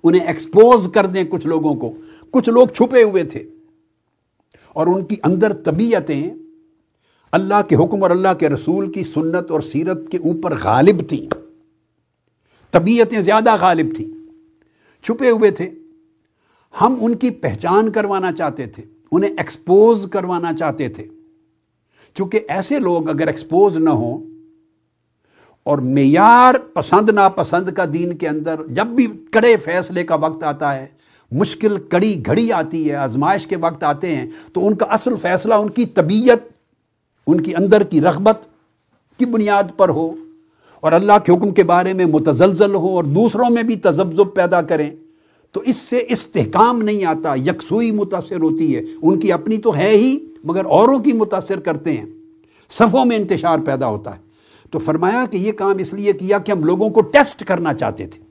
انہیں 0.04 0.28
ایکسپوز 0.28 0.88
کر 0.94 1.06
دیں 1.06 1.24
کچھ 1.24 1.48
لوگوں 1.48 1.76
کو۔ 1.76 1.94
کچھ 2.32 2.50
لوگ 2.50 2.68
چھپے 2.68 3.04
ہوئے 3.04 3.24
تھے۔ 3.24 3.44
اور 4.74 4.88
ان 4.88 5.06
کی 5.06 5.16
اندر 5.24 5.54
طبیعتیں 5.54 6.30
اللہ 7.32 7.62
کے 7.70 7.76
حکم 7.76 8.04
اور 8.04 8.12
اللہ 8.12 8.34
کے 8.40 8.50
رسول 8.50 8.92
کی 8.92 9.04
سنت 9.04 9.52
اور 9.52 9.62
سیرت 9.62 10.10
کے 10.12 10.18
اوپر 10.18 10.56
غالب 10.64 11.10
تھیں۔ 11.10 11.34
طبیعتیں 12.72 13.22
زیادہ 13.22 13.56
غالب 13.62 13.96
تھیں۔ 13.96 14.08
چھپے 15.04 15.30
ہوئے 15.30 15.52
تھے۔ 15.52 15.70
ہم 16.82 16.96
ان 17.02 17.16
کی 17.16 17.30
پہچان 17.30 17.92
کروانا 17.92 18.32
چاہتے 18.32 18.66
تھے۔ 18.66 18.84
انہیں 19.12 19.32
ایکسپوز 19.38 20.08
کروانا 20.12 20.54
چاہتے 20.54 20.90
تھے۔ 20.90 21.06
چونکہ 22.14 22.40
ایسے 22.48 22.80
لوگ 22.80 23.10
اگر 23.10 23.28
ایکسپوز 23.28 23.78
نہ 23.78 23.90
ہوں 23.90 24.26
اور 25.64 25.78
معیار 25.78 26.56
پسند 26.74 27.10
ناپسند 27.10 27.70
کا 27.70 27.86
دین 27.94 28.14
کے 28.14 28.28
اندر 28.28 28.56
جب 28.68 28.88
بھی 28.88 29.08
کڑے 29.32 29.58
فیصلے 29.58 30.04
کا 30.04 30.16
وقت 30.16 30.44
آتا 30.44 30.76
ہے، 30.76 30.86
مشکل 31.32 31.78
کڑی 31.90 32.24
گھڑی 32.26 32.52
آتی 32.52 32.90
ہے، 32.90 32.96
آزمائش 32.96 33.48
کے 33.48 33.56
وقت 33.56 33.84
آتے 33.84 34.16
ہیں، 34.16 34.30
تو 34.54 34.68
ان 34.68 34.76
کا 34.76 34.86
اصل 34.86 35.16
فیصلہ 35.22 35.54
ان 35.54 35.70
کی 35.70 35.86
طبیعت، 35.86 36.38
ان 37.28 37.42
کی 37.42 37.56
اندر 37.56 37.84
کی 37.84 38.02
رغبت 38.02 38.46
کی 39.20 39.26
بنیاد 39.26 39.64
پر 39.78 39.90
ہو 39.90 40.12
اور 40.80 40.92
اللہ 40.92 41.14
کے 41.26 41.32
حکم 41.32 41.52
کے 41.52 41.64
بارے 41.64 41.94
میں 41.94 42.06
متزلزل 42.06 42.76
ہو 42.76 42.96
اور 42.96 43.04
دوسروں 43.04 43.50
میں 43.50 43.64
بھی 43.64 43.76
تذبذب 43.76 44.34
پیدا 44.34 44.62
کریں، 44.62 44.92
تو 45.52 45.60
اس 45.60 45.76
سے 45.76 46.06
استحکام 46.10 46.82
نہیں 46.82 47.06
آتا، 47.06 47.36
یکسوئی 47.36 47.92
متاثر 47.92 48.40
ہوتی 48.40 48.76
ہے۔ 48.76 48.82
ان 49.02 49.20
کی 49.20 49.32
اپنی 49.32 49.58
تو 49.58 49.76
ہے 49.76 49.90
ہی۔ 49.90 50.18
مگر 50.44 50.66
اوروں 50.66 51.00
کی 51.00 51.14
متاثر 51.14 51.60
کرتے 51.60 51.98
ہیں۔ 51.98 52.06
صفوں 52.70 53.06
میں 53.06 53.18
انتشار 53.18 53.60
پیدا 53.60 53.88
ہوتا 53.88 54.16
ہے۔ 54.16 54.22
تو 54.72 54.80
فرمایا 54.80 55.26
کہ 55.32 55.38
یہ 55.38 55.52
کام 55.52 55.78
اس 55.78 55.94
لیے 55.94 56.14
کیا 56.14 56.38
کہ 56.38 56.52
ہم 56.52 56.64
لوگوں 56.64 56.90
کو 56.90 57.02
ٹیسٹ 57.02 57.46
کرنا 57.46 57.74
چاہتے 57.74 58.08
تھے۔ 58.08 58.24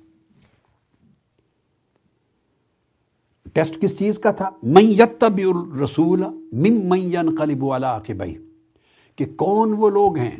ٹیسٹ 3.53 3.81
کس 3.81 3.99
چیز 3.99 4.19
کا 4.19 4.31
تھا؟ 4.31 4.51
میں 4.63 4.83
یتب 4.83 5.37
الرسول 5.37 6.21
مم 6.53 6.89
مین 6.89 7.35
قلب 7.39 7.65
والا 7.65 7.99
کے 7.99 8.15
بھائی 8.15 8.35
کہ 9.17 9.27
کون 9.37 9.75
وہ 9.79 9.91
لوگ 9.91 10.17
ہیں 10.17 10.37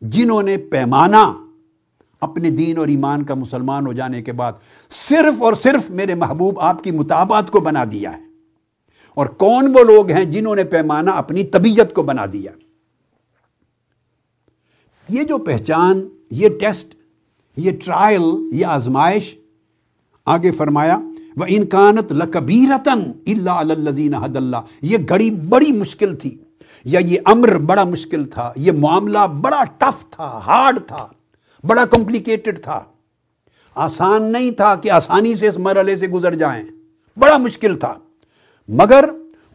جنہوں 0.00 0.42
نے 0.42 0.56
پیمانہ 0.56 1.32
اپنے 2.20 2.50
دین 2.50 2.78
اور 2.78 2.88
ایمان 2.88 3.24
کا 3.24 3.34
مسلمان 3.34 3.86
ہو 3.86 3.92
جانے 3.92 4.22
کے 4.22 4.32
بعد 4.32 4.52
صرف 4.90 5.42
اور 5.42 5.54
صرف 5.54 5.90
میرے 5.90 6.14
محبوب 6.14 6.60
آپ 6.60 6.84
کی 6.84 6.90
مطابعت 6.90 7.50
کو 7.50 7.60
بنا 7.60 7.84
دیا 7.92 8.16
ہے۔ 8.16 8.33
اور 9.14 9.26
کون 9.26 9.72
وہ 9.74 9.84
لوگ 9.84 10.10
ہیں 10.10 10.24
جنہوں 10.24 10.56
نے 10.56 10.64
پیمانہ 10.64 11.10
اپنی 11.10 11.44
طبیعت 11.44 11.92
کو 11.94 12.02
بنا 12.02 12.26
دیا؟ 12.32 12.50
یہ 15.08 15.22
جو 15.22 15.38
پہچان، 15.38 16.08
یہ 16.30 16.48
ٹیسٹ، 16.60 16.94
یہ 17.56 17.72
ٹرائل، 17.84 18.22
یہ 18.52 18.66
آزمائش، 18.66 19.34
آگے 20.26 20.50
فرمایا 20.50 20.98
وہ 21.36 21.44
انکانت 21.48 22.12
لکبیرتن 22.12 23.02
اللہ 23.26 23.50
الزین 23.50 24.14
حد 24.14 24.36
اللہ، 24.36 24.56
یہ 24.82 24.98
گھڑی 25.08 25.30
بڑی 25.30 25.72
مشکل 25.72 26.16
تھی، 26.16 26.38
یا 26.84 27.00
یہ 27.00 27.18
امر 27.24 27.58
بڑا 27.58 27.84
مشکل 27.84 28.24
تھا، 28.24 28.52
یہ 28.56 28.72
معاملہ 28.72 29.26
بڑا 29.40 29.62
ٹف 29.78 30.04
تھا، 30.10 30.40
ہارڈ 30.46 30.80
تھا، 30.86 31.06
بڑا 31.64 31.84
کمپلیکیٹڈ 31.84 32.62
تھا۔ 32.62 32.82
آسان 33.74 34.22
نہیں 34.22 34.50
تھا 34.50 34.74
کہ 34.74 34.90
آسانی 34.90 35.34
سے 35.34 35.48
اس 35.48 35.56
مرحلے 35.58 35.96
سے 35.96 36.08
گزر 36.08 36.34
جائیں، 36.34 36.64
بڑا 37.16 37.36
مشکل 37.36 37.76
تھا۔ 37.76 37.94
مگر 38.68 39.04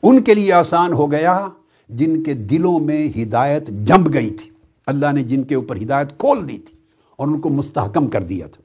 ان 0.04 0.22
کے 0.22 0.34
لیے 0.34 0.54
آسان 0.54 0.94
ہو 0.94 1.12
گیا 1.12 1.48
جن 1.90 2.24
کے 2.24 2.34
دلوں 2.34 2.80
میں 2.80 3.08
ہدایت 3.18 3.68
جمپ 3.68 4.14
گئی 4.14 4.30
تھی۔ 4.30 4.50
اللہ 4.88 5.12
نے 5.12 5.24
جن 5.24 5.44
کے 5.44 5.56
اوپر 5.56 5.76
ہدایت 5.76 6.18
کھول 6.18 6.48
دی 6.50 6.58
تھی 6.58 6.78
اور 7.16 7.28
ان 7.28 7.40
کو 7.42 7.50
مستحکم 7.50 8.08
کر 8.08 8.24
دیا 8.24 8.48
تھا۔ 8.48 8.62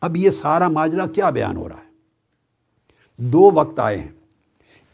اب 0.00 0.16
یہ 0.16 0.30
سارا 0.30 0.68
ماجرا 0.68 1.06
کیا 1.06 1.30
بیان 1.30 1.56
ہو 1.56 1.68
رہا 1.68 1.76
ہے؟ 1.76 1.92
دو 3.16 3.50
وقت 3.54 3.80
آئے 3.80 3.98
ہیں۔ 3.98 4.08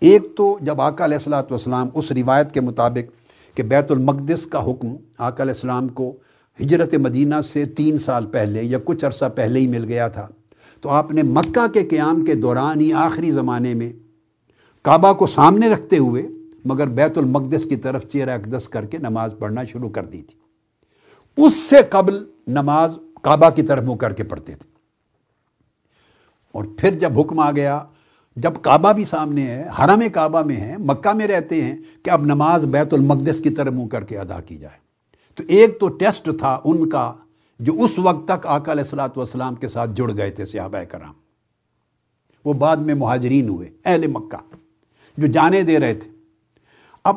ایک 0.00 0.26
تو 0.36 0.58
جب 0.60 0.80
آقا 0.80 1.04
علیہ 1.04 1.16
السلاۃ 1.16 1.50
والسلام 1.50 1.88
اس 1.94 2.12
روایت 2.12 2.52
کے 2.52 2.60
مطابق 2.60 3.56
کہ 3.56 3.62
بیت 3.62 3.90
المقدس 3.90 4.46
کا 4.46 4.64
حکم 4.64 4.88
آقا 5.18 5.42
علیہ 5.42 5.54
السلام 5.54 5.88
کو 5.88 6.16
ہجرت 6.60 6.94
مدینہ 6.94 7.40
سے 7.40 7.64
تین 7.64 7.98
سال 7.98 8.26
پہلے 8.26 8.62
یا 8.62 8.78
کچھ 8.84 9.04
عرصہ 9.04 9.24
پہلے 9.34 9.60
ہی 9.60 9.66
مل 9.66 9.84
گیا 9.84 10.08
تھا، 10.08 10.26
تو 10.80 10.88
آپ 10.88 11.12
نے 11.12 11.22
مکہ 11.22 11.66
کے 11.72 11.82
قیام 11.84 12.24
کے 12.24 12.34
دوران 12.34 12.80
ہی 12.80 12.92
آخری 12.92 13.30
زمانے 13.30 13.74
میں 13.74 13.92
کعبہ 14.82 15.12
کو 15.12 15.26
سامنے 15.26 15.68
رکھتے 15.68 15.98
ہوئے، 15.98 16.28
مگر 16.64 16.86
بیت 16.86 17.18
المقدس 17.18 17.64
کی 17.68 17.76
طرف 17.76 18.06
چہرہ 18.06 18.30
اقدس 18.30 18.68
کر 18.68 18.86
کے 18.86 18.98
نماز 18.98 19.34
پڑھنا 19.38 19.64
شروع 19.64 19.88
کر 19.88 20.04
دی 20.04 20.22
تھی۔ 20.22 20.38
اس 21.44 21.54
سے 21.54 21.76
قبل 21.90 22.24
نماز 22.46 22.98
کعبہ 23.22 23.50
کی 23.50 23.62
طرف 23.62 23.84
منہ 23.84 23.94
کر 23.94 24.12
کے 24.12 24.24
پڑھتے 24.24 24.54
تھے۔ 24.54 24.70
اور 26.52 26.64
پھر 26.76 26.94
جب 26.94 27.20
حکم 27.20 27.38
آ 27.38 27.50
گیا، 27.50 27.84
جب 28.36 28.52
کعبہ 28.62 28.92
بھی 28.92 29.04
سامنے 29.04 29.46
ہے، 29.46 29.68
حرم 29.78 30.02
کعبہ 30.12 30.42
میں 30.42 30.56
ہے، 30.56 30.76
مکہ 30.78 31.14
میں 31.14 31.26
رہتے 31.26 31.64
ہیں 31.64 31.76
کہ 32.02 32.10
اب 32.10 32.22
نماز 32.22 32.64
بیت 32.64 32.94
المقدس 32.94 33.40
کی 33.40 33.50
طرف 33.50 33.72
منہ 33.72 33.86
کر 33.86 34.04
کے 34.04 34.18
ادا 34.18 34.40
کی 34.40 34.56
جائے۔ 34.56 34.78
تو 35.34 35.42
ایک 35.48 35.80
تو 35.80 35.88
ٹیسٹ 35.88 36.30
تھا 36.38 36.60
ان 36.64 36.88
کا 36.88 37.12
جو 37.58 37.72
اس 37.72 37.98
وقت 37.98 38.24
تک 38.24 38.46
آقا 38.46 38.72
علیہ 38.72 38.82
السلاۃ 38.82 39.08
والسلام 39.16 39.54
کے 39.54 39.68
ساتھ 39.68 39.90
جڑ 39.94 40.16
گئے 40.16 40.30
تھے 40.30 40.46
صحابہ 40.46 40.84
کرام۔ 40.84 41.12
وہ 42.44 42.52
بعد 42.52 42.76
میں 42.76 42.94
مہاجرین 42.94 43.48
ہوئے، 43.48 43.70
اہل 43.84 44.06
مکہ۔ 44.06 44.59
جو 45.20 45.26
جانے 45.26 45.62
دے 45.62 45.78
رہے 45.78 45.94
تھے۔ 45.94 46.10
اب 47.04 47.16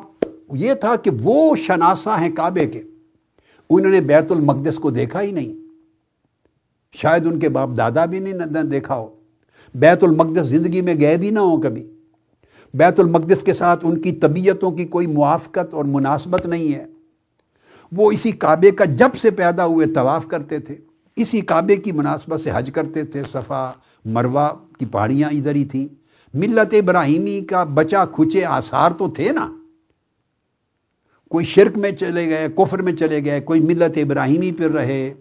یہ 0.54 0.74
تھا 0.74 0.96
کہ 0.96 1.12
وہ 1.24 1.56
شناسہ 1.56 2.10
ہیں 2.10 2.30
کعبے 2.36 2.68
کے۔ 2.68 2.82
انہوں 3.70 3.92
نے 3.92 4.02
بیت 4.02 4.32
المقدس 4.32 4.76
کو 4.76 4.90
دیکھا 4.90 5.22
ہی 5.22 5.32
نہیں۔ 5.32 5.54
شاید 6.96 7.28
ان 7.28 7.40
کے 7.40 7.50
باپ 7.50 7.70
دادا 7.78 8.06
بھی 8.06 8.20
نہیں 8.20 8.34
دیکھا 8.64 8.96
ہو۔ 8.96 9.16
بیت 9.76 10.04
المقدس 10.04 10.46
زندگی 10.46 10.82
میں 10.82 10.96
گئے 11.00 11.18
بھی 11.18 11.30
نہ 11.30 11.40
ہو 11.40 11.62
کبھی۔ 11.62 11.96
بیت 12.74 13.00
المقدس 13.00 13.44
کے 13.44 13.54
ساتھ 13.54 13.86
ان 13.86 14.02
کی 14.02 14.12
طبیعتوں 14.12 14.72
کی 14.72 14.86
کوئی 14.86 15.08
موافقت 15.08 15.74
اور 15.74 15.86
مناسبت 15.86 16.46
نہیں 16.46 16.76
ہے۔ 16.76 16.86
وہ 17.92 18.12
اسی 18.12 18.32
کعبے 18.32 18.72
کا 18.72 18.86
جب 18.86 19.10
سے 19.16 19.32
پیدا 19.32 19.66
ہوئے 19.66 19.88
طواف 19.88 20.28
کرتے 20.28 20.60
تھے۔ 20.60 20.76
اسی 21.16 21.42
کعبے 21.42 21.76
کی 21.76 21.92
مناسبت 21.92 22.42
سے 22.42 22.50
حج 22.54 22.72
کرتے 22.74 23.04
تھے۔ 23.04 23.24
صفا 23.34 23.72
مروا 24.06 24.50
کی 24.80 24.86
پہاڑیاں 24.86 25.30
ادھر 25.30 25.56
ہی 25.56 25.66
تھیں۔ 25.66 26.03
ملت 26.34 26.74
ابراہیمی 26.74 27.42
کا 27.42 27.64
بچا 27.64 28.06
کھچے 28.06 28.46
آثار 28.46 28.92
تو 28.92 29.10
تھے 29.10 29.32
نا۔ 29.32 29.50
کوئی 31.30 31.46
شرک 31.46 31.78
میں 31.78 31.92
چلے 31.92 32.30
گئے، 32.30 32.48
کفر 32.58 32.82
میں 32.82 32.94
چلے 32.94 33.26
گئے، 33.26 33.40
کوئی 33.42 33.60
ملت 33.60 33.98
ابراہیمی 33.98 34.52
پر 34.52 34.72
رہے، 34.72 35.14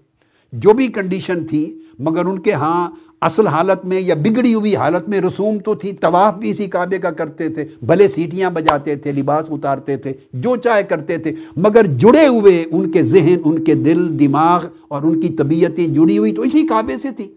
جو 0.53 0.73
بھی 0.73 0.87
کنڈیشن 0.87 1.47
تھی، 1.47 1.79
مگر 1.99 2.25
ان 2.25 2.39
کے 2.39 2.53
ہاں 2.53 2.91
اصل 3.21 3.47
حالت 3.47 3.85
میں 3.85 4.01
یا 4.01 4.15
بگڑی 4.15 4.55
ہوئی 4.55 4.77
حالت 4.77 5.09
میں 5.09 5.21
رسوم 5.21 5.59
تو 5.59 5.75
تھی، 5.75 5.93
طواف 5.93 6.35
بھی 6.35 6.51
اسی 6.51 6.67
کعبے 6.67 6.99
کا 6.99 7.11
کرتے 7.11 7.49
تھے، 7.49 7.65
بھلے 7.83 8.09
سیٹیاں 8.09 8.51
بجاتے 8.51 8.97
تھے، 8.97 9.13
لباس 9.13 9.45
اتارتے 9.51 9.97
تھے، 9.97 10.13
جو 10.33 10.57
چاہے 10.57 10.83
کرتے 10.83 11.19
تھے، 11.19 11.33
مگر 11.57 11.87
جڑے 11.87 12.27
ہوئے 12.27 12.65
ان 12.71 12.91
کے 12.91 13.03
ذہن، 13.03 13.37
ان 13.45 13.65
کے 13.65 13.75
دل، 13.75 14.19
دماغ 14.19 14.67
اور 14.89 15.03
ان 15.03 15.21
کی 15.21 15.29
طبیعتیں 15.29 15.87
جڑی 15.87 16.19
ہوئی 16.19 16.33
تو 16.33 16.43
اسی 16.43 16.67
کعبے 16.67 16.97
سے 17.03 17.11
تھی۔ 17.11 17.35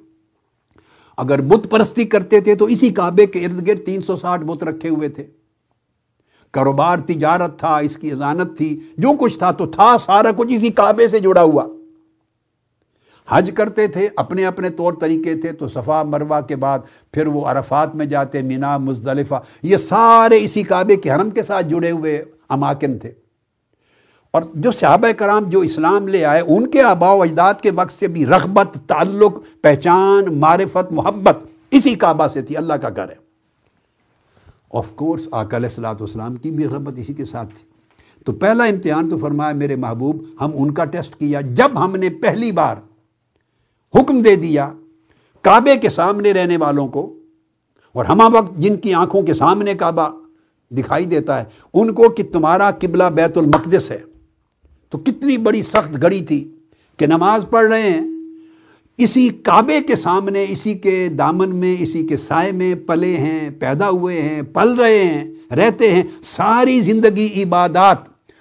اگر 1.18 1.41
بت 1.41 1.72
پرستی 1.72 2.03
کرتے 2.03 2.39
تھے 2.39 2.55
تو 2.55 2.66
اسی 2.66 2.89
کعبے 2.89 3.26
کے 3.26 3.45
ارد 3.45 3.68
گرد 3.68 3.86
تین 3.86 4.01
سو 4.01 4.16
ساٹھ 4.16 4.41
بت 4.41 4.63
رکھے 4.63 4.89
ہوئے 4.89 5.09
تھے۔ 5.09 5.24
کاروبار 6.51 6.97
تجارت 6.97 7.59
تھا، 7.59 7.78
اس 7.78 7.97
کی 7.97 8.11
اذانت 8.11 8.57
تھی، 8.57 8.80
جو 8.97 9.09
کچھ 9.20 9.38
تھا 9.38 9.51
تو 9.51 9.66
تھا، 9.66 9.97
سارا 9.97 10.32
کچھ 10.32 10.53
اسی 10.53 10.70
کعبے 10.70 11.07
سے 11.07 11.20
جڑا 11.20 11.41
ہوا۔ 11.41 11.66
حج 13.28 13.51
کرتے 13.55 13.88
تھے، 13.88 14.09
اپنے 14.16 14.45
اپنے 14.45 14.70
طور 14.70 14.93
طریقے 14.93 15.36
تھے، 15.36 15.51
تو 15.51 15.68
صفا 15.68 16.03
مروا 16.03 16.41
کے 16.41 16.55
بعد 16.55 16.80
پھر 17.11 17.28
وہ 17.28 17.45
عرفات 17.45 17.95
میں 17.95 18.05
جاتے، 18.05 18.41
مینا، 18.41 18.78
مزدلفہ، 18.78 19.36
یہ 19.63 19.78
سارے 19.78 20.38
اسی 20.43 20.63
کعبے 20.63 20.95
کے 20.95 21.11
حرم 21.11 21.30
کے 21.30 21.43
ساتھ 21.43 21.66
جڑے 21.66 21.91
ہوئے 21.91 22.24
اماکن 22.49 22.97
تھے۔ 22.97 23.11
اور 24.36 24.43
جو 24.55 24.71
صحابہ 24.71 25.11
کرام 25.17 25.43
جو 25.49 25.59
اسلام 25.59 26.07
لے 26.07 26.23
آئے، 26.25 26.41
ان 26.41 26.67
کے 26.67 26.81
آبا 26.83 27.11
و 27.11 27.21
اجداد 27.21 27.61
کے 27.61 27.71
وقت 27.71 27.91
سے 27.91 28.07
بھی 28.07 28.25
رغبت، 28.25 28.77
تعلق، 28.88 29.38
پہچان، 29.61 30.33
معرفت، 30.39 30.91
محبت 30.91 31.38
اسی 31.71 31.93
کعبہ 31.95 32.27
سے 32.27 32.41
تھی، 32.41 32.57
اللہ 32.57 32.73
کا 32.73 32.89
گھر 32.95 33.09
ہے۔ 33.09 33.23
آف 34.73 34.91
کورس 34.93 35.27
آقا 35.31 35.57
علیہ 35.57 35.69
السلاۃ 35.69 35.95
والسلام 35.99 36.36
کی 36.36 36.51
بھی 36.51 36.67
رغبت 36.67 36.99
اسی 36.99 37.13
کے 37.13 37.25
ساتھ 37.25 37.53
تھی۔ 37.55 37.63
تو 38.25 38.33
پہلا 38.33 38.63
امتحان 38.63 39.09
تو 39.09 39.17
فرمایا، 39.17 39.53
میرے 39.53 39.75
محبوب، 39.75 40.23
ہم 40.41 40.51
ان 40.53 40.73
کا 40.73 40.86
ٹیسٹ 40.86 41.15
کیا، 41.15 41.41
جب 41.51 41.83
ہم 41.83 41.95
نے 41.95 42.09
پہلی 42.21 42.51
بار 42.51 42.75
حکم 43.93 44.21
دے 44.21 44.36
دیا 44.36 44.69
کعبے 45.43 45.75
کے 45.75 45.89
سامنے 45.89 46.33
رہنے 46.33 46.57
والوں 46.57 46.88
کو، 46.88 47.03
اور 47.95 48.05
ہما 48.05 48.27
وقت 48.33 48.57
جن 48.57 48.77
کی 48.77 48.93
آنکھوں 48.93 49.21
کے 49.21 49.33
سامنے 49.33 49.73
کعبہ 49.73 50.07
دکھائی 50.71 51.05
دیتا 51.05 51.39
ہے، 51.39 51.45
ان 51.73 51.93
کو 51.93 52.09
کہ 52.09 52.23
تمہارا 52.33 52.69
قبلہ 52.79 53.09
بیت 53.13 53.38
المقدس 53.38 53.89
ہے۔ 53.91 54.01
تو 54.95 55.11
کتنی 55.11 55.37
بڑی 55.37 55.63
سخت 55.63 56.01
گھڑی 56.01 56.21
تھی 56.21 56.55
کہ 56.97 57.07
نماز 57.07 57.45
پڑھ 57.49 57.65
رہے 57.65 57.81
ہیں، 57.81 58.01
اسی 58.97 59.29
کعبے 59.29 59.81
کے 59.81 59.95
سامنے، 59.95 60.45
اسی 60.49 60.73
کے 60.73 61.07
دامن 61.07 61.55
میں، 61.55 61.75
اسی 61.79 62.07
کے 62.07 62.17
سائے 62.17 62.51
میں 62.51 62.75
پلے 62.75 63.17
ہیں، 63.17 63.49
پیدا 63.59 63.89
ہوئے 63.89 64.21
ہیں، 64.21 64.41
پل 64.41 64.73
رہے 64.73 65.03
ہیں، 65.03 65.23
رہتے 65.55 65.91
ہیں۔ 65.91 66.03
ساری 66.23 66.81
زندگی 66.81 67.43
عبادات، 67.43 67.97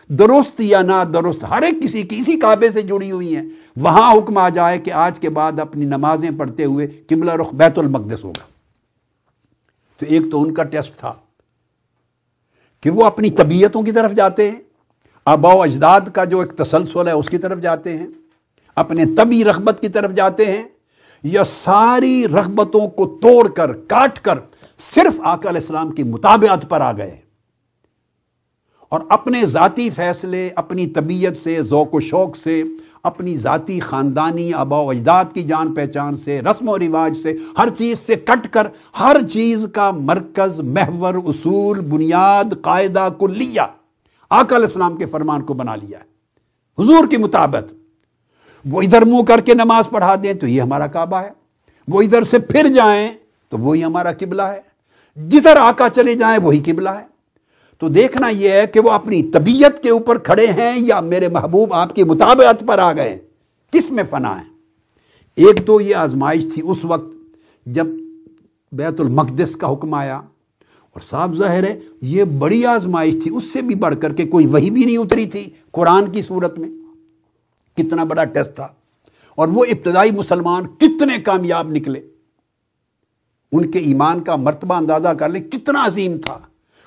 درست 0.08 0.60
یا 0.60 0.82
نہ 0.82 1.04
درست 1.14 1.44
ہر 1.50 1.62
ایک 1.62 1.82
کسی 1.82 2.02
کی 2.02 2.16
اسی 2.18 2.38
کعبے 2.38 2.70
سے 2.70 2.82
جڑی 2.82 3.10
ہوئی 3.10 3.36
ہیں۔ 3.36 3.42
وہاں 3.76 4.14
حکم 4.14 4.38
آ 4.38 4.48
جائے 4.48 4.78
کہ 4.78 4.92
آج 4.92 5.18
کے 5.18 5.30
بعد 5.30 5.60
اپنی 5.60 5.84
نمازیں 5.84 6.30
پڑھتے 6.38 6.64
ہوئے 6.64 6.86
قبلہ 7.06 7.32
رخ 7.32 7.54
بیت 7.54 7.78
المقدس 7.78 8.24
ہوگا۔ 8.24 8.44
تو 9.98 10.06
ایک 10.08 10.22
تو 10.30 10.42
ان 10.42 10.54
کا 10.54 10.62
ٹیسٹ 10.62 10.96
تھا 10.96 11.12
کہ 12.80 12.90
وہ 12.90 13.04
اپنی 13.04 13.30
طبیعتوں 13.30 13.82
کی 13.82 13.92
طرف 13.92 14.12
جاتے 14.12 14.50
ہیں 14.50 14.73
آبا 15.26 15.54
و 15.54 15.62
اجداد 15.62 16.00
کا 16.12 16.24
جو 16.24 16.40
ایک 16.40 16.52
تسلسل 16.52 17.08
ہے، 17.08 17.12
اس 17.12 17.28
کی 17.28 17.38
طرف 17.38 17.60
جاتے 17.60 17.98
ہیں، 17.98 18.06
اپنے 18.76 19.04
طبی 19.16 19.44
رغبت 19.44 19.78
کی 19.80 19.88
طرف 19.88 20.12
جاتے 20.14 20.44
ہیں، 20.44 20.62
یا 21.22 21.44
ساری 21.44 22.28
رغبتوں 22.28 22.88
کو 22.88 23.18
توڑ 23.22 23.48
کر، 23.48 23.72
کاٹ 23.72 24.20
کر 24.20 24.38
صرف 24.78 25.20
آقا 25.24 25.48
علیہ 25.48 25.60
السلام 25.60 25.90
کی 25.90 26.02
مطابعت 26.02 26.68
پر 26.68 26.80
آ 26.80 26.92
گئے۔ 26.92 27.16
اور 28.88 29.00
اپنے 29.08 29.46
ذاتی 29.46 29.90
فیصلے، 29.90 30.50
اپنی 30.56 30.86
طبیعت 30.86 31.36
سے، 31.36 31.62
ذوق 31.62 31.94
و 31.94 32.00
شوق 32.00 32.36
سے، 32.36 32.62
اپنی 33.02 33.36
ذاتی 33.36 33.80
خاندانی 33.80 34.52
آبا 34.52 34.80
و 34.80 34.90
اجداد 34.90 35.24
کی 35.34 35.42
جان 35.42 35.74
پہچان 35.74 36.16
سے، 36.16 36.40
رسم 36.42 36.68
و 36.68 36.78
رواج 36.78 37.16
سے، 37.16 37.32
ہر 37.58 37.68
چیز 37.68 37.98
سے 37.98 38.14
کٹ 38.14 38.48
کر، 38.50 38.66
ہر 39.00 39.16
چیز 39.32 39.66
کا 39.72 39.90
مرکز، 39.90 40.60
محور، 40.60 41.14
اصول، 41.14 41.80
بنیاد، 41.80 42.44
قاعدہ، 42.62 43.08
کلیہ 43.20 43.60
آقا 44.34 44.56
علیہ 44.56 44.66
السلام 44.66 44.96
کے 44.96 45.06
فرمان 45.06 45.42
کو 45.42 45.54
بنا 45.54 45.76
لیا 45.76 45.98
ہے۔ 46.00 46.04
حضور 46.82 47.06
کی 47.10 47.16
مطابق، 47.16 47.72
وہ 48.70 48.82
ادھر 48.82 49.04
منہ 49.04 49.22
کر 49.22 49.40
کے 49.40 49.54
نماز 49.54 49.84
پڑھا 49.90 50.14
دیں 50.22 50.34
تو 50.34 50.46
یہ 50.46 50.62
ہمارا 50.62 50.86
کعبہ 50.86 51.16
ہے۔ 51.16 51.30
وہ 51.88 52.02
ادھر 52.02 52.24
سے 52.24 52.38
پھر 52.38 52.66
جائیں 52.74 53.08
تو 53.48 53.58
وہی 53.58 53.84
ہمارا 53.84 54.12
قبلہ 54.12 54.42
ہے۔ 54.42 54.60
جدھر 55.16 55.56
آقا 55.56 55.88
چلے 55.88 56.14
جائیں 56.14 56.38
وہی 56.42 56.62
قبلہ 56.66 56.88
ہے۔ 56.88 57.14
تو 57.78 57.88
دیکھنا 57.88 58.28
یہ 58.28 58.50
ہے 58.50 58.66
کہ 58.66 58.80
وہ 58.80 58.90
اپنی 58.90 59.22
طبیعت 59.22 59.82
کے 59.82 59.90
اوپر 59.90 60.18
کھڑے 60.18 60.46
ہیں 60.46 60.72
یا 60.76 61.00
میرے 61.00 61.28
محبوب 61.28 61.74
آپ 61.74 61.94
کی 61.94 62.04
مطابعت 62.04 62.64
پر 62.66 62.78
آ 62.78 62.92
گئے۔ 62.92 63.18
کس 63.72 63.90
میں 63.90 64.04
فنا 64.10 64.40
ہے؟ 64.40 64.54
ایک 65.36 65.66
تو 65.66 65.80
یہ 65.80 65.96
آزمائش 65.96 66.46
تھی 66.54 66.62
اس 66.64 66.84
وقت 66.84 67.14
جب 67.66 67.86
بیت 68.72 69.00
المقدس 69.00 69.56
کا 69.56 69.72
حکم 69.72 69.94
آیا۔ 69.94 70.20
اور 70.94 71.00
صاف 71.00 71.30
ظاہر 71.30 71.62
ہے، 71.62 71.80
یہ 72.00 72.24
بڑی 72.24 72.64
آزمائش 72.64 73.14
تھی، 73.22 73.30
اس 73.36 73.44
سے 73.44 73.62
بھی 73.62 73.74
بڑھ 73.74 73.94
کر 74.02 74.12
کے 74.12 74.24
کوئی 74.24 74.46
وہی 74.46 74.70
بھی 74.70 74.84
نہیں 74.84 74.98
اتری 74.98 75.26
تھی 75.26 75.50
قرآن 75.70 76.12
کی 76.12 76.22
صورت 76.22 76.58
میں۔ 76.58 76.68
کتنا 77.76 78.04
بڑا 78.04 78.24
ٹیسٹ 78.24 78.54
تھا۔ 78.54 78.68
اور 79.34 79.48
وہ 79.48 79.64
ابتدائی 79.64 80.10
مسلمان 80.10 80.66
کتنے 80.66 81.22
کامیاب 81.22 81.70
نکلے۔ 81.70 82.00
ان 83.52 83.70
کے 83.70 83.78
ایمان 83.78 84.24
کا 84.24 84.36
مرتبہ 84.36 84.74
اندازہ 84.74 85.08
کر 85.08 85.28
لیں، 85.28 85.40
کتنا 85.40 85.86
عظیم 85.86 86.16
تھا۔ 86.18 86.38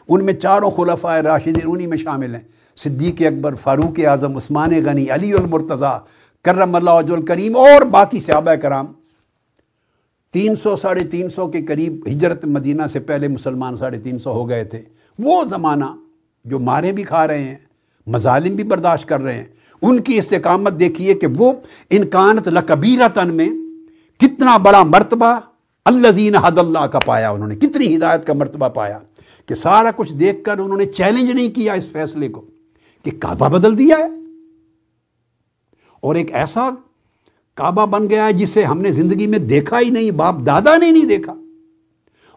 ان 0.10 0.26
میں 0.26 0.34
چاروں 0.34 0.72
خلفۂ 0.72 1.22
راشدین 1.22 1.56
انہی 1.64 1.88
میں 1.88 1.98
شامل 1.98 2.36
ہیں۔ 2.36 2.42
صدیق 2.76 3.16
اکبر، 3.20 3.56
فاروق 3.56 4.00
اعظم، 4.08 4.36
عثمان 4.36 4.70
غنی، 4.86 5.10
علی 5.10 5.34
المرتضیٰ، 5.34 6.00
کرم 6.42 6.76
اللہ 6.76 6.90
وج 6.90 7.12
الکریم 7.12 7.58
اور 7.58 7.82
باقی 7.82 8.20
صحابہ 8.20 8.56
کرام۔ 8.56 8.86
تین 10.32 10.56
سو، 10.56 10.76
ساڑھے 10.76 11.04
تین 11.04 11.30
سو 11.30 11.48
کے 11.48 11.62
قریب 11.62 12.08
ہجرت 12.08 12.46
مدینہ 12.46 12.82
سے 12.92 13.00
پہلے 13.00 13.28
مسلمان 13.28 13.78
ساڑھے 13.78 14.00
تین 14.00 14.20
سو 14.20 14.32
ہو 14.32 14.50
گئے 14.50 14.64
تھے۔ 14.64 14.82
وہ 15.20 15.44
زمانہ 15.44 15.86
جو 16.46 16.60
مارے 16.60 16.92
بھی 16.92 17.04
کھا 17.04 17.28
رہے 17.28 17.44
ہیں، 17.44 17.56
مظالم 18.08 18.56
بھی 18.56 18.64
برداشت 18.64 19.08
کر 19.08 19.22
رہے 19.22 19.34
ہیں، 19.34 19.44
ان 19.82 20.00
کی 20.00 20.18
استقامت 20.18 20.80
دیکھیے 20.80 21.14
کہ 21.14 21.28
وہ 21.38 21.54
انکانت 21.90 22.48
لکبیرتن 22.48 23.36
میں 23.36 23.50
کتنا 24.18 24.58
بڑا 24.58 24.84
مرتبہ 24.84 25.40
الزین 25.86 26.36
حد 26.36 26.60
اللہ 26.60 26.86
کا 26.86 27.00
پایا 27.00 27.30
انہوں 27.30 27.48
نے، 27.48 27.56
کتنی 27.56 27.96
ہدایت 27.96 28.26
کا 28.26 28.34
مرتبہ 28.34 28.70
پایا 28.70 29.00
کہ 29.46 29.56
سارا 29.56 29.92
کچھ 29.96 30.14
دیکھ 30.14 30.44
کر 30.44 30.58
انہوں 30.58 30.78
نے 30.78 30.86
چیلنج 30.86 31.32
نہیں 31.32 31.56
کیا 31.56 31.74
اس 31.74 31.88
فیصلے 31.88 32.28
کو 32.28 32.46
کہ 33.04 33.12
کعبہ 33.20 33.50
بدل 33.50 33.78
دیا 33.78 33.98
ہے۔ 33.98 34.10
اور 36.00 36.16
ایک 36.16 36.36
ایسا 36.36 36.70
کعبہ 37.58 37.86
بن 37.86 38.10
گیا 38.10 38.26
ہے 38.26 38.34
جسے 38.34 38.64
ہم 38.64 38.82
نے 38.82 38.92
زندگی 38.92 39.28
میں 39.28 39.40
دیکھا 39.40 39.80
ہی 39.80 39.90
نہیں، 39.90 40.12
باپ 40.12 40.36
دادا 40.46 40.78
نے 40.78 40.92
نہیں 40.92 41.06
دیکھا۔ 41.06 41.34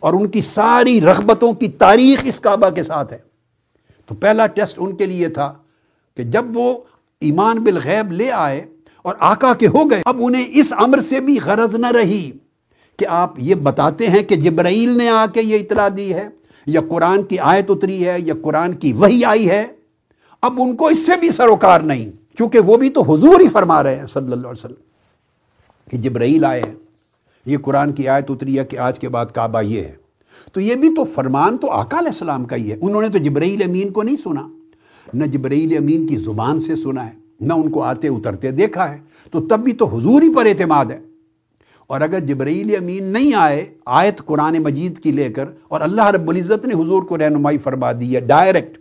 اور 0.00 0.12
ان 0.12 0.28
کی 0.28 0.40
ساری 0.40 1.00
رغبتوں 1.00 1.52
کی 1.52 1.68
تاریخ 1.68 2.20
اس 2.24 2.40
کعبہ 2.40 2.68
کے 2.68 2.82
ساتھ 2.82 3.12
ہے۔ 3.12 3.18
تو 4.06 4.14
پہلا 4.14 4.46
ٹیسٹ 4.46 4.74
ان 4.78 4.96
کے 4.96 5.06
لیے 5.06 5.28
تھا 5.28 5.52
کہ 6.16 6.22
جب 6.22 6.44
وہ 6.54 6.78
ایمان 7.20 7.56
بالغیب 7.58 8.12
لے 8.12 8.30
آئے 8.30 8.66
اور 9.02 9.14
آقا 9.18 9.54
کے 9.54 9.66
ہو 9.66 9.90
گئے، 9.90 10.02
اب 10.04 10.16
انہیں 10.20 10.46
اس 10.48 10.72
امر 10.72 11.00
سے 11.00 11.20
بھی 11.20 11.38
غرض 11.44 11.74
نہ 11.74 11.86
رہی 11.86 12.30
کہ 12.98 13.06
آپ 13.06 13.34
یہ 13.38 13.54
بتاتے 13.54 14.08
ہیں 14.08 14.22
کہ 14.22 14.36
جبرائیل 14.36 14.98
نے 14.98 15.08
آ 15.08 15.26
کے 15.26 15.42
یہ 15.42 15.56
اطلاع 15.56 15.88
دی 15.96 16.14
ہے، 16.14 16.28
یا 16.66 16.80
قرآن 16.90 17.22
کی 17.22 17.38
آیت 17.38 17.66
اتری 17.68 18.06
ہے، 18.06 18.16
یا 18.18 18.34
قرآن 18.42 18.72
کی 18.72 18.92
وہی 18.92 19.24
آئی 19.24 19.50
ہے۔ 19.50 19.66
اب 20.42 20.60
ان 20.62 20.76
کو 20.76 20.86
اس 20.86 21.06
سے 21.06 21.12
بھی 21.20 21.30
سروکار 21.30 21.80
نہیں، 21.80 22.10
چونکہ 22.38 22.58
وہ 22.58 22.76
بھی 22.76 22.90
تو 22.90 23.02
حضور 23.02 23.40
ہی 23.40 23.48
فرما 23.48 23.82
رہے 23.82 23.96
ہیں 23.96 24.06
صلی 24.06 24.32
اللہ 24.32 24.48
علیہ 24.48 24.64
وسلم۔ 24.64 24.89
کہ 25.90 25.96
جبرائیل 25.96 26.44
آئے 26.44 26.62
یہ 27.46 27.58
قرآن 27.58 27.92
کی 27.92 28.08
آیت 28.08 28.30
اتری 28.30 28.58
ہے 28.58 28.64
کہ 28.64 28.78
آج 28.78 28.98
کے 28.98 29.08
بعد 29.08 29.26
کعبہ 29.26 29.60
یہ 29.60 29.80
ہے۔ 29.80 29.92
تو 30.52 30.60
یہ 30.60 30.74
بھی 30.74 30.88
تو 30.88 31.04
فرمان 31.04 31.58
تو 31.58 31.70
آقا 31.70 31.98
علیہ 31.98 32.08
السلام 32.08 32.44
کا 32.44 32.56
ہی 32.56 32.70
ہے۔ 32.70 32.76
انہوں 32.80 33.02
نے 33.02 33.08
تو 33.08 33.18
جبرائیل 33.18 33.62
امین 33.62 33.92
کو 33.92 34.02
نہیں 34.02 34.16
سنا۔ 34.16 34.48
نہ 35.14 35.24
جبرائیل 35.24 35.76
امین 35.76 36.06
کی 36.06 36.16
زبان 36.16 36.60
سے 36.60 36.76
سنا 36.76 37.06
ہے، 37.06 37.10
نہ 37.40 37.52
ان 37.52 37.70
کو 37.70 37.82
آتے 37.82 38.08
اترتے 38.08 38.50
دیکھا 38.50 38.92
ہے۔ 38.92 38.98
تو 39.30 39.46
تب 39.46 39.60
بھی 39.60 39.72
تو 39.72 39.86
حضور 39.86 40.22
ہی 40.22 40.34
پر 40.34 40.46
اعتماد 40.46 40.84
ہے۔ 40.84 41.00
اور 41.86 42.00
اگر 42.00 42.20
جبرائیل 42.20 42.76
امین 42.78 43.04
نہیں 43.04 43.34
آئے، 43.34 43.64
آیت 43.86 44.18
قرآن 44.18 44.58
مجید 44.58 44.98
کی 44.98 45.12
لے 45.12 45.28
کر 45.28 45.44
اور 45.68 45.80
اللہ 45.80 46.06
رب 46.06 46.30
العزت 46.30 46.66
نے 46.66 46.74
حضور 46.74 47.02
کو 47.02 47.18
رہنمائی 47.18 47.58
فرما 47.58 47.92
دی 47.92 48.14
ہے 48.14 48.20
ڈائریکٹ، 48.20 48.78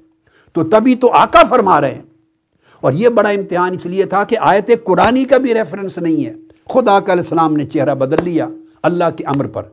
تو 0.53 0.64
تبھی 0.64 0.95
تو 0.95 1.14
آقا 1.14 1.43
فرما 1.43 1.82
رہے 1.82 1.93
ہیں۔ 1.93 2.01
اور 2.82 2.93
یہ 2.93 3.10
بڑا 3.10 3.30
امتحان 3.30 3.72
اس 3.72 3.86
لیے 3.86 4.05
تھا 4.05 4.24
کہ 4.24 4.38
آیت 4.41 4.72
قرآنی 4.84 5.26
کا 5.26 5.38
بھی 5.38 5.53
ریفرنس 5.53 5.97
نہیں 5.97 6.26
ہے۔ 6.26 6.36
خود 6.70 6.88
آقا 6.88 7.14
علیہ 7.14 7.24
السلام 7.24 7.56
نے 7.56 7.66
چہرہ 7.66 7.96
بدل 7.96 8.24
لیا 8.24 8.48
اللہ 8.84 9.04
کے 9.18 9.24
امر 9.24 9.48
پر۔ 9.48 9.64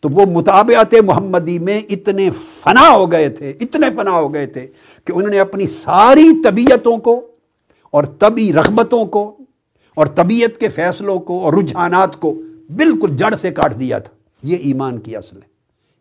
تو 0.00 0.08
وہ 0.08 0.26
مطابعت 0.26 0.94
محمدی 0.94 1.58
میں 1.58 1.80
اتنے 1.88 2.30
فنا 2.60 2.94
ہو 2.94 3.12
گئے 3.12 3.28
تھے، 3.28 3.50
اتنے 3.60 3.90
فنا 3.90 4.10
ہو 4.10 4.34
گئے 4.34 4.46
تھے 4.46 4.66
کہ 5.04 5.12
انہوں 5.12 5.30
نے 5.30 5.38
اپنی 5.38 5.66
ساری 5.66 6.42
طبیعتوں 6.42 6.98
کو 6.98 7.26
اور 7.90 8.04
طبی 8.04 8.52
رغبتوں 8.52 9.04
کو 9.04 9.36
اور 9.94 10.06
طبیعت 10.06 10.60
کے 10.60 10.68
فیصلوں 10.68 11.18
کو 11.18 11.40
اور 11.40 11.52
رجحانات 11.52 12.20
کو 12.20 12.34
بالکل 12.76 13.16
جڑ 13.16 13.34
سے 13.34 13.50
کاٹ 13.50 13.80
دیا 13.80 13.98
تھا۔ 13.98 14.14
یہ 14.42 14.56
ایمان 14.56 14.98
کی 14.98 15.16
اصل 15.16 15.36
ہے۔ 15.36 15.48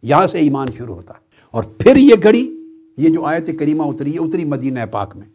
یہاں 0.02 0.28
سے 0.28 0.38
ایمان 0.38 0.68
شروع 0.78 0.96
ہوتا۔ 0.96 1.14
ہے 1.14 1.20
اور 1.52 1.64
پھر 1.64 1.96
یہ 1.96 2.16
گھڑی، 2.24 2.56
یہ 2.98 3.10
جو 3.10 3.26
آیت 3.26 3.60
کریمہ 3.60 3.84
اتری 3.84 4.14
ہے 4.14 4.20
اتری 4.20 4.46
مدینہ 4.46 4.80
پاک 4.92 5.16
میں۔ 5.16 5.28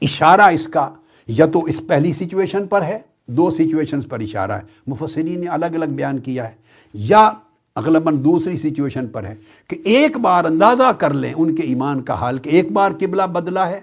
اشارہ 0.00 0.40
اس 0.40 0.68
کا 0.68 0.90
یا 1.26 1.46
تو 1.46 1.64
اس 1.64 1.80
پہلی 1.88 2.12
سچویشن 2.12 2.66
پر 2.66 2.82
ہے 2.82 3.09
دو 3.30 3.50
سچویشنز 3.50 4.06
پر 4.08 4.20
اشارہ 4.20 4.52
ہے۔ 4.52 4.60
مفسرین 4.86 5.40
نے 5.40 5.46
الگ 5.46 5.66
الگ 5.66 5.84
بیان 5.84 6.18
کیا 6.18 6.48
ہے۔ 6.48 6.54
یا 6.94 7.30
اغلباً 7.76 8.24
دوسری 8.24 8.56
سچویشن 8.56 9.06
پر 9.06 9.24
ہے 9.24 9.34
کہ 9.68 9.76
ایک 9.84 10.16
بار 10.16 10.44
اندازہ 10.44 10.92
کر 10.98 11.14
لیں 11.14 11.32
ان 11.36 11.54
کے 11.54 11.62
ایمان 11.62 12.02
کا 12.02 12.14
حال 12.14 12.38
کہ 12.38 12.48
ایک 12.48 12.72
بار 12.72 12.90
قبلہ 13.00 13.22
بدلا 13.22 13.68
ہے۔ 13.68 13.80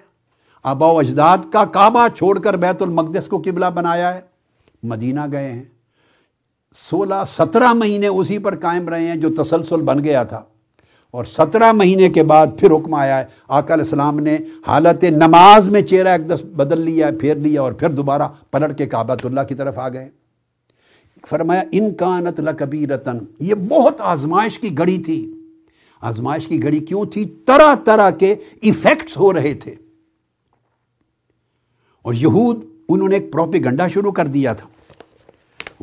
آبا 0.64 0.92
و 0.92 1.00
اجداد 1.00 1.38
کا 1.52 1.66
کعبہ 1.66 2.08
چھوڑ 2.08 2.40
کر 2.40 2.58
بیت 2.58 2.82
المقدس 2.82 3.28
کو 3.28 3.38
قبلہ 3.38 3.66
بنایا 3.66 4.16
ہے۔ 4.16 4.22
مدینہ 4.84 5.22
گئے 5.32 5.52
ہیں۔ 5.52 5.64
سولہ 6.74 7.16
سترہ 7.28 7.74
مہینے 7.74 8.08
اسی 8.08 8.38
پر 8.38 8.60
قائم 8.60 8.90
رہے 8.90 9.08
ہیں 9.08 9.16
جو 9.16 9.44
تسلسل 9.44 9.82
بن 9.82 10.04
گیا 10.04 10.24
تھا۔ 10.24 10.44
اور 11.18 11.26
سترہ 11.26 11.72
مہینے 11.72 12.10
کے 12.10 12.24
بعد 12.24 12.48
پھر 12.58 12.72
حکم 12.72 12.94
آیا 12.94 13.20
ہے۔ 13.20 13.26
آقا 13.48 13.74
علیہ 13.74 13.84
السلام 13.84 14.20
نے 14.20 14.38
حالت 14.68 15.04
نماز 15.04 15.70
میں 15.70 15.82
چہرہ 15.82 16.08
ایک 16.08 16.30
دس 16.30 16.44
بدل 16.44 16.82
لیا، 16.82 17.10
پھیر 17.20 17.36
لیا 17.36 17.62
اور 17.62 17.72
پھر 17.72 17.90
دوبارہ 17.90 18.22
پلٹ 18.52 18.78
کے 18.78 18.86
کعبۃ 18.86 19.16
اللہ 19.24 19.42
کی 19.50 19.56
طرف 19.56 19.78
آ 19.78 19.90
گئے۔ 19.90 20.10
فرمایا، 21.28 21.64
ان 21.72 21.94
کانت 21.94 22.40
لکبی 22.40 22.88
رتن 22.88 23.18
یہ 23.40 23.56
بہت 23.56 23.94
آزمائش 24.00 24.60
کی 24.60 24.78
گھڑی 24.78 24.98
تھی۔ 24.98 25.34
آزمائش 26.02 26.48
کی 26.48 26.64
گھڑی 26.64 26.80
کیوں 26.80 27.06
تھی؟ 27.06 27.26
طرح 27.46 27.76
طرح 27.86 28.10
کے 28.10 28.36
ایفیکٹس 28.62 29.18
ہو 29.18 29.34
رہے 29.34 29.54
تھے۔ 29.54 29.76
اور 32.02 32.14
یہود، 32.14 32.66
انہوں 32.90 33.10
نے 33.10 33.16
ایک 33.16 33.34
پروپی 33.34 33.66
گنڈا 33.66 33.88
شروع 33.88 34.12
کر 34.12 34.28
دیا 34.28 34.54
تھا۔ 34.54 34.70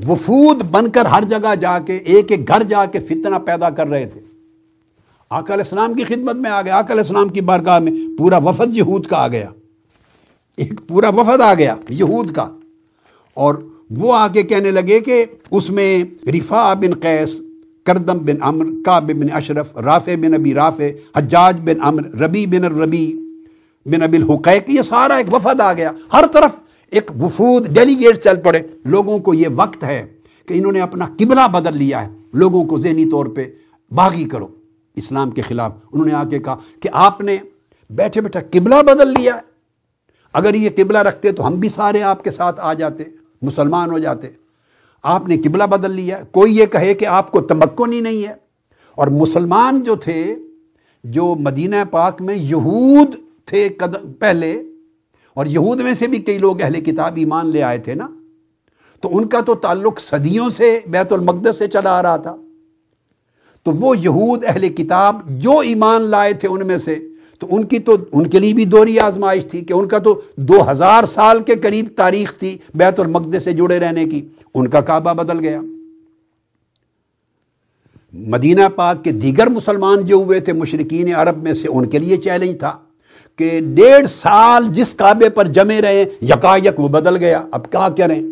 وفود 0.09 0.63
بن 0.71 0.91
کر 0.91 1.07
ہر 1.07 1.23
جگہ 1.23 1.55
جا 1.55 1.79
کے، 1.79 1.97
ایک 1.97 2.31
ایک 2.31 2.49
گھر 2.49 2.63
جا 2.63 2.85
کے 2.85 3.01
فتنہ 3.01 3.37
پیدا 3.47 3.71
کر 3.71 3.87
رہے 3.87 4.07
تھے۔ 4.07 4.34
آقا 5.31 5.55
علیہ 5.55 5.65
السلام 5.65 5.95
کی 5.95 6.05
خدمت 6.05 6.37
میں 6.37 6.51
آ 6.51 6.63
گیا، 6.63 6.77
آقا 6.77 6.93
علیہ 6.93 7.03
السلام 7.03 7.29
کی 7.29 7.41
بارگاہ 7.41 7.79
میں 7.79 8.19
پورا 8.19 8.39
وفد 8.39 8.77
یہود 8.77 9.07
کا 9.07 9.17
آ 9.17 9.29
گیا۔ 9.29 9.51
ایک 10.57 10.89
پورا 10.89 11.09
وفد 11.09 11.41
آ 11.41 11.55
گیا 11.55 11.75
یہود 11.89 12.31
کا۔ 12.31 12.49
اور 13.35 13.55
وہ 13.91 14.15
آ 14.15 14.29
کے 14.29 14.43
کہنے 14.43 14.71
لگے 14.71 15.01
کہ 15.01 15.25
اس 15.51 15.71
میں 15.71 16.05
رفا 16.27 16.75
بن 16.75 16.95
قیس، 16.95 17.41
کردم 17.85 18.19
بن 18.19 18.37
امر 18.41 18.67
کاب 18.85 19.13
بن 19.13 19.33
اشرف، 19.33 19.77
رافع 19.77 20.15
بن 20.15 20.35
ابی 20.35 20.55
رافع، 20.55 20.89
حجاج 21.17 21.61
بن 21.61 21.83
امر 21.83 22.03
ربی 22.03 22.47
بن 22.47 22.65
الربی 22.65 23.17
بن 23.87 24.03
ابی 24.03 24.17
الحقیق 24.17 24.71
یہ 24.71 24.83
سارا 24.83 25.15
ایک 25.15 25.35
وفد 25.35 25.61
آ 25.61 25.73
گیا۔ 25.73 25.91
ہر 26.13 26.25
طرف 26.33 26.51
ایک 26.91 27.11
وفود 27.21 27.69
ڈیلیگیٹ 27.69 28.25
چل 28.25 28.37
پڑے۔ 28.37 28.61
لوگوں 28.85 29.19
کو 29.19 29.35
یہ 29.35 29.49
وقت 29.55 29.85
ہے 29.85 30.07
کہ 30.47 30.55
انہوں 30.55 30.73
نے 30.73 30.81
اپنا 30.81 31.07
قبلہ 31.19 31.49
بدل 31.49 31.77
لیا 31.77 32.03
ہے۔ 32.03 32.09
لوگوں 32.33 32.65
کو 32.65 32.81
ذہنی 32.81 33.11
طور 33.11 33.27
پہ 33.27 33.45
باغی 33.91 34.25
کرو۔ 34.25 34.47
اسلام 34.95 35.31
کے 35.31 35.43
خلاف۔ 35.43 35.73
انہوں 35.93 36.07
نے 36.07 36.15
آ 36.15 36.25
کے 36.25 36.39
کہا 36.39 36.57
کہ 36.81 36.89
آپ 36.93 37.21
نے 37.21 37.37
بیٹھے 37.91 38.21
بیٹھے 38.21 38.41
قبلہ 38.41 38.75
بدل 38.83 39.09
لیا 39.09 39.37
ہے۔ 39.37 39.41
اگر 40.33 40.55
یہ 40.55 40.71
قبلہ 40.77 40.99
رکھتے 40.99 41.33
تو 41.33 41.47
ہم 41.47 41.55
بھی 41.55 41.69
سارے 41.69 42.03
آپ 42.03 42.25
کے 42.25 42.31
ساتھ 42.31 42.61
آ 42.63 42.73
جاتے، 42.73 43.05
مسلمان 43.43 43.91
ہو 43.91 43.99
جاتے۔ 43.99 44.29
آپ 45.03 45.29
نے 45.29 45.37
قبلہ 45.37 45.65
بدل 45.65 45.91
لیا 45.91 46.19
ہے۔ 46.19 46.23
کوئی 46.31 46.57
یہ 46.57 46.67
کہے 46.67 46.95
کہ 46.95 47.07
آپ 47.07 47.31
کو 47.31 47.41
تمکن 47.41 47.93
ہی 47.93 48.01
نہیں 48.01 48.29
ہے۔ 48.29 48.35
اور 48.95 49.07
مسلمان 49.07 49.83
جو 49.83 49.97
تھے، 49.97 50.37
جو 51.05 51.35
مدینہ 51.35 51.77
پاک 51.91 52.23
میں 52.23 52.37
یہود 52.37 53.15
تھے 53.45 53.69
قدم 53.69 54.13
پہلے، 54.13 54.63
اور 55.35 55.47
یہود 55.47 55.81
میں 55.81 55.95
سے 55.95 56.07
بھی 56.07 56.19
کئی 56.19 56.39
لوگ 56.39 56.63
اہل 56.63 56.81
کتاب 56.81 57.13
ایمان 57.17 57.49
لے 57.49 57.63
آئے 57.63 57.79
تھے 57.79 57.95
نا، 57.95 58.09
تو 59.01 59.19
ان 59.19 59.29
کا 59.29 59.41
تو 59.41 59.55
تعلق 59.55 60.01
صدیوں 60.01 60.51
سے 60.51 60.81
بیت 60.87 61.13
المقدس 61.13 61.59
سے 61.59 61.67
چلا 61.67 61.99
آ 61.99 62.03
رہا 62.03 62.17
تھا۔ 62.17 62.37
تو 63.65 63.73
وہ 63.73 63.99
یہود 63.99 64.45
اہل 64.47 64.69
کتاب 64.69 65.29
جو 65.29 65.59
ایمان 65.59 66.03
لائے 66.03 66.33
تھے 66.33 66.49
ان 66.49 66.67
میں 66.67 66.79
سے، 66.79 66.99
تو 67.39 67.47
ان 67.51 67.65
کی 67.65 67.79
تو، 67.79 67.97
ان 68.13 68.27
کے 68.27 68.39
لیے 68.39 68.55
بھی 68.55 68.65
دوری 68.65 68.99
آزمائش 68.99 69.47
تھی 69.47 69.61
کہ 69.61 69.73
ان 69.73 69.89
کا 69.89 69.99
تو 69.99 70.21
دو 70.37 70.71
ہزار 70.71 71.05
سال 71.05 71.43
کے 71.43 71.55
قریب 71.55 71.87
تاریخ 71.97 72.39
تھی 72.39 72.59
بیت 72.75 73.01
المقدس 73.01 73.45
سے 73.45 73.53
جڑے 73.53 73.79
رہنے 73.79 74.05
کی، 74.05 74.29
ان 74.55 74.69
کا 74.69 74.81
کعبہ 74.81 75.13
بدل 75.13 75.39
گیا۔ 75.39 75.61
مدینہ 78.13 78.61
پاک 78.75 79.05
کے 79.05 79.11
دیگر 79.13 79.47
مسلمان 79.47 80.05
جو 80.05 80.17
ہوئے 80.17 80.41
تھے 80.41 80.53
مشرقین 80.53 81.15
عرب 81.15 81.43
میں 81.43 81.55
سے، 81.55 81.69
ان 81.69 81.87
کے 81.87 81.99
لیے 81.99 82.17
چیلنج 82.17 82.59
تھا 82.59 82.77
کہ 83.37 83.61
ڈیڑھ 83.61 84.11
سال 84.11 84.65
جس 84.71 84.95
کعبے 84.95 85.29
پر 85.29 85.47
جمے 85.47 85.81
رہے 85.81 86.05
یکا 86.23 86.57
یک 86.57 86.81
وہ 86.81 86.89
بدل 86.89 87.17
گیا۔ 87.17 87.43
اب 87.53 87.71
کیا 87.71 87.89
کریں؟ 87.89 88.23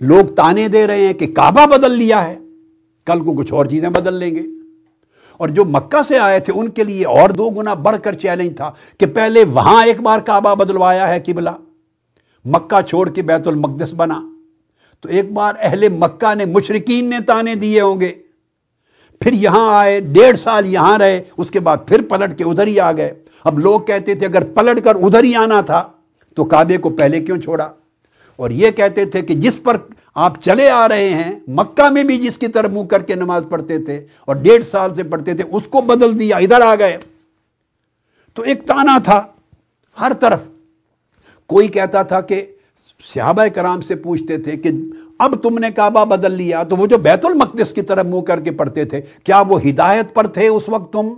لوگ 0.00 0.34
تانے 0.34 0.68
دے 0.68 0.86
رہے 0.86 1.06
ہیں 1.06 1.12
کہ 1.12 1.26
کعبہ 1.34 1.66
بدل 1.66 1.90
لیا 1.90 2.28
ہے، 2.28 2.38
کل 3.06 3.20
کو 3.20 3.32
کچھ 3.32 3.52
اور 3.52 3.66
چیزیں 3.66 3.88
بدل 3.88 4.14
لیں 4.14 4.34
گے۔ 4.34 4.42
اور 5.36 5.48
جو 5.48 5.64
مکہ 5.64 6.02
سے 6.02 6.18
آئے 6.18 6.40
تھے 6.40 6.52
ان 6.56 6.68
کے 6.68 6.84
لیے 6.84 7.04
اور 7.04 7.30
دو 7.30 7.50
گنا 7.50 7.74
بڑھ 7.74 7.96
کر 8.04 8.12
چیلنج 8.12 8.56
تھا 8.56 8.72
کہ 8.98 9.06
پہلے 9.06 9.44
وہاں 9.44 9.86
ایک 9.86 10.00
بار 10.00 10.18
کعبہ 10.18 10.54
بدلوایا 10.54 11.08
ہے 11.08 11.20
قبلہ، 11.26 11.50
مکہ 12.44 12.80
چھوڑ 12.80 13.10
کے 13.10 13.22
بیت 13.22 13.46
المقدس 13.46 13.94
بنا۔ 13.94 14.20
تو 15.00 15.08
ایک 15.08 15.32
بار 15.32 15.54
اہل 15.60 15.88
مکہ 15.88 16.34
نے 16.34 16.44
مشرقین 16.44 17.10
نے 17.10 17.16
تانے 17.26 17.54
دیے 17.54 17.80
ہوں 17.80 18.00
گے۔ 18.00 18.12
پھر 19.20 19.32
یہاں 19.32 19.76
آئے، 19.76 20.00
ڈیڑھ 20.00 20.38
سال 20.38 20.66
یہاں 20.66 20.98
رہے، 20.98 21.22
اس 21.36 21.50
کے 21.50 21.60
بعد 21.60 21.76
پھر 21.86 22.02
پلٹ 22.02 22.38
کے 22.38 22.44
ادھر 22.44 22.66
ہی 22.66 22.80
آ 22.80 22.92
گئے۔ 22.92 23.14
اب 23.44 23.58
لوگ 23.58 23.80
کہتے 23.80 24.14
تھے 24.14 24.26
اگر 24.26 24.44
پلٹ 24.44 24.84
کر 24.84 24.94
ادھر 24.94 25.24
ہی 25.24 25.34
آنا 25.34 25.60
تھا 25.60 25.88
تو 26.34 26.44
کعبے 26.44 26.76
کو 26.76 26.90
پہلے 26.90 27.20
کیوں 27.20 27.40
چھوڑا؟ 27.40 27.68
اور 28.36 28.50
یہ 28.50 28.70
کہتے 28.70 29.04
تھے 29.04 29.22
کہ 29.22 29.34
جس 29.34 29.62
پر 29.62 29.76
آپ 30.14 30.42
چلے 30.42 30.70
آ 30.70 30.88
رہے 30.88 31.08
ہیں، 31.08 31.38
مکہ 31.48 31.90
میں 31.90 32.04
بھی 32.04 32.18
جس 32.18 32.38
کی 32.38 32.46
طرف 32.46 32.70
منہ 32.70 32.84
کر 32.84 33.02
کے 33.02 33.14
نماز 33.14 33.44
پڑھتے 33.48 33.78
تھے 33.78 34.06
اور 34.24 34.36
ڈیڑھ 34.36 34.64
سال 34.64 34.94
سے 34.94 35.02
پڑھتے 35.02 35.34
تھے، 35.34 35.44
اس 35.52 35.62
کو 35.68 35.80
بدل 35.80 36.20
دیا، 36.20 36.36
ادھر 36.36 36.60
آ 36.60 36.74
گئے۔ 36.74 36.96
تو 38.34 38.42
ایک 38.42 38.66
تانا 38.66 38.98
تھا 39.04 39.22
ہر 40.00 40.12
طرف۔ 40.20 40.48
کوئی 41.46 41.68
کہتا 41.68 42.02
تھا 42.02 42.20
کہ 42.20 42.46
صحابہ 43.14 43.46
کرام 43.46 43.80
سے 43.80 43.96
پوچھتے 43.96 44.38
تھے 44.38 44.56
کہ 44.56 44.68
اب 45.18 45.42
تم 45.42 45.58
نے 45.58 45.70
کعبہ 45.70 46.04
بدل 46.04 46.32
لیا، 46.32 46.62
تو 46.62 46.76
وہ 46.76 46.86
جو 46.86 46.98
بیت 46.98 47.24
المقدس 47.24 47.72
کی 47.72 47.82
طرف 47.82 48.06
منہ 48.06 48.20
کر 48.20 48.40
کے 48.40 48.50
پڑھتے 48.50 48.84
تھے، 48.84 49.00
کیا 49.24 49.40
وہ 49.40 49.60
ہدایت 49.62 50.14
پر 50.14 50.26
تھے 50.26 50.48
اس 50.48 50.68
وقت 50.68 50.92
تم؟ 50.92 51.08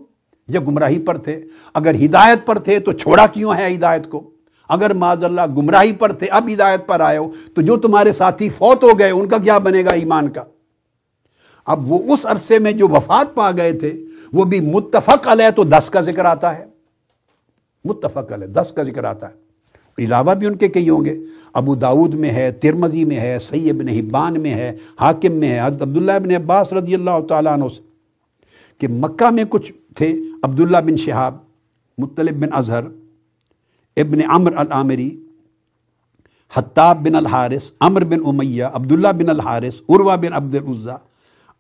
یا 0.49 0.61
گمراہی 0.61 0.99
پر 0.99 1.19
تھے؟ 1.19 1.41
اگر 1.75 1.95
ہدایت 1.95 2.47
پر 2.47 2.59
تھے 2.59 2.79
تو 2.79 2.93
چھوڑا 2.93 3.27
کیوں 3.27 3.55
ہے 3.55 3.75
ہدایت 3.75 4.11
کو؟ 4.11 4.31
اگر 4.69 4.95
معذ 4.95 5.25
اللہ 5.25 5.41
گمراہی 5.57 5.93
پر 5.93 6.13
تھے، 6.13 6.27
اب 6.27 6.51
ہدایت 6.55 6.87
پر 6.87 7.01
آئے 7.01 7.19
ہو، 7.19 7.31
تو 7.55 7.63
جو 7.63 7.77
تمہارے 7.77 8.13
ساتھی 8.13 8.49
فوت 8.49 8.85
ہو 8.85 8.99
گئے، 8.99 9.11
ان 9.11 9.29
کا 9.29 9.39
کیا 9.39 9.59
بنے 9.59 9.85
گا 9.85 9.91
ایمان 9.91 10.29
کا؟ 10.29 10.45
اب 11.67 11.93
وہ 11.93 12.15
اس 12.15 12.27
عرصے 12.27 12.59
میں 12.59 12.73
جو 12.73 12.89
وفات 12.89 13.35
پا 13.35 13.51
گئے 13.57 13.73
تھے، 13.73 14.05
وہ 14.33 14.45
بھی 14.45 14.61
متفق 14.61 15.29
علیہ 15.29 15.51
تو 15.51 15.65
دس 15.65 15.91
کا 15.91 16.01
ذکر 16.01 16.25
آتا 16.25 16.59
ہے۔ 16.59 16.65
متفق 17.85 18.33
علیہ، 18.33 18.47
دس 18.47 18.73
کا 18.77 18.83
ذکر 18.83 19.05
آتا 19.05 19.29
ہے۔ 19.29 19.35
علاوہ 20.05 20.35
بھی 20.35 20.47
ان 20.47 20.57
کے 20.57 20.69
کئی 20.69 20.89
ہوں 20.89 21.05
گے۔ 21.05 21.19
ابو 21.53 21.75
داود 21.75 22.15
میں 22.15 22.31
ہے 22.31 22.53
ترمزی 22.53 23.05
میں 23.05 23.17
ہے، 23.17 23.39
سید 23.39 23.75
بن 23.75 23.89
حبان 23.89 24.41
میں 24.41 24.55
ہے، 24.55 24.77
حاکم 25.01 25.33
میں 25.33 25.49
ہے، 25.49 25.67
حضرت 25.67 25.83
عبداللہ 25.83 26.13
بن 26.25 26.31
عباس 26.31 26.73
رضی 26.73 26.95
اللہ 26.95 27.27
تعالیٰ 27.29 27.53
عنہ 27.53 27.65
سے۔ 27.77 27.83
کہ 28.79 28.89
مکہ 28.89 29.31
میں 29.31 29.45
کچھ 29.49 29.73
تھے، 29.95 30.21
عبداللہ 30.43 30.79
بن 30.79 30.97
شہاب 30.97 31.39
مطلب 31.99 32.35
بن 32.35 32.49
اظہر 32.53 32.83
ابن 33.99 34.21
عمر 34.29 34.57
العامری، 34.57 35.11
حتاب 36.53 37.05
بن 37.05 37.15
الحارث، 37.15 37.71
عمر 37.81 38.05
بن 38.05 38.21
امیہ، 38.27 38.65
عبداللہ 38.65 39.09
بن 39.17 39.29
الحارث، 39.29 39.81
عروہ 39.89 40.17
بن 40.17 40.33
عبد 40.33 40.55
العضا 40.55 40.97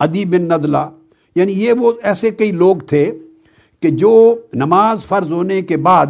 ادی 0.01 0.25
بن 0.25 0.49
ندلہ 0.49 0.89
یعنی 1.37 1.53
یہ 1.55 1.73
وہ 1.79 1.93
ایسے 2.03 2.31
کئی 2.33 2.53
لوگ 2.55 2.77
تھے 2.89 3.11
کہ 3.83 3.89
جو 3.97 4.13
نماز 4.55 5.05
فرض 5.07 5.33
ہونے 5.33 5.61
کے 5.63 5.77
بعد 5.79 6.07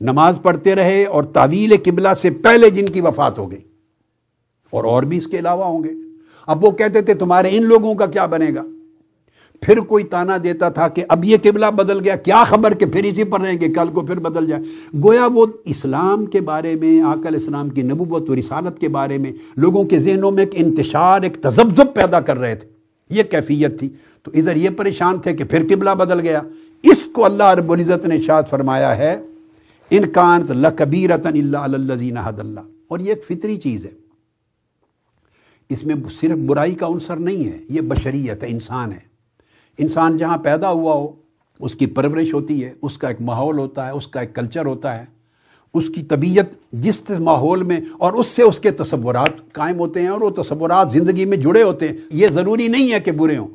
نماز 0.00 0.38
پڑھتے 0.42 0.74
رہے 0.74 1.04
اور 1.04 1.24
تعویل 1.34 1.74
قبلہ 1.84 2.12
سے 2.16 2.30
پہلے 2.42 2.70
جن 2.70 2.86
کی 2.92 3.00
وفات 3.00 3.38
ہو 3.38 3.50
گئی، 3.50 3.62
اور 4.72 4.84
اور 4.84 5.02
بھی 5.02 5.18
اس 5.18 5.26
کے 5.26 5.38
علاوہ 5.38 5.64
ہوں 5.64 5.84
گے۔ 5.84 5.92
اب 6.48 6.64
وہ 6.64 6.70
کہتے 6.72 7.00
تھے 7.00 7.14
تمہارے 7.16 7.48
ان 7.52 7.64
لوگوں 7.64 7.94
کا 7.94 8.06
کیا 8.06 8.26
بنے 8.26 8.54
گا؟ 8.54 8.62
پھر 9.60 9.76
کوئی 9.76 10.04
تانا 10.04 10.36
دیتا 10.44 10.68
تھا 10.68 10.88
کہ 10.88 11.04
اب 11.08 11.24
یہ 11.24 11.36
قبلہ 11.42 11.66
بدل 11.66 12.00
گیا، 12.00 12.16
کیا 12.16 12.44
خبر 12.44 12.74
کہ 12.74 12.86
پھر 12.86 13.04
اسی 13.04 13.24
پر 13.24 13.40
رہیں 13.40 13.60
گے، 13.60 13.68
کل 13.68 13.88
کو 13.88 14.00
پھر 14.00 14.18
بدل 14.18 14.46
جائے۔ 14.46 14.62
گویا 15.04 15.26
وہ 15.26 15.46
اسلام 15.64 16.26
کے 16.26 16.40
بارے 16.40 16.76
میں 16.76 17.02
آکل 17.02 17.34
اسلام 17.34 17.68
کی 17.68 17.82
نبوت 17.82 18.30
و 18.30 18.36
رسالت 18.36 18.78
کے 18.78 18.88
بارے 18.88 19.18
میں 19.18 19.32
لوگوں 19.56 19.84
کے 19.84 19.98
ذہنوں 19.98 20.30
میں 20.30 20.44
ایک 20.44 20.52
انتشار، 20.54 21.22
ایک 21.22 21.34
تذبذب 21.42 21.94
پیدا 21.94 22.20
کر 22.20 22.38
رہے 22.38 22.54
تھے۔ 22.54 22.68
یہ 23.10 23.22
کیفیت 23.22 23.78
تھی۔ 23.78 23.88
تو 24.22 24.30
ادھر 24.34 24.56
یہ 24.56 24.70
پریشان 24.70 25.18
تھے 25.18 25.36
کہ 25.36 25.44
پھر 25.44 25.66
قبلہ 25.70 25.90
بدل 25.90 26.20
گیا۔ 26.20 26.42
اس 26.82 27.08
کو 27.12 27.24
اللہ 27.24 27.42
رب 27.42 27.72
العزت 27.72 28.06
نے 28.06 28.20
شاد 28.20 28.42
فرمایا 28.50 28.96
ہے، 28.96 29.20
ان 29.90 30.08
کانت 30.12 30.50
لکبیرتن 30.50 31.28
اللہ 31.28 31.58
الزین 31.58 32.16
حد 32.16 32.40
اللہ۔ 32.40 32.60
اور 32.88 32.98
یہ 32.98 33.12
ایک 33.12 33.24
فطری 33.24 33.56
چیز 33.56 33.84
ہے۔ 33.84 33.90
اس 35.68 35.84
میں 35.84 35.94
صرف 36.20 36.38
برائی 36.38 36.74
کا 36.74 36.86
عنصر 36.86 37.16
نہیں 37.16 37.44
ہے، 37.44 37.58
یہ 37.68 37.80
بشریت 37.80 38.42
ہے 38.44 38.48
انسان 38.48 38.92
ہے۔ 38.92 39.07
انسان 39.78 40.16
جہاں 40.16 40.36
پیدا 40.38 40.70
ہوا 40.70 40.94
ہو، 40.94 41.08
اس 41.60 41.74
کی 41.74 41.86
پرورش 41.86 42.32
ہوتی 42.34 42.64
ہے، 42.64 42.72
اس 42.82 42.98
کا 42.98 43.08
ایک 43.08 43.20
ماحول 43.20 43.58
ہوتا 43.58 43.86
ہے، 43.86 43.92
اس 43.92 44.06
کا 44.06 44.20
ایک 44.20 44.34
کلچر 44.34 44.66
ہوتا 44.66 44.98
ہے، 44.98 45.04
اس 45.74 45.88
کی 45.88 46.02
طبیعت 46.02 46.54
جس 46.72 47.02
ماحول 47.10 47.62
میں 47.62 47.80
اور 47.98 48.12
اس 48.12 48.26
سے 48.26 48.42
اس 48.42 48.60
کے 48.60 48.70
تصورات 48.70 49.52
قائم 49.52 49.78
ہوتے 49.78 50.00
ہیں 50.00 50.08
اور 50.08 50.20
وہ 50.20 50.30
تصورات 50.30 50.92
زندگی 50.92 51.24
میں 51.24 51.36
جڑے 51.36 51.62
ہوتے 51.62 51.88
ہیں۔ 51.88 51.96
یہ 52.12 52.28
ضروری 52.28 52.68
نہیں 52.68 52.92
ہے 52.92 53.00
کہ 53.00 53.12
برے 53.12 53.36
ہوں، 53.36 53.48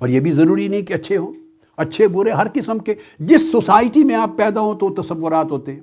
اور 0.00 0.08
یہ 0.08 0.20
بھی 0.20 0.32
ضروری 0.32 0.68
نہیں 0.68 0.82
کہ 0.82 0.94
اچھے 0.94 1.16
ہوں۔ 1.16 1.32
اچھے، 1.78 2.08
برے 2.08 2.30
ہر 2.30 2.46
قسم 2.52 2.78
کے، 2.78 2.94
جس 3.20 3.50
سوسائٹی 3.52 4.04
میں 4.04 4.14
آپ 4.14 4.36
پیدا 4.36 4.60
ہوں 4.60 4.74
تو 4.74 4.90
تصورات 4.94 5.50
ہوتے 5.50 5.72
ہیں۔ 5.72 5.80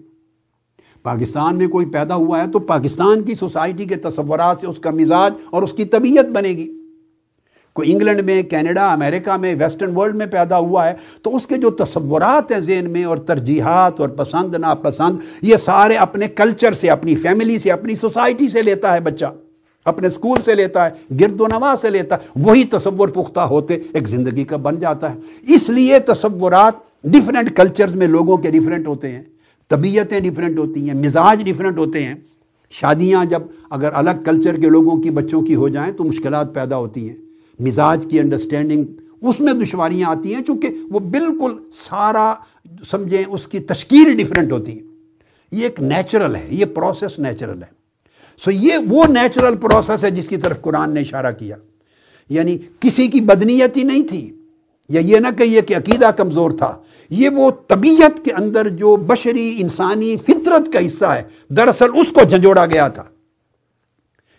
پاکستان 1.03 1.55
میں 1.55 1.67
کوئی 1.67 1.85
پیدا 1.85 2.15
ہوا 2.15 2.41
ہے 2.41 2.51
تو 2.51 2.59
پاکستان 2.59 3.21
کی 3.23 3.35
سوسائٹی 3.35 3.85
کے 3.85 3.95
تصورات 3.95 4.61
سے 4.61 4.67
اس 4.67 4.79
کا 4.79 4.91
مزاج 4.91 5.33
اور 5.49 5.63
اس 5.63 5.73
کی 5.73 5.85
طبیعت 5.85 6.25
بنے 6.25 6.49
گی۔ 6.49 6.71
کوئی 7.73 7.91
انگلینڈ 7.91 8.21
میں، 8.21 8.43
کینیڈا، 8.43 8.93
امریکہ 8.93 9.37
میں، 9.37 9.55
ویسٹرن 9.59 9.97
ورلڈ 9.97 10.15
میں 10.15 10.25
پیدا 10.25 10.57
ہوا 10.57 10.89
ہے، 10.89 10.93
تو 11.21 11.35
اس 11.35 11.47
کے 11.47 11.55
جو 11.55 11.69
تصورات 11.69 12.51
ہیں 12.51 12.59
ذہن 12.59 12.91
میں 12.91 13.03
اور 13.03 13.17
ترجیحات 13.17 13.99
اور 13.99 14.09
پسند، 14.09 14.55
ناپسند، 14.55 15.17
یہ 15.41 15.57
سارے 15.57 15.95
اپنے 15.95 16.27
کلچر 16.27 16.73
سے، 16.73 16.89
اپنی 16.89 17.15
فیملی 17.15 17.59
سے، 17.59 17.71
اپنی 17.71 17.95
سوسائٹی 17.95 18.49
سے 18.49 18.61
لیتا 18.61 18.93
ہے 18.93 18.99
بچہ۔ 18.99 19.25
اپنے 19.85 20.07
اسکول 20.07 20.41
سے 20.41 20.55
لیتا 20.55 20.85
ہے، 20.85 21.15
گرد 21.21 21.41
و 21.41 21.47
نواز 21.47 21.81
سے 21.81 21.89
لیتا 21.89 22.15
ہے، 22.15 22.21
وہی 22.35 22.63
تصور 22.63 23.07
پختہ 23.07 23.39
ہوتے 23.39 23.77
ایک 23.93 24.07
زندگی 24.07 24.43
کا 24.43 24.57
بن 24.57 24.79
جاتا 24.79 25.13
ہے۔ 25.13 25.19
اس 25.47 25.69
لیے 25.69 25.99
تصورات 25.99 26.73
ڈفرینٹ 27.03 27.57
کلچرز 27.57 27.95
میں 27.95 28.07
لوگوں 28.07 28.37
کے 28.37 28.51
ڈفرینٹ 28.51 28.87
ہوتے 28.87 29.11
ہیں۔ 29.11 29.23
طبیعتیں 29.67 30.19
ڈفرینٹ 30.19 30.59
ہوتی 30.59 30.89
ہیں، 30.89 30.95
مزاج 30.95 31.43
ڈفرینٹ 31.45 31.77
ہوتے 31.77 32.03
ہیں۔ 32.03 32.15
شادیاں 32.71 33.25
جب 33.25 33.41
اگر 33.69 33.89
الگ 33.93 34.23
کلچر 34.25 34.55
کے 34.55 34.69
لوگوں 34.69 35.01
کی، 35.01 35.09
بچوں 35.09 35.41
کی 35.41 35.55
ہو 35.55 35.69
جائیں 35.69 35.93
تو 35.93 36.03
مشکلات 36.03 36.53
پیدا 36.53 36.77
ہوتی 36.77 37.09
ہیں۔ 37.09 37.15
مزاج 37.59 38.07
کی 38.09 38.19
انڈرسٹینڈنگ 38.19 38.83
اس 39.21 39.39
میں 39.39 39.53
دشواریاں 39.53 40.09
آتی 40.09 40.35
ہیں 40.35 40.41
چونکہ 40.41 40.67
وہ 40.89 40.99
بالکل 40.99 41.57
سارا 41.73 42.33
سمجھیں 42.91 43.23
اس 43.27 43.47
کی 43.47 43.59
تشکیل 43.59 44.17
ڈفرینٹ 44.17 44.51
ہوتی 44.51 44.77
ہے 44.77 44.83
یہ 45.51 45.63
ایک 45.63 45.81
نیچرل 45.81 46.35
ہے، 46.35 46.47
یہ 46.49 46.65
پروسیس 46.65 47.19
نیچرل 47.19 47.63
ہے۔ 47.63 47.83
سو 48.37 48.51
یہ 48.51 48.73
وہ 48.89 49.05
نیچرل 49.07 49.57
پروسیس 49.57 50.03
ہے 50.03 50.11
جس 50.11 50.27
کی 50.27 50.37
طرف 50.37 50.61
قرآن 50.61 50.93
نے 50.93 51.01
اشارہ 51.01 51.31
کیا۔ 51.31 51.55
یعنی 52.29 52.57
کسی 52.79 53.07
کی 53.07 53.21
بدنیت 53.21 53.77
ہی 53.77 53.83
نہیں 53.83 54.03
تھی۔ 54.07 54.33
یا 54.89 54.99
یہ 54.99 55.17
نہ 55.17 55.27
کہیے 55.37 55.61
کہ 55.61 55.75
عقیدہ 55.75 56.11
کمزور 56.11 56.51
تھا۔ 56.51 56.77
یہ 57.09 57.29
وہ 57.29 57.51
طبیعت 57.67 58.25
کے 58.25 58.31
اندر 58.33 58.69
جو 58.69 58.95
بشری، 58.95 59.55
انسانی 59.59 60.15
فطرت 60.17 60.73
کا 60.73 60.85
حصہ 60.85 61.05
ہے، 61.05 61.23
دراصل 61.49 61.87
اس 61.95 62.13
کو 62.13 62.21
جھنجھوڑا 62.29 62.65
گیا 62.65 62.87
تھا۔ 62.87 63.03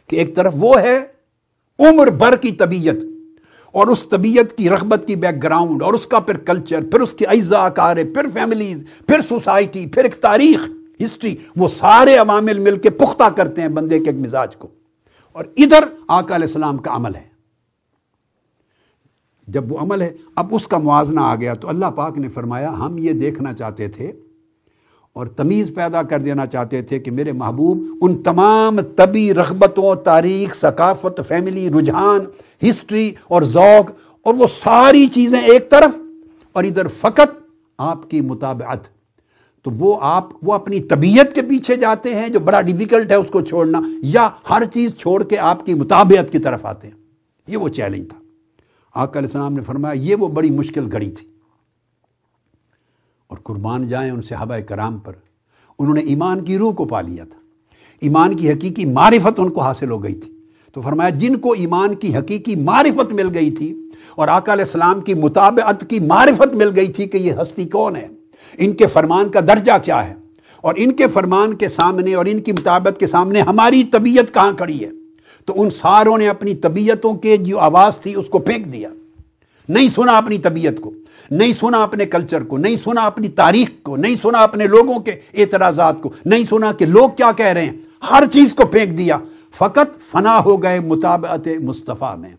کہ 0.09 0.17
ایک 0.17 0.37
طرف 0.37 0.55
وہ 0.57 0.81
ہے 0.81 1.14
عمر 1.79 2.07
بھر 2.07 2.37
کی 2.37 2.51
طبیعت 2.51 3.05
اور 3.73 3.87
اس 3.87 4.05
طبیعت 4.09 4.57
کی 4.57 4.71
رغبت 4.71 5.07
کی 5.07 5.17
بیک 5.17 5.43
گراؤنڈ 5.43 5.83
اور 5.83 5.95
اس 5.95 6.07
کا 6.07 6.21
پھر 6.21 6.37
کلچر 6.37 6.81
پھر 6.81 7.01
اس 7.01 7.15
کی 7.15 7.27
اعزا 7.27 7.69
کار 7.69 7.97
پھر 7.97 8.27
فیملیز 8.33 8.85
پھر 9.07 9.21
سوسائٹی 9.21 9.87
پھر 9.87 10.05
ایک 10.05 10.15
تاریخ 10.15 10.71
ہسٹری 11.05 11.37
وہ 11.57 11.69
سارے 11.69 12.17
عوامل 12.17 12.59
مل 12.59 12.79
کے 12.79 12.91
پختہ 12.91 13.29
کرتے 13.37 13.61
ہیں 13.61 13.69
بندے 13.69 13.99
کے 13.99 14.11
ایک 14.11 14.19
مزاج 14.19 14.57
کو۔ 14.57 14.69
اور 15.33 15.45
ادھر 15.57 15.85
آقا 16.09 16.35
علیہ 16.35 16.47
السلام 16.47 16.77
کا 16.77 16.95
عمل 16.95 17.15
ہے۔ 17.15 17.35
جب 19.49 19.73
وہ 19.73 19.79
عمل 19.79 20.03
ہے، 20.03 20.13
اب 20.35 20.47
اس 20.51 20.69
کا 20.69 20.79
موازنہ 20.79 21.21
آ 21.21 21.35
گیا 21.35 21.55
تو 21.55 21.69
اللہ 21.69 21.87
پاک 21.87 22.19
نے 22.19 22.29
فرمایا، 22.29 22.73
ہم 22.73 22.99
یہ 22.99 23.13
دیکھنا 23.13 23.53
چاہتے 23.53 23.89
تھے 23.89 24.13
اور 25.15 25.27
تمیز 25.27 25.75
پیدا 25.75 26.03
کر 26.03 26.21
دینا 26.21 26.47
چاہتے 26.47 26.83
تھے 26.83 26.99
کہ 26.99 27.11
میرے 27.11 27.33
محبوب 27.33 27.83
ان 28.01 28.23
تمام 28.23 28.81
طبی 28.81 29.35
رغبتوں، 29.35 29.95
تاریخ، 29.95 30.55
ثقافت 30.55 31.21
فیملی 31.29 31.71
رجحان 31.71 32.21
ہسٹری 32.71 33.13
اور 33.25 33.43
ذوق 33.43 33.91
اور 34.23 34.35
وہ 34.35 34.47
ساری 34.47 35.07
چیزیں 35.07 35.41
ایک 35.41 35.71
طرف 35.71 35.99
اور 36.53 36.65
ادھر 36.65 36.89
فقط 36.89 37.43
آپ 37.79 38.11
کی 38.11 38.21
مطابعت۔ 38.21 38.95
تو 39.63 39.71
وہ 39.71 39.99
آپ، 40.01 40.29
وہ 40.43 40.55
اپنی 40.55 40.81
طبیعت 40.81 41.35
کے 41.35 41.43
پیچھے 41.43 41.77
جاتے 41.77 42.15
ہیں 42.15 42.29
جو 42.29 42.41
بڑا 42.41 42.61
ڈیفیکلٹ 42.61 43.11
ہے 43.11 43.17
اس 43.17 43.31
کو 43.31 43.41
چھوڑنا 43.41 43.81
یا 44.03 44.31
ہر 44.51 44.65
چیز 44.65 44.95
چھوڑ 44.97 45.25
کے 45.25 45.39
آپ 45.39 45.67
کی 45.67 45.75
مطابعت 45.75 46.31
کی 46.31 46.39
طرف 46.39 46.67
آتے 46.67 46.89
ہیں۔ 46.89 46.95
یہ 47.49 47.57
وہ 47.57 47.69
چیلنج 47.69 48.09
تھا۔ 48.09 48.19
آقا 48.95 49.19
علیہ 49.19 49.29
السلام 49.29 49.55
نے 49.55 49.63
فرمایا 49.63 49.95
یہ 49.95 50.15
وہ 50.15 50.29
بڑی 50.29 50.51
مشکل 50.51 50.93
گھڑی 50.93 51.11
تھی۔ 51.11 51.34
قربان 53.37 53.89
جائیں 53.89 54.11
ان 54.11 54.23
صحابہ 54.23 54.59
کرام 54.59 54.99
پر۔ 54.99 55.13
انہوں 55.79 55.95
نے 55.95 56.01
ایمان 56.01 56.45
کی 56.45 56.59
روح 56.59 56.75
کو 56.75 56.85
پا 56.85 57.01
لیا 57.01 57.25
تھا۔ 57.25 57.39
ایمان 58.01 58.37
کی 58.37 58.51
حقیقی 58.51 58.85
معرفت 58.85 59.41
ان 59.41 59.51
کو 59.51 59.61
حاصل 59.61 59.91
ہو 59.91 60.03
گئی 60.03 60.15
تھی۔ 60.15 60.33
تو 60.73 60.81
فرمایا، 60.81 61.09
جن 61.09 61.37
کو 61.37 61.53
ایمان 61.53 61.95
کی 61.95 62.17
حقیقی 62.17 62.57
معرفت 62.57 63.13
مل 63.13 63.29
گئی 63.35 63.51
تھی 63.51 63.75
اور 64.17 64.29
آقا 64.29 64.53
علیہ 64.53 64.65
السلام 64.65 65.01
کی 65.01 65.15
مطابعت 65.15 65.91
کی 65.91 66.01
معرفت 66.01 66.55
مل 66.55 66.71
گئی 66.77 66.87
تھی 66.87 67.07
کہ 67.07 67.17
یہ 67.17 67.33
ہستی 67.33 67.65
کون 67.65 67.97
ہے، 67.97 68.09
ان 68.59 68.73
کے 68.73 68.87
فرمان 68.87 69.29
کا 69.29 69.41
درجہ 69.41 69.73
کیا 69.85 70.09
ہے؟ 70.09 70.15
اور 70.61 70.75
ان 70.77 70.93
کے 70.93 71.09
فرمان 71.09 71.55
کے 71.55 71.69
سامنے 71.69 72.15
اور 72.15 72.27
ان 72.27 72.41
کی 72.41 72.53
مطابعت 72.53 72.99
کے 72.99 73.07
سامنے 73.07 73.41
ہماری 73.41 73.85
طبیعت 73.85 74.35
کہاں 74.35 74.53
کھڑی 74.53 74.85
ہے؟ 74.85 74.91
تو 75.45 75.63
ان 75.63 75.71
ساروں 75.71 76.19
نے 76.19 76.29
اپنی 76.29 76.55
طبیعتوں 76.55 77.15
کے 77.15 77.37
جو 77.37 77.59
آواز 77.59 77.97
تھی 77.97 78.15
اس 78.15 78.27
کو 78.29 78.39
پھینک 78.39 78.73
دیا۔ 78.73 78.89
نہیں 79.69 79.89
سنا 79.89 80.17
اپنی 80.17 80.39
طبیعت 80.39 80.81
کو۔ 80.81 80.91
نہیں 81.31 81.53
سنا 81.53 81.83
اپنے 81.83 82.07
کلچر 82.07 82.43
کو، 82.43 82.59
نہیں 82.59 82.77
سنا 82.77 83.01
اپنی 83.01 83.29
تاریخ 83.29 83.71
کو، 83.83 83.97
نہیں 83.97 84.17
سنا 84.23 84.39
اپنے 84.39 84.67
لوگوں 84.67 84.99
کے 84.99 85.11
اعتراضات 85.35 86.03
کو، 86.03 86.13
نہیں 86.25 86.45
سنا 86.45 86.73
کہ 86.73 86.87
لوگ 86.87 87.11
کیا 87.11 87.33
کہہ 87.37 87.47
رہے 87.47 87.65
ہیں۔ 87.65 87.73
ہر 88.11 88.23
چیز 88.33 88.55
کو 88.55 88.67
پھینک 88.67 88.99
دیا۔ 88.99 89.19
فقط 89.55 90.11
فنا 90.11 90.45
ہو 90.45 90.63
گئے 90.63 90.81
مطابعت 90.81 91.49
مصطفیٰ 91.63 92.17
میں۔ 92.17 92.31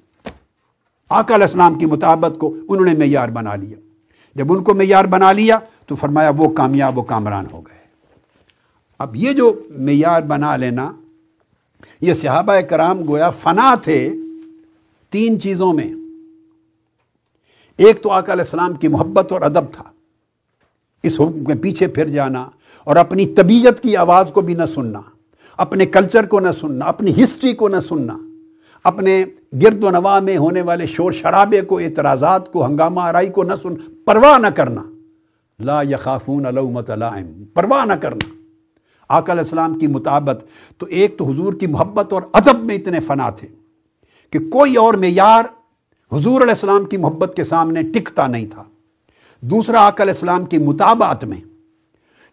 آقا 1.10 1.36
علیہ 1.36 1.46
السلام 1.46 1.76
کی 1.76 1.86
مطابت 1.86 2.38
کو 2.38 2.56
انہوں 2.70 2.86
نے 2.86 2.94
معیار 2.94 3.30
بنا 3.30 3.56
لیا۔ 3.56 3.78
جب 4.36 4.54
ان 4.54 4.64
کو 4.64 4.74
معیار 4.74 5.06
بنا 5.06 5.32
لیا 5.32 5.60
تو 5.86 5.96
فرمایا 5.96 6.32
وہ 6.38 6.50
کامیاب 6.50 6.98
و 6.98 7.04
کامران 7.04 7.46
ہو 7.52 7.62
گئے۔ 7.62 7.78
اب 9.00 9.16
یہ 9.16 9.32
جو 9.32 9.62
معیار 9.78 10.22
بنا 10.22 10.56
لینا، 10.56 10.92
یہ 12.02 12.14
صحابہ 12.14 12.60
کرام 12.60 13.08
گویا 13.08 13.30
فنا 13.30 13.76
تھے 13.76 14.14
تین 15.10 15.40
چیزوں 15.40 15.74
میں۔ 15.74 16.05
ایک 17.78 18.02
تو 18.02 18.12
آقا 18.12 18.34
علیہ 18.34 18.44
السلام 18.44 18.74
کی 18.74 18.88
محبت 18.88 19.32
اور 19.32 19.42
ادب 19.42 19.74
تھا۔ 19.74 19.84
اس 21.04 21.20
حکم 21.22 21.44
کے 21.44 21.56
پیچھے 21.56 21.88
پھر 21.88 22.08
جانا 22.08 22.48
اور 22.84 22.96
اپنی 22.96 23.26
طبیعت 23.26 23.80
کی 23.80 23.98
آواز 23.98 24.32
کو 24.34 24.42
بھی 24.42 24.54
نہ 24.54 24.66
سننا، 24.66 25.02
اپنے 25.58 25.86
کلچر 25.86 26.26
کو 26.26 26.40
نہ 26.40 26.52
سننا، 26.60 26.86
اپنی 26.86 27.24
ہسٹری 27.24 27.54
کو 27.54 27.70
نہ 27.70 27.80
سننا، 27.80 28.18
اپنے 28.84 29.26
گرد 29.64 29.84
و 29.84 29.90
نواح 29.90 30.20
میں 30.20 30.38
ہونے 30.38 30.62
والے 30.62 30.88
شور 30.88 31.12
شرابے 31.12 31.62
کو، 31.62 31.80
اعتراضات 31.80 32.52
کو، 32.52 32.66
ہنگامہ 32.66 33.02
آرائی 33.02 33.30
کو 33.30 33.44
نہ 33.44 33.54
سن، 33.62 33.76
پرواہ 34.06 34.40
نہ 34.40 34.48
کرنا۔ 34.48 34.84
لا 35.60 35.82
یخافون 35.82 36.46
علومت 36.46 36.90
لائم 36.90 37.46
پرواہ 37.54 37.86
نہ 37.86 37.94
کرنا۔ 37.94 38.34
آقا 39.10 39.34
علیہ 39.34 39.44
السلام 39.44 39.80
کی 39.80 39.88
مطابت 39.88 40.44
تو 40.78 40.86
ایک 40.86 41.18
تو 41.18 41.26
حضور 41.26 41.54
کی 41.54 41.68
محبت 41.68 42.14
اور 42.14 42.22
ادب 42.34 42.64
میں 42.64 42.76
اتنے 42.76 43.00
فنا 43.00 43.30
تھے 43.30 43.48
کہ 44.30 44.40
کوئی 44.40 44.76
اور 44.76 44.94
معیار 44.94 45.44
حضور 46.14 46.42
علیہ 46.42 46.52
السلام 46.52 46.86
کی 46.86 46.98
محبت 46.98 47.34
کے 47.36 47.44
سامنے 47.44 47.82
ٹکتا 47.82 48.28
نہیں 48.28 48.46
تھا۔ 48.46 48.64
دوسرا 49.42 49.86
آقا 49.86 50.04
علیہ 50.04 50.14
السلام 50.14 50.46
کی 50.46 50.58
مطابعت 50.58 51.24
میں 51.24 51.38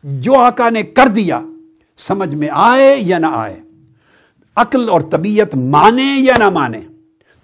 جو 0.05 0.35
آقا 0.35 0.71
نے 0.71 0.83
کر 0.83 1.09
دیا، 1.09 1.41
سمجھ 1.97 2.35
میں 2.35 2.49
آئے 2.53 2.97
یا 2.99 3.19
نہ 3.19 3.27
آئے؟ 3.33 3.61
عقل 4.57 4.89
اور 4.89 5.01
طبیعت 5.01 5.55
مانے 5.55 6.15
یا 6.19 6.37
نہ 6.39 6.51
مانے؟ 6.51 6.81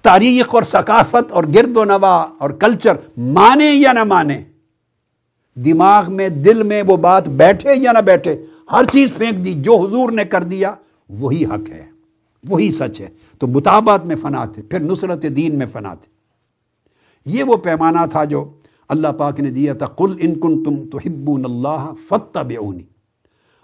تاریخ 0.03 0.55
اور 0.55 0.63
ثقافت 0.63 1.33
اور 1.33 1.45
گرد 1.55 1.77
و 1.77 1.85
نوا 1.85 2.27
اور 2.39 2.51
کلچر 2.51 2.97
مانے 3.17 3.71
یا 3.71 3.93
نہ 3.93 4.05
مانے؟ 4.05 4.43
دماغ 5.55 6.13
میں، 6.13 6.29
دل 6.29 6.63
میں 6.63 6.83
وہ 6.87 6.97
بات 6.97 7.29
بیٹھے 7.29 7.71
یا 7.77 7.93
نہ 7.93 7.99
بیٹھے؟ 7.99 8.45
ہر 8.73 8.85
چیز 8.93 9.09
پھینک 9.17 9.45
دی، 9.45 9.55
جو 9.55 9.77
حضور 9.77 10.11
نے 10.11 10.25
کر 10.25 10.43
دیا، 10.43 10.75
وہی 11.09 11.45
حق 11.45 11.71
ہے، 11.71 11.87
وہی 12.49 12.73
سچ 12.73 13.01
ہے۔ 13.01 13.09
تو 13.39 13.47
مطابعت 13.47 14.07
میں 14.07 14.17
فنا 14.17 14.45
تھے، 14.45 14.63
پھر 14.63 14.81
نصرت 14.81 15.23
دین 15.23 15.55
میں 15.55 15.67
فنا 15.67 15.95
تھے۔ 15.95 16.18
یہ 17.25 17.45
وہ 17.45 17.57
پیمانہ 17.57 18.07
تھا 18.11 18.25
جو 18.25 18.51
اللہ 18.89 19.09
پاک 19.09 19.41
نے 19.41 19.51
دیا 19.51 19.75
تھا، 19.75 19.87
قل 19.87 20.17
ان 20.21 20.41
کن 20.41 20.65
تم 20.65 20.91
تو 20.91 20.99
ہبون 21.07 21.45
اللہ 21.45 21.93
فتح 22.09 22.39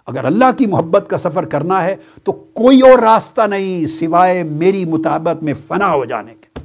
اگر 0.05 0.25
اللہ 0.25 0.51
کی 0.57 0.65
محبت 0.65 1.07
کا 1.09 1.17
سفر 1.17 1.45
کرنا 1.45 1.83
ہے 1.83 1.95
تو 2.23 2.31
کوئی 2.31 2.81
اور 2.81 2.99
راستہ 2.99 3.41
نہیں 3.41 3.87
سوائے 3.87 4.43
میری 4.43 4.85
مطابت 4.85 5.43
میں 5.43 5.53
فنا 5.53 5.93
ہو 5.93 6.05
جانے 6.05 6.35
کے۔ 6.35 6.59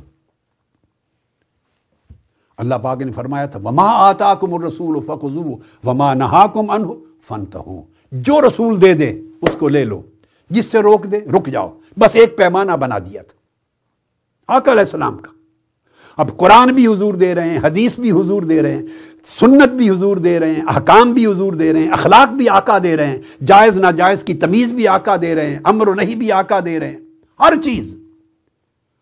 اللہ 2.57 2.74
پاک 2.74 3.03
نے 3.03 3.12
فرمایا 3.12 3.47
تھا، 3.47 3.59
وما 3.59 3.86
آتا 3.86 4.34
کم 4.34 4.64
رسول 4.64 5.01
فخو 5.01 5.57
وما 5.84 6.14
نہا 6.14 6.47
کم 6.47 6.70
ان 6.70 6.84
فن 7.22 7.45
جو 8.12 8.41
رسول 8.49 8.82
دے 8.82 8.95
دے، 8.95 9.20
اس 9.43 9.57
کو 9.59 9.68
لے 9.68 9.84
لو، 9.84 10.03
جس 10.51 10.66
سے 10.66 10.78
روک 10.78 11.05
دے، 11.05 11.20
رک 11.20 11.47
جاؤ۔ 11.47 11.78
بس 11.99 12.16
ایک 12.16 12.38
پیمانہ 12.38 12.72
بنا 12.72 12.99
دیا 12.99 13.22
تھا۔ 13.22 13.36
آقا 14.57 14.72
علیہ 14.72 14.82
السلام 14.82 15.18
کا۔ 15.18 15.39
اب 16.20 16.36
قرآن 16.36 16.72
بھی 16.74 16.86
حضور 16.86 17.14
دے 17.14 17.34
رہے 17.34 17.50
ہیں، 17.50 17.58
حدیث 17.64 17.98
بھی 17.98 18.10
حضور 18.10 18.42
دے 18.42 18.62
رہے 18.62 18.74
ہیں، 18.74 18.82
سنت 19.24 19.72
بھی 19.72 19.90
حضور 19.90 20.16
دے 20.16 20.38
رہے 20.40 20.52
ہیں، 20.52 20.64
احکام 20.68 21.12
بھی 21.12 21.26
حضور 21.26 21.52
دے 21.52 21.72
رہے 21.72 21.82
ہیں، 21.82 21.92
اخلاق 21.92 22.32
بھی 22.32 22.48
آقا 22.48 22.78
دے 22.82 22.96
رہے 22.96 23.06
ہیں، 23.06 23.44
جائز 23.46 23.78
ناجائز 23.78 24.24
کی 24.24 24.34
تمیز 24.34 24.72
بھی 24.72 24.88
آقا 24.88 25.16
دے 25.22 25.34
رہے 25.34 25.50
ہیں، 25.50 25.58
امر 25.64 25.88
و 25.88 25.94
نہیں 25.94 26.14
بھی 26.14 26.32
آقا 26.32 26.58
دے 26.64 26.78
رہے 26.80 26.90
ہیں، 26.90 27.00
ہر 27.40 27.54
چیز، 27.64 27.94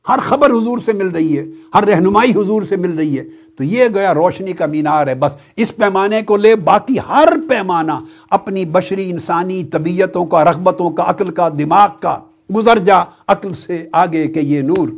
ہر 0.09 0.19
خبر 0.19 0.51
حضور 0.51 0.79
سے 0.79 0.93
مل 0.93 1.09
رہی 1.09 1.39
ہے، 1.39 1.45
ہر 1.75 1.87
رہنمائی 1.87 2.31
حضور 2.31 2.63
سے 2.63 2.77
مل 2.77 2.97
رہی 2.99 3.19
ہے، 3.19 3.25
تو 3.57 3.65
یہ 3.65 3.85
گیا 3.95 4.15
روشنی 4.15 4.53
کا 4.53 4.67
مینار 4.67 5.07
ہے، 5.07 5.15
بس 5.15 5.37
اس 5.57 5.75
پیمانے 5.77 6.23
کو 6.23 6.37
لے، 6.37 6.55
باقی 6.55 6.97
ہر 7.09 7.29
پیمانہ 7.49 7.93
اپنی 8.31 8.65
بشری 8.65 9.11
انسانی 9.11 9.63
طبیعتوں 9.65 10.25
کا، 10.27 10.45
رغبتوں 10.45 10.91
کا، 10.91 11.05
عقل 11.07 11.31
کا، 11.31 11.49
دماغ 11.49 11.89
کا، 12.01 12.19
گزر 12.57 12.79
جا، 12.79 13.03
عقل 13.27 13.53
سے 13.53 13.85
آگے 13.93 14.27
کہ 14.27 14.41
یہ 14.41 14.63
نور۔ 14.63 14.89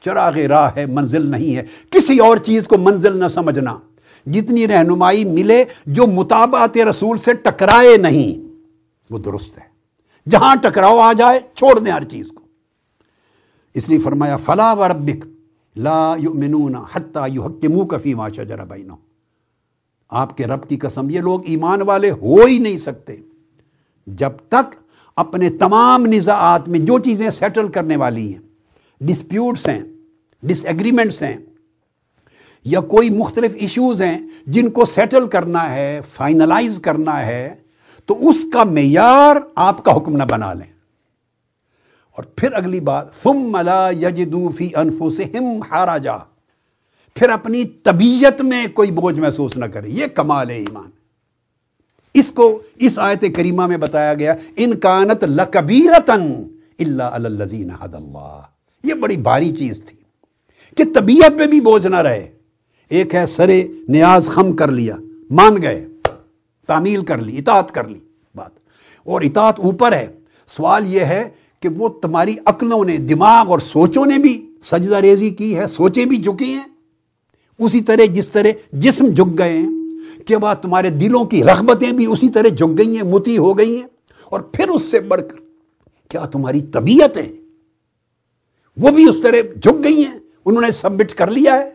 چراغ 0.00 0.38
راہ 0.38 0.70
ہے، 0.76 0.86
منزل 0.86 1.30
نہیں 1.30 1.56
ہے۔ 1.56 1.62
کسی 1.90 2.18
اور 2.18 2.36
چیز 2.36 2.68
کو 2.68 2.78
منزل 2.78 3.18
نہ 3.18 3.28
سمجھنا۔ 3.28 3.78
جتنی 4.26 4.68
رہنمائی 4.68 5.24
ملے، 5.24 5.64
جو 5.86 6.06
مطابعت 6.06 6.76
رسول 6.76 7.18
سے 7.18 7.32
ٹکرائے 7.32 7.96
نہیں، 7.96 8.48
وہ 9.10 9.18
درست 9.18 9.58
ہے۔ 9.58 9.70
جہاں 10.30 10.56
ٹکراؤ 10.56 10.98
آ 10.98 11.12
جائے، 11.12 11.40
چھوڑ 11.54 11.78
دیں 11.78 11.92
ہر 11.92 12.04
چیز 12.04 12.28
کو۔ 12.28 12.44
اس 13.74 13.88
لیے 13.88 13.98
فرمایا، 13.98 14.36
فلا 14.36 14.72
و 14.72 14.88
ربک 14.88 15.26
لا 15.76 16.14
یؤمنون 16.18 16.74
حتی 16.92 17.20
یحکمو 17.34 17.84
کفی 17.84 18.14
ما 18.14 18.28
شجر 18.28 18.64
بینہم۔ 18.64 18.96
آپ 20.10 20.36
کے 20.36 20.46
رب 20.46 20.68
کی 20.68 20.76
قسم، 20.76 21.10
یہ 21.10 21.20
لوگ 21.20 21.40
ایمان 21.44 21.82
والے 21.82 22.10
ہو 22.10 22.44
ہی 22.44 22.58
نہیں 22.58 22.78
سکتے۔ 22.78 23.16
جب 24.06 24.30
تک 24.48 24.74
اپنے 25.16 25.50
تمام 25.50 26.06
نزاعات 26.06 26.68
میں 26.68 26.78
جو 26.78 26.98
چیزیں 26.98 27.30
سیٹل 27.30 27.68
کرنے 27.68 27.96
والی 27.96 28.32
ہیں 28.32 28.49
ڈسپیوٹس 29.00 29.68
ہیں 29.68 29.82
ڈس 30.42 30.64
ایگریمنٹس 30.64 31.22
ہیں، 31.22 31.36
یا 32.64 32.80
کوئی 32.80 33.10
مختلف 33.10 33.54
ایشوز 33.54 34.02
ہیں 34.02 34.18
جن 34.46 34.70
کو 34.70 34.84
سیٹل 34.84 35.28
کرنا 35.28 35.74
ہے 35.74 36.00
فائنلائز 36.08 36.78
کرنا 36.78 37.26
ہے، 37.26 37.54
تو 38.08 38.28
اس 38.28 38.44
کا 38.52 38.64
معیار 38.64 39.36
آپ 39.54 39.84
کا 39.84 39.96
حکم 39.96 40.16
نہ 40.16 40.22
بنا 40.30 40.52
لیں۔ 40.54 40.72
اور 42.16 42.24
پھر 42.36 42.52
اگلی 42.52 42.80
بات 42.80 43.14
فم 43.14 43.38
ملا 43.52 43.90
یجدو 43.90 44.48
فی 44.48 44.68
انفو 44.76 45.10
سے 45.10 45.24
ہم 45.24 45.62
ہارا 45.70 45.96
جا 45.98 46.16
پھر 47.16 47.28
اپنی 47.28 47.64
طبیعت 47.64 48.40
میں 48.42 48.66
کوئی 48.74 48.90
بوجھ 48.90 49.18
محسوس 49.20 49.56
نہ 49.56 49.64
کرے 49.64 49.88
یہ 49.88 50.06
کمال 50.06 50.50
ہے 50.50 50.56
ایمان۔ 50.56 50.90
اس 52.14 52.30
کو 52.32 52.46
اس 52.76 52.98
آیت 52.98 53.24
کریمہ 53.36 53.66
میں 53.66 53.76
بتایا 53.76 54.14
گیا 54.14 54.34
ان 54.56 54.76
کانت 54.78 55.24
لکبیرتن 55.24 56.22
اللہ 56.78 57.02
الزین 57.02 57.70
حد 57.70 57.94
اللہ 57.94 58.40
یہ 58.84 58.94
بڑی 58.94 59.16
باری 59.16 59.52
چیز 59.52 59.82
تھی 59.86 59.96
کہ 60.76 60.84
طبیعت 60.94 61.32
میں 61.32 61.46
بھی 61.46 61.60
بوجھ 61.60 61.86
نہ 61.86 61.96
رہے۔ 61.96 62.30
ایک 62.88 63.14
ہے 63.14 63.26
سرے 63.26 63.68
نیاز 63.88 64.26
خم 64.26 64.56
کر 64.56 64.70
لیا، 64.70 64.96
مان 65.30 65.62
گئے، 65.62 65.88
تعمیل 66.66 67.04
کر 67.04 67.18
لی، 67.18 67.38
اطاعت 67.38 67.72
کر 67.72 67.88
لی، 67.88 67.98
بات۔ 68.34 68.50
اور 69.04 69.20
اطاعت 69.20 69.60
اوپر 69.60 69.92
ہے۔ 69.92 70.06
سوال 70.46 70.94
یہ 70.94 71.00
ہے 71.00 71.28
کہ 71.60 71.68
وہ 71.68 71.88
تمہاری 71.88 72.36
عقلوں 72.44 72.84
نے، 72.84 72.96
دماغ 72.96 73.50
اور 73.50 73.58
سوچوں 73.58 74.06
نے 74.06 74.18
بھی 74.18 74.50
سجدہ 74.62 74.96
ریزی 74.96 75.30
کی 75.30 75.56
ہے، 75.56 75.66
سوچیں 75.66 76.04
بھی 76.04 76.16
جھکی 76.16 76.52
ہیں۔ 76.54 76.64
اسی 77.58 77.80
طرح 77.80 78.04
جس 78.04 78.28
طرح 78.28 78.48
جسم 78.72 79.06
جھک 79.06 79.38
گئے 79.38 79.58
ہیں 79.58 79.70
کہ 80.26 80.36
بعد 80.36 80.56
تمہارے 80.56 80.90
دلوں 80.90 81.24
کی 81.24 81.44
رغبتیں 81.44 81.92
بھی 81.92 82.06
اسی 82.06 82.28
طرح 82.28 82.48
جھک 82.48 82.78
گئی 82.78 82.96
ہیں، 82.96 83.04
متی 83.04 83.38
ہو 83.38 83.58
گئی 83.58 83.76
ہیں۔ 83.76 83.86
اور 84.24 84.40
پھر 84.40 84.68
اس 84.68 84.82
سے 84.82 85.00
بڑھ 85.00 85.22
کر، 85.28 85.36
کیا 86.08 86.26
تمہاری 86.26 86.60
طبیعت 86.60 87.16
ہے 87.16 87.39
وہ 88.80 88.90
بھی 88.90 89.08
اس 89.08 89.16
طرح 89.22 89.36
جھک 89.62 89.84
گئی 89.84 90.06
ہیں، 90.06 90.18
انہوں 90.44 90.62
نے 90.62 90.72
سبمٹ 90.72 91.12
کر 91.12 91.30
لیا 91.30 91.54
ہے۔ 91.54 91.70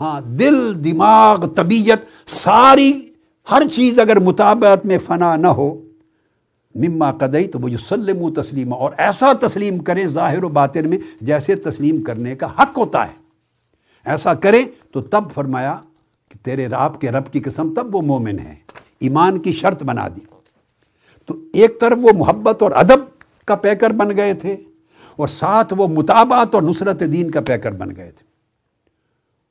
ہاں 0.00 0.20
دل، 0.20 0.84
دماغ، 0.84 1.48
طبیعت، 1.48 2.30
ساری، 2.30 3.10
ہر 3.50 3.62
چیز 3.72 3.98
اگر 3.98 4.18
مطابعت 4.18 4.86
میں 4.86 4.98
فنا 4.98 5.36
نہ 5.36 5.46
ہو، 5.46 5.82
مما 6.74 7.12
قدئی 7.12 7.46
تو 7.46 7.58
وہ 7.58 7.68
جو 7.68 7.78
سلم 7.78 8.34
تسلیم 8.34 8.72
اور 8.72 8.92
ایسا 8.98 9.32
تسلیم 9.32 9.78
کرے 9.78 10.06
ظاہر 10.06 10.44
و 10.44 10.48
باطن 10.48 10.88
میں 10.88 10.98
جیسے 11.20 11.54
تسلیم 11.54 12.02
کرنے 12.02 12.36
کا 12.36 12.46
حق 12.46 12.78
ہوتا 12.78 13.04
ہے۔ 13.04 13.14
ایسا 14.04 14.34
کرے 14.34 14.64
تو 14.92 15.02
تب 15.02 15.24
فرمایا 15.34 15.78
کہ 16.30 16.44
تیرے 16.44 16.66
راب 16.66 17.00
کے 17.00 17.10
رب 17.10 17.32
کی 17.32 17.40
قسم 17.40 17.74
تب 17.74 17.94
وہ 17.94 18.02
مومن 18.02 18.38
ہے۔ 18.38 18.54
ایمان 19.00 19.38
کی 19.38 19.52
شرط 19.52 19.82
بنا 19.82 20.08
دی۔ 20.08 20.20
تو 21.26 21.34
ایک 21.52 21.80
طرف 21.80 21.98
وہ 22.02 22.10
محبت 22.18 22.62
اور 22.62 22.70
ادب 22.70 23.20
کا 23.44 23.54
پیکر 23.54 23.90
بن 23.90 24.16
گئے 24.16 24.34
تھے۔ 24.34 24.56
اور 25.16 25.28
ساتھ 25.28 25.74
وہ 25.76 25.88
مطابعت 25.88 26.54
اور 26.54 26.62
نصرت 26.62 27.00
دین 27.00 27.30
کا 27.30 27.40
پیکر 27.40 27.72
بن 27.72 27.88
گئے 27.96 28.10
تھے۔ 28.10 28.26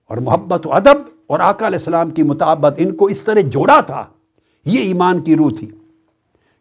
اور 0.10 0.18
محبت 0.18 0.68
و 0.68 0.74
ادب 0.74 0.98
اور 1.28 1.40
آقا 1.40 1.68
علیہ 1.68 1.78
السلام 1.78 2.10
کی 2.10 2.24
مطابت 2.24 2.74
ان 2.78 2.96
کو 2.96 3.06
اس 3.06 3.22
طرح 3.22 3.40
جوڑا 3.40 3.82
تھا۔ 3.82 4.06
یہ 4.66 4.80
ایمان 4.80 5.22
کی 5.22 5.36
روح 5.36 5.52
تھی۔ 5.60 5.72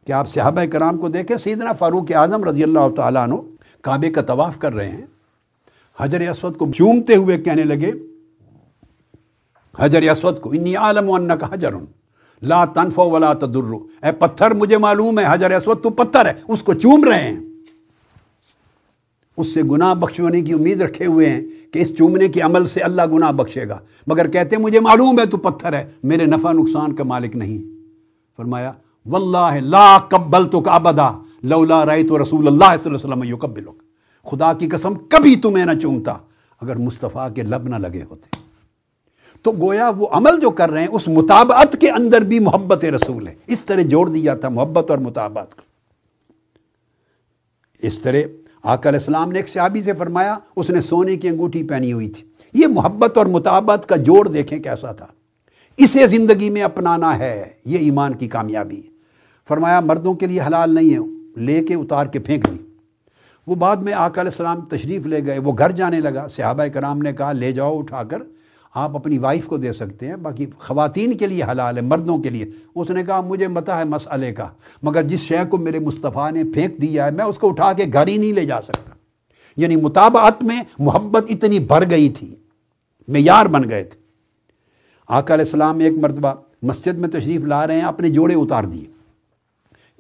کہ 0.07 0.12
آپ 0.12 0.28
صحابہ 0.28 0.64
کرام 0.72 0.98
کو 0.98 1.09
دیکھیں، 1.09 1.36
سیدنا 1.36 1.72
فاروق 1.72 2.12
اعظم 2.14 2.44
رضی 2.44 2.62
اللہ 2.62 2.94
تعالیٰ 2.96 3.22
عنہ 3.22 3.34
کعبے 3.82 4.11
کا 4.11 4.22
طواف 4.22 4.59
کر 4.59 4.74
رہے 4.74 4.88
ہیں۔ 4.88 5.07
حجر 6.00 6.20
اسود 6.20 6.57
کو 6.57 6.66
چومتے 6.72 7.16
ہوئے 7.16 7.38
کہنے 7.38 7.62
لگے، 7.62 7.90
حجر 9.78 10.11
اسود 10.11 10.40
کو 10.40 10.50
انی 10.50 10.76
عالم 10.76 11.12
ان 11.12 11.38
کا 11.38 11.55
حجر، 11.55 11.74
لا 12.42 12.64
تنفو 12.64 13.11
ولا 13.11 13.32
تدر 13.32 13.72
اے 14.02 14.12
پتھر 14.12 14.50
مجھے 14.50 14.78
معلوم 14.78 15.18
ہے، 15.18 15.24
حجر 15.28 15.50
اسود 15.50 15.82
تو 15.82 15.90
پتھر 15.90 16.26
ہے، 16.26 16.32
اس 16.48 16.62
کو 16.62 16.74
چوم 16.74 17.05
رہے 17.05 17.22
ہیں۔ 17.22 17.53
اس 19.37 19.55
سے 19.55 19.62
گناہ 19.62 19.95
بخشونے 19.95 20.41
کی 20.41 20.53
امید 20.53 20.82
رکھے 20.82 21.07
ہوئے 21.07 21.28
ہیں 21.28 21.41
کہ 21.70 21.78
اس 21.78 21.97
چومنے 21.97 22.28
کے 22.28 22.41
عمل 22.41 22.66
سے 22.66 22.80
اللہ 22.80 23.03
گناہ 23.12 23.32
بخشے 23.32 23.68
گا۔ 23.68 23.78
مگر 24.07 24.30
کہتے 24.30 24.57
ہیں، 24.57 24.62
مجھے 24.62 24.80
معلوم 24.80 25.20
ہے 25.20 25.26
تو 25.26 25.37
پتھر 25.37 25.72
ہے، 25.72 25.91
میرے 26.03 26.24
نفع 26.24 26.53
نقصان 26.53 26.95
کا 26.95 27.05
مالک 27.05 27.37
نہیں۔ 27.37 27.62
فرمایا، 28.37 28.72
واللہ 29.07 29.61
لا 29.61 29.99
قبل 29.99 30.47
تو 30.47 30.62
ابدا، 30.66 31.11
لولا 31.43 31.87
رائے 31.87 32.05
تو 32.05 32.22
رسول 32.22 32.47
اللہ 32.47 32.82
صلی 32.82 32.95
اللہ 32.95 33.14
علیہ 33.14 33.35
وسلم 33.35 33.70
خدا 34.24 34.53
کی 34.53 34.68
قسم، 34.68 34.95
کبھی 34.95 35.37
تمہیں 35.37 35.66
نہ 35.66 35.80
چومتا 35.82 36.12
اگر 36.61 36.76
مصطفیٰ 36.76 37.35
کے 37.35 37.43
لب 37.43 37.68
نہ 37.68 37.76
لگے 37.76 38.03
ہوتے۔ 38.11 38.37
تو 39.43 39.53
گویا 39.53 39.89
وہ 39.89 40.09
عمل 40.11 40.41
جو 40.41 40.51
کر 40.51 40.70
رہے 40.70 40.80
ہیں، 40.80 40.89
اس 40.89 41.09
مطابعت 41.09 41.76
کے 41.80 41.91
اندر 41.91 42.20
بھی 42.20 42.39
محبت 42.39 42.85
رسول 42.85 43.28
ہے۔ 43.28 43.35
اس 43.47 43.64
طرح 43.64 43.80
جوڑ 43.80 44.09
دیا 44.09 44.35
تھا، 44.35 44.49
محبت 44.49 44.91
اور 44.91 44.99
مطابعت 44.99 45.55
کو۔ 45.55 45.62
اس 47.82 47.99
طرح 47.99 48.18
آقا 48.64 48.88
علیہ 48.88 48.98
السلام 48.98 49.32
نے 49.32 49.38
ایک 49.38 49.48
صحابی 49.48 49.82
سے 49.82 49.92
فرمایا، 49.92 50.38
اس 50.56 50.70
نے 50.70 50.80
سونے 50.80 51.16
کی 51.16 51.28
انگوٹھی 51.28 51.62
پہنی 51.62 51.92
ہوئی 51.92 52.08
تھی۔ 52.08 52.28
یہ 52.52 52.66
محبت 52.66 53.18
اور 53.18 53.26
مطابعت 53.26 53.86
کا 53.86 53.96
جوڑ 53.96 54.28
دیکھیں 54.28 54.58
کیسا 54.58 54.92
تھا۔ 54.92 55.06
اسے 55.76 56.06
زندگی 56.06 56.50
میں 56.50 56.62
اپنانا 56.62 57.18
ہے، 57.18 57.50
یہ 57.64 57.78
ایمان 57.78 58.14
کی 58.14 58.28
کامیابی۔ 58.28 58.82
فرمایا، 59.48 59.80
مردوں 59.80 60.14
کے 60.14 60.26
لیے 60.26 60.40
حلال 60.40 60.74
نہیں 60.74 60.94
ہے، 60.94 60.98
لے 61.40 61.64
کے 61.64 61.74
اتار 61.74 62.06
کے 62.06 62.18
پھینک 62.18 62.46
دی۔ 62.46 62.56
وہ 63.46 63.54
بعد 63.54 63.76
میں 63.76 63.92
آقا 63.92 64.20
علیہ 64.20 64.30
السلام 64.30 64.60
تشریف 64.60 65.06
لے 65.06 65.26
گئے، 65.26 65.38
وہ 65.38 65.52
گھر 65.58 65.70
جانے 65.70 66.00
لگا۔ 66.00 66.26
صحابہ 66.28 66.64
کرام 66.64 66.98
نے 66.98 67.12
کہا، 67.12 67.32
لے 67.32 67.52
جاؤ، 67.52 67.78
اٹھا 67.78 68.02
کر 68.02 68.18
آپ 68.75 68.97
اپنی 68.97 69.18
وائف 69.18 69.47
کو 69.47 69.57
دے 69.57 69.72
سکتے 69.72 70.09
ہیں، 70.09 70.16
باقی 70.16 70.47
خواتین 70.59 71.16
کے 71.16 71.27
لیے 71.27 71.45
حلال 71.45 71.77
ہے، 71.77 71.83
مردوں 71.83 72.18
کے 72.18 72.31
لیے۔ 72.31 72.47
اس 72.75 72.91
نے 72.91 73.05
کہا، 73.05 73.20
مجھے 73.20 73.49
متا 73.49 73.79
ہے 73.79 73.85
مسئلے 73.85 74.33
کا، 74.33 74.49
مگر 74.83 75.03
جس 75.03 75.20
شے 75.20 75.37
کو 75.51 75.57
میرے 75.57 75.79
مصطفیٰ 75.79 76.33
نے 76.33 76.45
پھینک 76.45 76.83
دیا 76.83 77.07
ہے، 77.07 77.11
میں 77.11 77.25
اس 77.25 77.39
کو 77.39 77.49
اٹھا 77.49 77.72
کے 77.72 77.85
گھر 77.93 78.07
ہی 78.07 78.16
نہیں 78.16 78.33
لے 78.33 78.45
جا 78.45 78.62
سکتا۔ 78.62 78.91
یعنی 79.57 79.77
مطابعت 79.77 80.45
میں 80.45 80.62
محبت 80.79 81.25
اتنی 81.29 81.59
بھر 81.59 81.91
گئی 81.91 82.09
تھی، 82.09 82.35
معیار 83.09 83.47
بن 83.47 83.70
گئے 83.70 83.85
تھے۔ 83.85 84.01
آقا 85.09 85.35
علیہ 85.35 85.45
السلام 85.45 85.79
ایک 85.79 85.93
مرتبہ 85.99 86.35
مسجد 86.62 86.95
میں 86.95 87.09
تشریف 87.09 87.45
لا 87.45 87.66
رہے 87.66 87.75
ہیں، 87.75 87.83
اپنے 87.83 88.09
جوڑے 88.09 88.35
اتار 88.35 88.64
دیے۔ 88.64 88.85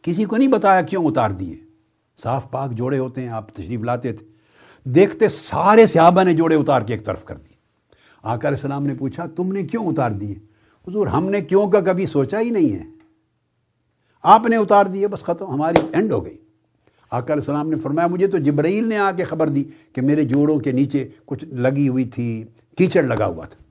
کسی 0.02 0.24
کو 0.24 0.36
نہیں 0.36 0.48
بتایا 0.48 0.80
کیوں 0.80 1.04
اتار 1.04 1.30
دیے؟ 1.30 1.56
صاف 2.22 2.50
پاک 2.50 2.70
جوڑے 2.70 2.98
ہوتے 2.98 3.20
ہیں، 3.20 3.28
آپ 3.28 3.54
تشریف 3.54 3.80
لاتے 3.80 4.12
تھے۔ 4.12 4.26
دیکھتے 4.84 5.28
سارے 5.28 5.86
صحابہ 5.86 6.22
نے 6.22 6.32
جوڑے 6.32 6.56
اتار 6.56 6.82
کے 6.82 6.94
ایک 6.94 7.04
طرف 7.04 7.24
کر 7.24 7.36
دی 7.36 7.53
آقا 8.24 8.48
علیہ 8.48 8.56
السلام 8.56 8.86
نے 8.86 8.94
پوچھا، 8.94 9.26
تم 9.26 9.52
نے 9.52 9.62
کیوں 9.62 9.86
اتار 9.86 10.10
دیے؟ 10.10 10.34
حضور، 10.88 11.06
ہم 11.06 11.30
نے 11.30 11.40
کیوں 11.40 11.66
کا 11.66 11.80
کبھی 11.80 12.06
سوچا 12.06 12.40
ہی 12.40 12.50
نہیں 12.50 12.72
ہے۔ 12.72 12.82
آپ 14.22 14.46
نے 14.46 14.56
اتار 14.56 14.86
دیے، 14.86 15.08
بس 15.08 15.22
ختم، 15.22 15.50
ہماری 15.50 15.86
اینڈ 15.92 16.12
ہو 16.12 16.24
گئی۔ 16.24 16.36
آقا 17.10 17.32
علیہ 17.32 17.42
السلام 17.42 17.70
نے 17.70 17.76
فرمایا، 17.76 18.06
مجھے 18.06 18.26
تو 18.26 18.38
جبرائیل 18.38 18.88
نے 18.88 18.96
آ 18.96 19.12
کے 19.12 19.24
خبر 19.24 19.48
دی 19.48 19.64
کہ 19.92 20.00
میرے 20.00 20.24
جوڑوں 20.24 20.58
کے 20.58 20.72
نیچے 20.72 21.08
کچھ 21.24 21.44
لگی 21.44 21.88
ہوئی 21.88 22.04
تھی، 22.04 22.44
کیچڑ 22.76 23.02
لگا 23.02 23.26
ہوا 23.26 23.44
تھا۔ 23.44 23.62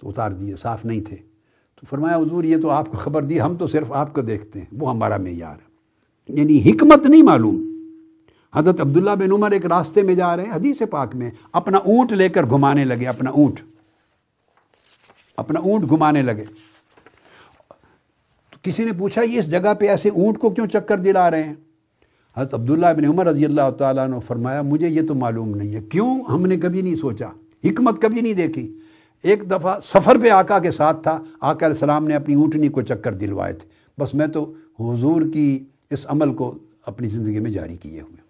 تو 0.00 0.08
اتار 0.08 0.30
دیے، 0.30 0.56
صاف 0.56 0.84
نہیں 0.84 1.00
تھے۔ 1.00 1.16
تو 1.80 1.86
فرمایا، 1.86 2.16
حضور، 2.16 2.44
یہ 2.44 2.56
تو 2.62 2.70
آپ 2.70 2.86
کو 2.86 2.96
خبر 2.96 3.22
دی، 3.22 3.40
ہم 3.40 3.56
تو 3.56 3.66
صرف 3.66 3.92
آپ 3.92 4.14
کو 4.14 4.20
دیکھتے 4.20 4.58
ہیں، 4.58 4.66
وہ 4.72 4.90
ہمارا 4.90 5.16
معیار 5.16 5.54
ہے۔ 5.54 5.74
یعنی 6.28 6.60
حکمت 6.60 7.06
نہیں 7.06 7.22
معلوم۔ 7.22 7.73
حضرت 8.54 8.80
عبداللہ 8.80 9.10
بن 9.10 9.32
عمر 9.32 9.50
ایک 9.50 9.66
راستے 9.66 10.02
میں 10.02 10.14
جا 10.14 10.36
رہے 10.36 10.44
ہیں، 10.44 10.52
حدیث 10.52 10.82
پاک 10.90 11.16
میں، 11.16 11.30
اپنا 11.52 11.78
اونٹ 11.78 12.12
لے 12.12 12.28
کر 12.28 12.44
گھمانے 12.44 12.84
لگے، 12.84 13.06
اپنا 13.06 13.30
اونٹ۔ 13.30 13.60
اپنا 15.36 15.60
اونٹ 15.60 15.90
گھمانے 15.90 16.22
لگے۔ 16.22 16.44
تو 18.50 18.58
کسی 18.62 18.84
نے 18.84 18.92
پوچھا، 18.98 19.22
یہ 19.22 19.38
اس 19.38 19.50
جگہ 19.50 19.74
پہ 19.74 19.88
ایسے 19.88 20.08
اونٹ 20.08 20.38
کو 20.38 20.50
کیوں 20.50 20.66
چکر 20.66 20.98
دلا 20.98 21.30
رہے 21.30 21.42
ہیں؟ 21.42 21.54
حضرت 22.36 22.54
عبداللہ 22.54 22.86
بن 22.96 23.04
عمر 23.04 23.26
رضی 23.26 23.44
اللہ 23.44 23.70
تعالیٰ 23.78 24.08
نے 24.08 24.20
فرمایا، 24.20 24.62
مجھے 24.62 24.88
یہ 24.88 25.02
تو 25.08 25.14
معلوم 25.14 25.54
نہیں 25.54 25.74
ہے۔ 25.74 25.80
کیوں؟ 25.80 26.20
ہم 26.28 26.46
نے 26.46 26.56
کبھی 26.56 26.82
نہیں 26.82 26.94
سوچا، 26.94 27.28
حکمت 27.64 28.02
کبھی 28.02 28.20
نہیں 28.20 28.34
دیکھی۔ 28.34 28.78
ایک 29.22 29.50
دفعہ 29.50 29.80
سفر 29.80 30.16
پہ 30.22 30.30
آقا 30.30 30.58
کے 30.58 30.70
ساتھ 30.70 31.02
تھا، 31.02 31.22
آقا 31.40 31.66
علیہ 31.66 31.74
السلام 31.74 32.06
نے 32.06 32.14
اپنی 32.14 32.34
اونٹنی 32.34 32.68
کو 32.68 32.82
چکر 32.82 33.14
دلوائے 33.14 33.52
تھے۔ 33.52 33.68
بس 33.98 34.14
میں 34.14 34.26
تو 34.26 34.52
حضور 34.80 35.22
کی 35.32 35.64
اس 35.90 36.06
عمل 36.08 36.34
کو 36.34 36.58
اپنی 36.86 37.08
زندگی 37.08 37.40
میں 37.40 37.50
جاری 37.50 37.76
کیے 37.76 38.00
ہوئے 38.00 38.23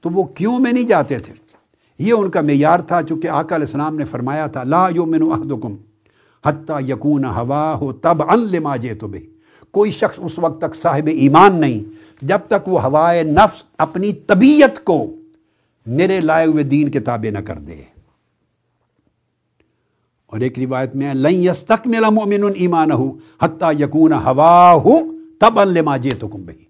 تو 0.00 0.10
وہ 0.10 0.24
کیوں 0.24 0.58
میں 0.58 0.72
نہیں 0.72 0.84
جاتے 0.84 1.18
تھے؟ 1.18 1.32
یہ 1.98 2.12
ان 2.12 2.30
کا 2.30 2.40
معیار 2.40 2.80
تھا 2.80 3.02
چونکہ 3.02 3.28
آقا 3.28 3.54
علیہ 3.56 3.66
السلام 3.66 3.96
نے 3.96 4.04
فرمایا 4.04 4.46
تھا، 4.46 4.62
لا 4.64 4.88
یومن 4.94 5.22
احدکم 5.22 5.76
حتیٰ 6.46 6.80
یقون 6.88 7.24
ہوا 7.24 7.74
ہو 7.74 7.92
تب 7.92 8.22
ان 8.22 8.46
لما 8.50 8.76
جے 8.76 8.94
تو 8.94 9.08
بے 9.08 9.18
کوئی 9.70 9.90
شخص 9.90 10.18
اس 10.22 10.38
وقت 10.38 10.60
تک 10.60 10.74
صاحب 10.74 11.08
ایمان 11.12 11.60
نہیں، 11.60 11.80
جب 12.22 12.38
تک 12.48 12.68
وہ 12.68 12.82
ہوائے 12.82 13.22
نفس 13.22 13.62
اپنی 13.78 14.12
طبیعت 14.12 14.84
کو 14.84 15.14
میرے 15.86 16.20
لائے 16.20 16.46
ہوئے 16.46 16.62
دین 16.62 16.90
کے 16.90 17.00
تابع 17.00 17.30
نہ 17.30 17.38
کر 17.38 17.58
دے۔ 17.58 17.82
اور 20.32 20.40
ایک 20.40 20.58
روایت 20.58 20.94
میں 20.96 21.14
لن 21.14 21.34
یستکمل 21.34 22.04
مؤمن 22.10 22.44
ایمان 22.56 22.92
ہو 22.92 23.12
حتیٰ 23.42 23.72
یقون 23.80 24.12
ہوا 24.12 24.72
ہو 24.72 24.96
تب 25.40 25.60
ان 25.60 25.68
لما 25.68 25.96
جے 25.96 26.10
تو 26.10 26.28
کم 26.28 26.42
بھئی 26.42 26.64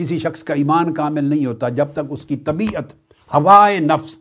کسی 0.00 0.18
شخص 0.18 0.44
کا 0.44 0.54
ایمان 0.54 0.94
کامل 0.94 1.24
نہیں 1.24 1.46
ہوتا 1.46 1.68
جب 1.68 1.86
تک 1.92 2.00
اس 2.10 2.24
کی 2.24 2.36
طبیعت، 2.36 2.92
ہوائے 3.34 3.78
نفس، 3.78 4.18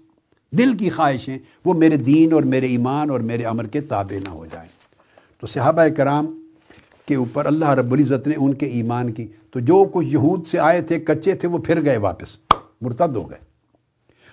دل 0.51 0.77
کی 0.77 0.89
خواہشیں 0.89 1.37
وہ 1.65 1.73
میرے 1.73 1.97
دین 1.97 2.33
اور 2.33 2.43
میرے 2.43 2.65
ایمان 2.65 3.09
اور 3.09 3.19
میرے 3.19 3.43
عمر 3.43 3.67
کے 3.67 3.81
تابع 3.81 4.17
نہ 4.23 4.29
ہو 4.29 4.45
جائیں۔ 4.45 4.69
تو 5.41 5.47
صحابہ 5.47 5.87
کرام 5.87 6.49
کے 7.05 7.15
اوپر 7.15 7.45
اللہ 7.45 7.69
رب 7.69 7.91
العزت 7.91 8.27
نے 8.27 8.33
ان 8.37 8.53
کے 8.53 8.65
ایمان 8.65 9.11
کی، 9.11 9.27
تو 9.51 9.59
جو 9.59 9.85
کچھ 9.93 10.07
یہود 10.07 10.47
سے 10.47 10.59
آئے 10.59 10.81
تھے، 10.81 10.99
کچے 10.99 11.35
تھے، 11.35 11.47
وہ 11.47 11.57
پھر 11.57 11.85
گئے 11.85 11.97
واپس، 11.97 12.53
مرتد 12.81 13.15
ہو 13.15 13.29
گئے۔ 13.29 13.37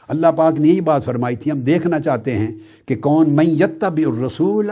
اللہ 0.08 0.26
پاک 0.36 0.60
نے 0.60 0.68
یہی 0.68 0.80
بات 0.80 1.04
فرمائی 1.04 1.36
تھی، 1.36 1.50
ہم 1.50 1.60
دیکھنا 1.60 2.00
چاہتے 2.00 2.38
ہیں 2.38 2.58
کہ 2.86 2.96
کون 2.96 3.30
میں 3.30 3.44
یتب 3.44 3.96
الرسول 3.96 4.70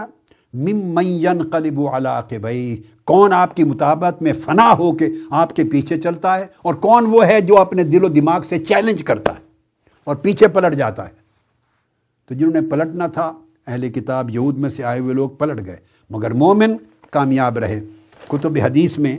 ممین 0.54 1.42
قلب 1.42 1.80
علا 1.80 2.20
کے 2.20 2.38
بھائی 2.38 2.82
کون 3.04 3.32
آپ 3.32 3.56
کی 3.56 3.64
مطابت 3.64 4.22
میں 4.22 4.32
فنا 4.32 4.72
ہو 4.78 4.92
کے 4.92 5.08
آپ 5.30 5.56
کے 5.56 5.64
پیچھے 5.64 6.00
چلتا 6.00 6.38
ہے 6.38 6.46
اور 6.62 6.74
کون 6.74 7.06
وہ 7.06 7.26
ہے 7.26 7.40
جو 7.40 7.58
اپنے 7.58 7.82
دل 7.82 8.04
و 8.04 8.08
دماغ 8.08 8.42
سے 8.48 8.58
چیلنج 8.58 9.02
کرتا 9.02 9.32
ہے 9.32 9.40
اور 10.04 10.16
پیچھے 10.16 10.48
پلٹ 10.48 10.74
جاتا 10.74 11.04
ہے؟ 11.04 11.12
تو 12.28 12.34
جنہوں 12.34 12.52
نے 12.52 12.60
پلٹنا 12.60 13.06
تھا، 13.06 13.32
اہل 13.66 13.88
کتاب 13.88 14.30
یہود 14.30 14.58
میں 14.58 14.70
سے 14.70 14.84
آئے 14.84 15.00
ہوئے 15.00 15.14
لوگ 15.14 15.30
پلٹ 15.30 15.66
گئے، 15.66 15.76
مگر 16.10 16.30
مومن 16.30 16.76
کامیاب 17.10 17.58
رہے۔ 17.58 17.80
کتب 18.28 18.58
حدیث 18.64 18.98
میں 18.98 19.18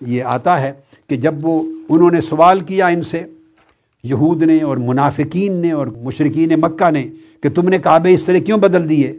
یہ 0.00 0.22
آتا 0.22 0.60
ہے 0.60 0.72
کہ 1.08 1.16
جب 1.16 1.34
وہ 1.42 1.62
انہوں 1.88 2.10
نے 2.10 2.20
سوال 2.20 2.60
کیا 2.60 2.86
ان 2.86 3.02
سے، 3.02 3.22
یہود 4.04 4.42
نے 4.42 4.62
اور 4.62 4.76
منافقین 4.76 5.52
نے 5.52 5.72
اور 5.72 5.86
مشرقین 5.86 6.60
مکہ 6.60 6.90
نے 6.90 7.08
کہ 7.40 7.48
تم 7.48 7.68
نے 7.68 7.78
کعبے 7.78 8.14
اس 8.14 8.22
طرح 8.22 8.38
کیوں 8.38 8.58
بدل 8.58 8.88
دیے؟ 8.88 9.18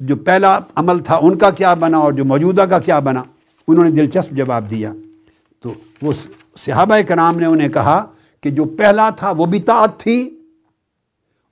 جو 0.00 0.16
پہلا 0.16 0.58
عمل 0.74 0.98
تھا 0.98 1.18
ان 1.22 1.38
کا 1.38 1.50
کیا 1.50 1.74
بنا 1.74 1.98
اور 1.98 2.12
جو 2.12 2.24
موجودہ 2.24 2.62
کا 2.62 2.78
کیا 2.78 2.98
بنا؟ 2.98 3.22
انہوں 3.68 3.84
نے 3.84 3.90
دلچسپ 3.90 4.32
جواب 4.32 4.70
دیا۔ 4.70 4.92
تو 5.60 5.74
وہ 6.02 6.12
صحابہ 6.56 7.00
کرام 7.08 7.38
نے 7.38 7.46
انہیں 7.46 7.68
کہا 7.68 8.04
کہ 8.40 8.50
جو 8.50 8.64
پہلا 8.64 9.10
تھا 9.10 9.30
وہ 9.30 9.46
بھی 9.46 9.60
طاعت 9.60 10.00
تھی 10.00 10.30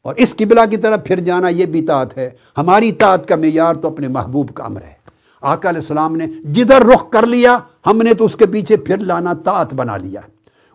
اور 0.03 0.15
اس 0.17 0.37
قبلہ 0.37 0.61
کی 0.71 0.77
طرف 0.77 1.05
پھر 1.05 1.21
جانا 1.21 1.49
یہ 1.49 1.67
بھی 1.67 1.83
طاعت 1.83 2.19
ہے۔ 2.19 2.31
ہماری 2.59 2.93
طاعت 2.93 3.29
کا 3.29 3.37
معیار 3.37 3.75
تو 3.75 3.89
اپنے 3.89 4.09
محبوب 4.09 4.55
کا 4.55 4.65
امر 4.65 4.83
ہے۔ 4.83 5.03
آقا 5.41 5.69
علیہ 5.69 5.81
السلام 5.81 6.17
نے 6.17 6.27
جدھر 6.45 6.83
رخ 6.83 7.11
کر 7.11 7.27
لیا، 7.27 7.59
ہم 7.87 7.99
نے 7.99 8.15
تو 8.15 8.25
اس 8.25 8.37
کے 8.37 8.47
پیچھے 8.47 8.77
پھر 8.77 8.99
لانا 8.99 9.33
طاعت 9.33 9.75
بنا 9.75 9.97
لیا۔ 9.97 10.21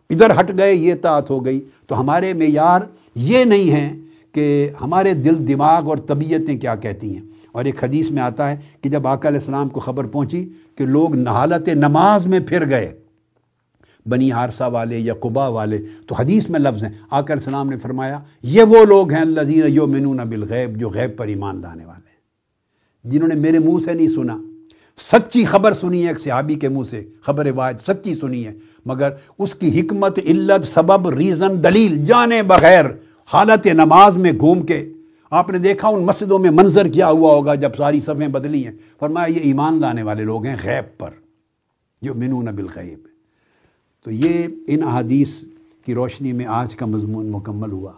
ادھر 0.09 0.39
ہٹ 0.39 0.57
گئے، 0.57 0.73
یہ 0.73 0.93
طاعت 1.01 1.29
ہو 1.29 1.45
گئی۔ 1.45 1.61
تو 1.87 1.99
ہمارے 1.99 2.33
معیار 2.33 2.79
یہ 3.15 3.43
نہیں 3.43 3.71
ہیں 3.71 3.99
کہ 4.31 4.69
ہمارے 4.81 5.13
دل، 5.13 5.47
دماغ 5.47 5.89
اور 5.89 5.97
طبیعتیں 5.97 6.57
کیا 6.57 6.75
کہتی 6.75 7.17
ہیں۔ 7.17 7.36
اور 7.57 7.65
ایک 7.65 7.83
حدیث 7.83 8.09
میں 8.11 8.21
آتا 8.21 8.49
ہے 8.49 8.55
کہ 8.81 8.89
جب 8.89 9.07
آقا 9.07 9.27
علیہ 9.29 9.39
السلام 9.39 9.69
کو 9.69 9.79
خبر 9.79 10.05
پہنچی 10.05 10.43
کہ 10.75 10.85
لوگ 10.85 11.15
نہالت 11.15 11.69
نماز 11.75 12.25
میں 12.27 12.39
پھر 12.39 12.69
گئے، 12.69 12.91
بنی 14.05 14.31
حارثہ 14.31 14.63
والے 14.63 14.97
یا 14.97 15.13
قبا 15.13 15.47
والے، 15.47 15.77
تو 16.07 16.15
حدیث 16.15 16.49
میں 16.49 16.59
لفظ 16.59 16.83
ہیں۔ 16.83 16.91
آقا 17.03 17.33
علیہ 17.33 17.33
السلام 17.33 17.69
نے 17.69 17.77
فرمایا، 17.77 18.19
یہ 18.43 18.63
وہ 18.63 18.83
لوگ 18.85 19.11
ہیں 19.11 19.21
اللہ 19.21 19.41
دین 19.41 20.17
بالغیب 20.29 20.77
جو 20.77 20.89
غیب 20.89 21.17
پر 21.17 21.27
ایمان 21.27 21.61
لانے 21.61 21.85
والے 21.85 22.09
ہیں۔ 22.09 23.11
جنہوں 23.11 23.27
نے 23.27 23.35
میرے 23.35 23.59
منہ 23.59 23.79
سے 23.85 23.93
نہیں 23.93 24.07
سنا، 24.07 24.37
سچی 24.99 25.45
خبر 25.45 25.73
سنی 25.73 26.03
ہے، 26.03 26.07
ایک 26.07 26.19
صحابی 26.19 26.55
کے 26.55 26.69
منہ 26.69 26.83
سے 26.83 27.03
خبر 27.21 27.51
واحد 27.55 27.81
سچی 27.87 28.13
سنی 28.15 28.45
ہے، 28.47 28.53
مگر 28.85 29.09
اس 29.39 29.55
کی 29.55 29.79
حکمت، 29.79 30.19
علت، 30.25 30.65
سبب، 30.65 31.09
ریزن، 31.09 31.63
دلیل، 31.63 32.03
جانے 32.05 32.41
بغیر 32.43 32.85
حالت 33.33 33.67
نماز 33.73 34.17
میں 34.17 34.31
گھوم 34.39 34.65
کے 34.65 34.83
آپ 35.31 35.49
نے 35.49 35.57
دیکھا 35.57 35.87
ان 35.87 36.03
مسجدوں 36.03 36.39
میں 36.39 36.49
منظر 36.49 36.87
کیا 36.87 37.09
ہوا 37.09 37.33
ہوگا 37.33 37.55
جب 37.55 37.75
ساری 37.75 37.99
صفیں 37.99 38.27
بدلی 38.27 38.65
ہیں۔ 38.65 38.73
فرمایا 38.99 39.27
یہ 39.27 39.39
ایمان 39.39 39.81
لانے 39.81 40.03
والے 40.03 40.23
لوگ 40.23 40.45
ہیں 40.45 40.55
غیب 40.63 40.99
پر 40.99 41.09
جو 42.01 42.15
منون 42.15 42.45
بالغیب۔ 42.45 42.99
تو 44.03 44.11
یہ 44.11 44.47
ان 44.67 44.83
احادیث 44.83 45.43
کی 45.85 45.93
روشنی 45.93 46.33
میں 46.33 46.45
آج 46.45 46.75
کا 46.75 46.85
مضمون 46.85 47.31
مکمل 47.31 47.71
ہوا۔ 47.71 47.91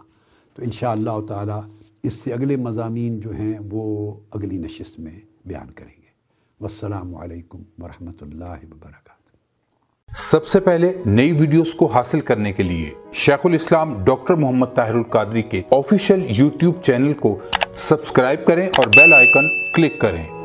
تو 0.54 0.62
انشاءاللہ 0.62 1.26
تعالی 1.28 1.86
اس 2.02 2.12
سے 2.12 2.32
اگلے 2.32 2.56
مضامین 2.56 3.20
جو 3.20 3.30
ہیں 3.30 3.58
وہ 3.70 4.14
اگلی 4.30 4.58
نشست 4.58 5.00
میں 5.00 5.20
بیان 5.46 5.70
کریں 5.70 6.02
گے۔ 6.02 6.10
والسلام 6.60 7.14
علیکم 7.14 7.62
ورحمۃ 7.78 8.18
اللہ 8.20 8.44
وبرکاتہ۔ 8.44 9.09
سب 10.16 10.46
سے 10.46 10.60
پہلے 10.60 10.92
نئی 11.06 11.32
ویڈیوز 11.32 11.74
کو 11.74 11.86
حاصل 11.86 12.20
کرنے 12.20 12.52
کے 12.52 12.62
لیے 12.62 12.90
شیخ 13.12 13.46
الاسلام 13.46 14.04
ڈاکٹر 14.04 14.34
محمد 14.34 14.66
طاہر 14.74 14.94
القادری 14.94 15.42
کے 15.42 15.62
آفیشیل 15.70 16.24
یوٹیوب 16.28 16.82
چینل 16.82 17.12
کو 17.12 17.38
سبسکرائب 17.76 18.46
کریں 18.46 18.66
اور 18.66 18.86
بیل 18.86 19.12
آئیکن 19.12 19.48
کلک 19.74 20.00
کریں۔ 20.00 20.39